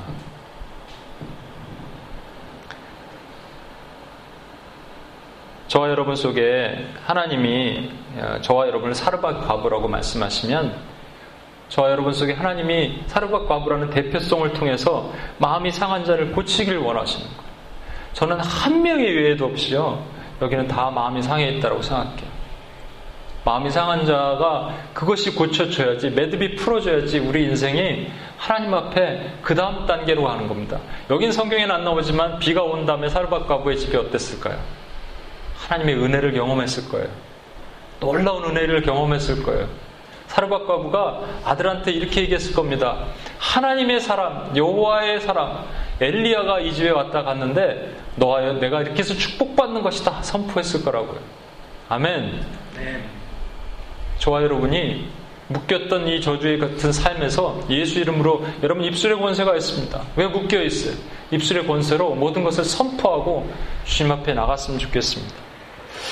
저와 5.69 5.89
여러분 5.91 6.15
속에 6.15 6.87
하나님이 7.05 7.91
어, 8.19 8.39
저와 8.41 8.69
여러분을 8.69 8.95
사르밧 8.95 9.49
과부라고 9.49 9.89
말씀하시면 9.89 10.96
저와 11.69 11.91
여러분 11.91 12.13
속에 12.13 12.33
하나님이 12.33 13.03
사르밧 13.07 13.49
과부라는 13.49 13.91
대표성을 13.91 14.53
통해서 14.53 15.13
마음이 15.39 15.71
상한 15.71 16.05
자를 16.05 16.33
고치기를 16.33 16.79
원하시는 16.79 17.27
거예요. 17.27 17.47
저는 18.13 18.41
한 18.41 18.83
명의 18.83 19.07
예외도 19.07 19.47
없이요. 19.47 20.03
여기는 20.41 20.69
다 20.69 20.91
마음이 20.91 21.23
상해 21.23 21.49
있다고 21.49 21.83
생각해요. 21.83 22.37
마음이 23.45 23.71
상한 23.71 24.05
자가 24.05 24.75
그것이 24.93 25.35
고쳐져야지, 25.35 26.11
매듭이 26.11 26.57
풀어져야지 26.57 27.21
우리 27.21 27.45
인생이 27.45 28.09
하나님 28.37 28.75
앞에 28.75 29.35
그 29.41 29.55
다음 29.55 29.87
단계로 29.87 30.25
가는 30.25 30.49
겁니다. 30.49 30.81
여긴 31.11 31.31
성경에는 31.31 31.73
안 31.73 31.85
나오지만 31.85 32.41
비가 32.41 32.63
온 32.63 32.87
다음에 32.87 33.09
사르밧 33.09 33.47
과부의 33.47 33.79
집이 33.79 33.97
어땠을까요? 33.97 34.59
하나님의 35.59 35.95
은혜를 35.97 36.33
경험했을 36.33 36.89
거예요. 36.89 37.09
놀라운 38.01 38.45
은혜를 38.45 38.83
경험했을 38.83 39.43
거예요. 39.43 39.69
사르밧 40.37 40.67
과부가 40.67 41.21
아들한테 41.45 41.93
이렇게 41.93 42.21
얘기했을 42.21 42.55
겁니다. 42.55 43.07
하나님의 43.39 44.01
사람, 44.01 44.55
여호와의 44.55 45.23
사람, 45.23 45.65
엘리야가 45.99 46.61
이 46.61 46.75
집에 46.75 46.91
왔다 46.91 47.23
갔는데 47.23 47.97
너와 48.17 48.53
내가 48.53 48.83
이렇게 48.83 48.99
해서 48.99 49.15
축복받는 49.15 49.83
것이다 49.83 50.23
선포했을 50.23 50.85
거라고요. 50.85 51.21
아멘. 51.89 52.45
네. 52.77 53.03
저와 54.19 54.43
여러분이 54.43 55.09
묶였던 55.49 56.07
이 56.09 56.21
저주의 56.21 56.59
같은 56.59 56.93
삶에서 56.93 57.61
예수 57.71 57.99
이름으로 58.01 58.45
여러분 58.63 58.85
입술의 58.85 59.19
권세가 59.19 59.57
있습니다. 59.57 60.03
왜 60.17 60.27
묶여 60.27 60.63
있어요? 60.63 60.95
입술의 61.31 61.67
권세로 61.67 62.15
모든 62.15 62.45
것을 62.45 62.65
선포하고 62.65 63.51
주님 63.87 64.13
앞에 64.13 64.35
나갔으면 64.35 64.81
좋겠습니다. 64.81 65.35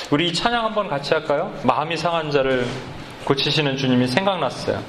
우리 0.09 0.33
찬양 0.33 0.65
한번 0.65 0.87
같이 0.87 1.13
할까요? 1.13 1.53
마음이 1.63 1.95
상한 1.95 2.31
자를 2.31 2.65
고치시는 3.25 3.75
주님이 3.75 4.07
생각났어요. 4.07 4.81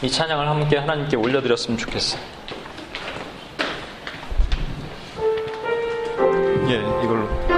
이 0.00 0.10
찬양을 0.10 0.48
함께 0.48 0.78
하나님께 0.78 1.16
올려드렸으면 1.16 1.76
좋겠어요. 1.76 2.20
예, 6.68 6.76
이걸로. 7.04 7.57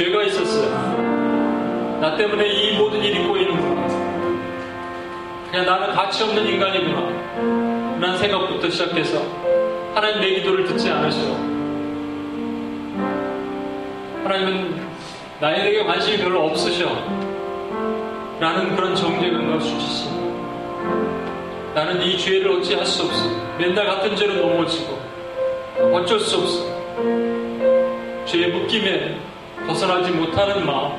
죄가 0.00 0.22
있었어요. 0.22 0.70
나 2.00 2.16
때문에 2.16 2.48
이 2.48 2.78
모든 2.78 3.04
일이 3.04 3.22
꼬이는구나. 3.22 3.86
그냥 5.50 5.66
나는 5.66 5.94
가치 5.94 6.22
없는 6.22 6.46
인간이구나. 6.46 7.00
라는 8.00 8.16
생각부터 8.16 8.70
시작해서 8.70 9.22
하나님 9.94 10.22
내 10.22 10.36
기도를 10.36 10.64
듣지 10.64 10.88
않으시오. 10.88 11.34
하나님은 14.24 14.80
나에게 15.38 15.84
관심이 15.84 16.16
별로 16.16 16.46
없으셔. 16.46 16.86
라는 18.40 18.74
그런 18.74 18.96
정죄감과 18.96 19.60
수치심. 19.60 20.12
나는 21.74 22.00
이 22.00 22.16
죄를 22.16 22.52
어찌 22.52 22.74
할 22.74 22.86
수 22.86 23.02
없어. 23.02 23.28
맨날 23.58 23.84
같은 23.86 24.16
죄로 24.16 24.32
넘어지고 24.36 24.98
어쩔 25.92 26.18
수 26.20 26.38
없어. 26.38 26.64
죄의 28.24 28.48
묶임에 28.48 29.28
벗어나지 29.70 30.10
못하는 30.10 30.66
마음. 30.66 30.98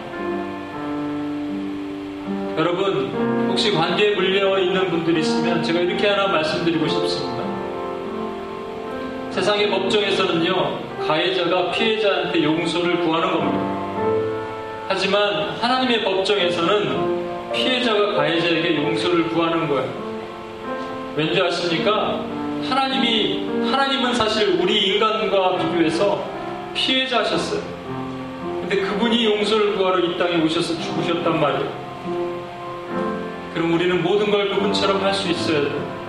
여러분, 2.58 3.48
혹시 3.50 3.74
관계에 3.74 4.16
물려 4.16 4.58
있는 4.60 4.90
분들이 4.90 5.20
있으면 5.20 5.62
제가 5.62 5.82
이렇게 5.82 6.08
하나 6.08 6.28
말씀드리고 6.28 6.88
싶습니다. 6.88 7.44
세상의 9.32 9.70
법정에서는요, 9.70 10.80
가해자가 11.06 11.72
피해자한테 11.72 12.42
용서를 12.44 13.02
구하는 13.02 13.34
겁니다. 13.34 13.60
하지만 14.88 15.50
하나님의 15.60 16.06
법정에서는 16.06 17.52
피해자가 17.52 18.14
가해자에게 18.14 18.78
용서를 18.78 19.28
구하는 19.30 19.68
거예요. 19.68 19.92
왠지 21.18 21.42
아십니까? 21.42 22.24
하나님이, 22.70 23.70
하나님은 23.70 24.14
사실 24.14 24.62
우리 24.62 24.94
인간과 24.94 25.58
비교해서 25.58 26.24
피해자셨어요. 26.74 27.71
근데 28.72 28.88
그분이 28.88 29.26
용서를 29.26 29.76
구하러 29.76 30.00
이 30.00 30.18
땅에 30.18 30.42
오셔서 30.42 30.80
죽으셨단 30.80 31.42
말이에요. 31.42 31.92
그럼 33.54 33.74
우리는 33.74 34.02
모든 34.02 34.32
걸 34.32 34.48
그분처럼 34.48 35.04
할 35.04 35.14
수 35.14 35.30
있어야 35.30 35.60
돼요. 35.60 36.02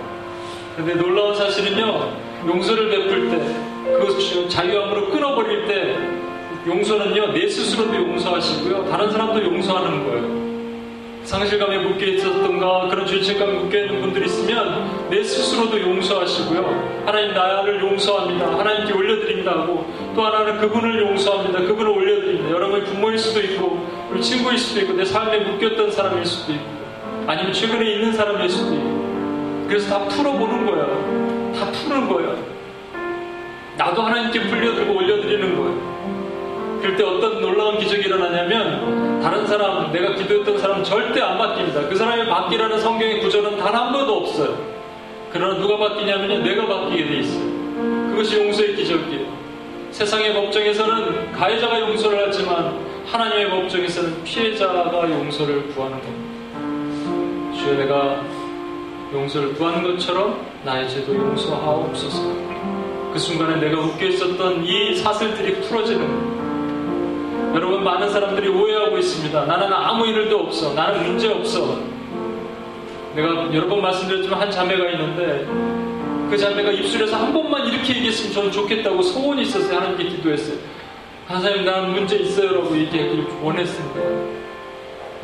근데 0.77 0.95
놀라운 0.95 1.35
사실은요, 1.35 2.13
용서를 2.47 2.89
베풀 2.89 3.29
때, 3.31 3.37
그 3.83 4.47
자유함으로 4.47 5.09
끊어버릴 5.09 5.67
때, 5.67 5.97
용서는요, 6.65 7.33
내 7.33 7.49
스스로도 7.49 7.93
용서하시고요, 7.95 8.89
다른 8.89 9.11
사람도 9.11 9.43
용서하는 9.43 10.05
거예요. 10.05 10.42
상실감에 11.23 11.79
묶여 11.79 12.05
있었던가, 12.05 12.87
그런 12.89 13.07
죄책감에 13.07 13.53
묶여 13.53 13.79
있는 13.79 14.01
분들이 14.01 14.25
있으면, 14.25 15.09
내 15.09 15.23
스스로도 15.23 15.79
용서하시고요, 15.79 17.03
하나님 17.05 17.33
나를 17.33 17.81
용서합니다. 17.81 18.59
하나님께 18.59 18.93
올려드립니다 18.93 19.51
하고, 19.51 19.85
또 20.15 20.25
하나는 20.25 20.59
그분을 20.59 21.01
용서합니다. 21.01 21.59
그분을 21.59 21.89
올려드립니다. 21.89 22.51
여러분이 22.51 22.83
부모일 22.85 23.17
수도 23.17 23.41
있고, 23.41 23.87
우리 24.11 24.21
친구일 24.21 24.57
수도 24.57 24.81
있고, 24.81 24.93
내 24.93 25.05
삶에 25.05 25.39
묶였던 25.39 25.91
사람일 25.91 26.25
수도 26.25 26.53
있고, 26.53 26.83
아니면 27.27 27.53
최근에 27.53 27.89
있는 27.89 28.11
사람일 28.11 28.49
수도 28.49 28.73
있고 28.73 29.65
그래서 29.67 29.89
다 29.89 30.07
풀어보는 30.07 30.65
거예요 30.65 31.53
다 31.55 31.71
푸는 31.71 32.09
거예요 32.09 32.37
나도 33.77 34.01
하나님께 34.01 34.41
불려들고 34.47 34.93
올려드리는 34.93 35.55
거예요 35.55 35.92
그럴 36.83 36.97
때 36.97 37.03
어떤 37.05 37.39
놀라운 37.39 37.77
기적이 37.77 38.07
일어나냐면 38.07 39.21
다른 39.21 39.47
사람 39.47 39.89
내가 39.93 40.15
기도했던 40.15 40.57
사람 40.57 40.83
절대 40.83 41.21
안 41.21 41.37
바뀝니다. 41.37 41.87
그 41.87 41.95
사람이 41.95 42.27
바뀌라는 42.29 42.77
성경의 42.77 43.21
구절은 43.21 43.55
단 43.57 43.73
한 43.73 43.93
번도 43.93 44.17
없어요. 44.17 44.57
그러나 45.31 45.57
누가 45.59 45.77
바뀌냐면 45.77 46.43
내가 46.43 46.67
바뀌게 46.67 47.05
돼 47.05 47.19
있어요. 47.19 47.45
그것이 48.09 48.37
용서의 48.37 48.75
기적이에요. 48.75 49.25
세상의 49.91 50.33
법정에서는 50.33 51.31
가해자가 51.31 51.79
용서를 51.79 52.25
하지만 52.27 52.77
하나님의 53.05 53.49
법정에서는 53.49 54.23
피해자가 54.25 55.09
용서를 55.09 55.69
구하는 55.69 56.01
겁니다. 56.01 57.61
주여 57.61 57.75
내가 57.77 58.21
용서를 59.13 59.53
구하는 59.53 59.83
것처럼 59.83 60.45
나의 60.65 60.89
죄도 60.89 61.15
용서하옵소서. 61.15 62.21
그 63.13 63.17
순간에 63.17 63.55
내가 63.55 63.81
묶여 63.81 64.05
있었던 64.05 64.65
이 64.65 64.97
사슬들이 64.97 65.61
풀어지는. 65.61 66.32
여러분 67.53 67.83
많은 67.83 68.09
사람들이 68.09 68.49
오해하고 68.49 68.97
있습니다. 68.97 69.45
나는 69.45 69.71
아무 69.71 70.07
일도 70.07 70.39
없어. 70.39 70.73
나는 70.73 71.05
문제 71.05 71.31
없어. 71.31 71.77
내가 73.15 73.53
여러 73.53 73.67
번 73.67 73.81
말씀드렸지만 73.81 74.41
한 74.41 74.49
자매가 74.49 74.89
있는데 74.91 75.45
그 76.29 76.37
자매가 76.37 76.71
입술에서 76.71 77.15
한 77.15 77.31
번만 77.31 77.67
이렇게 77.67 77.95
얘기했으면 77.95 78.33
저는 78.33 78.51
좋겠다고 78.51 79.03
소원이 79.03 79.43
있었어요. 79.43 79.77
하나님께 79.77 80.05
기도했어요. 80.05 80.57
하나님 81.27 81.63
나는 81.63 81.91
문제 81.91 82.17
있어요라고 82.17 82.75
얘기하기를 82.75 83.25
원했습니다. 83.43 84.01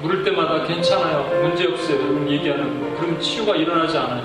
물을 0.01 0.23
때마다 0.23 0.63
괜찮아요. 0.63 1.41
문제 1.41 1.67
없어요. 1.67 1.97
여러분 1.97 2.29
얘기하는 2.29 2.79
거. 2.79 3.01
그럼 3.01 3.19
치유가 3.19 3.55
일어나지 3.55 3.97
않아요. 3.97 4.23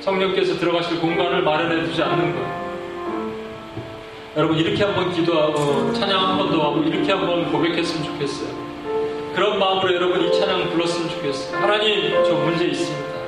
성령께서 0.00 0.54
들어가실 0.58 1.00
공간을 1.00 1.42
마련해 1.42 1.82
두지 1.86 2.00
않는 2.00 2.32
거예요. 2.32 2.57
여러분 4.38 4.56
이렇게 4.56 4.84
한번 4.84 5.12
기도하고 5.12 5.92
찬양 5.94 6.18
한 6.18 6.38
번 6.38 6.50
더 6.50 6.62
하고 6.62 6.80
이렇게 6.82 7.10
한번 7.12 7.50
고백했으면 7.50 8.04
좋겠어요. 8.04 8.48
그런 9.34 9.58
마음으로 9.58 9.92
여러분 9.94 10.20
이 10.22 10.32
찬양 10.32 10.70
불렀으면 10.70 11.08
좋겠어요. 11.10 11.56
하나님 11.60 12.10
저 12.24 12.32
문제 12.34 12.64
있습니다. 12.66 13.18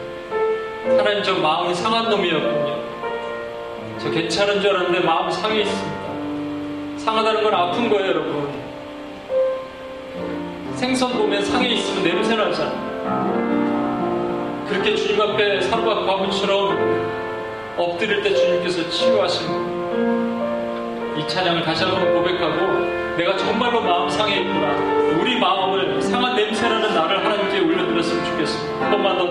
하나님 0.97 1.23
저 1.23 1.35
마음이 1.35 1.75
상한 1.75 2.09
놈이었군요. 2.11 2.81
저 3.99 4.11
괜찮은 4.11 4.61
줄 4.61 4.71
알았는데 4.71 5.01
마음 5.01 5.31
상해 5.31 5.61
있습니다. 5.63 6.01
상하다는 6.99 7.43
건 7.43 7.55
아픈 7.55 7.89
거예요, 7.91 8.07
여러분. 8.07 8.49
생선 10.77 11.13
보면 11.13 11.45
상해 11.45 11.69
있으면 11.71 12.05
냄새 12.05 12.37
나잖아. 12.37 12.71
그렇게 14.69 14.95
주님 14.95 15.21
앞에 15.21 15.61
사르밧 15.63 16.07
과부처럼 16.07 17.75
엎드릴 17.77 18.23
때 18.23 18.33
주님께서 18.35 18.89
치유하신 18.89 19.49
이 21.17 21.27
찬양을 21.27 21.63
다시 21.63 21.85
한번 21.85 22.13
고백하고 22.15 23.17
내가 23.17 23.37
정말로 23.37 23.81
마음 23.81 24.09
상해 24.09 24.41
있구나. 24.41 24.73
우리 25.21 25.39
마음을 25.39 26.01
상한 26.01 26.37
냄새나는 26.37 26.95
나를 26.95 27.25
하나님께 27.25 27.61
올려드렸으면 27.61 28.25
좋겠습니다. 28.25 28.85
한 28.85 28.91
번만 28.91 29.19
더 29.19 29.31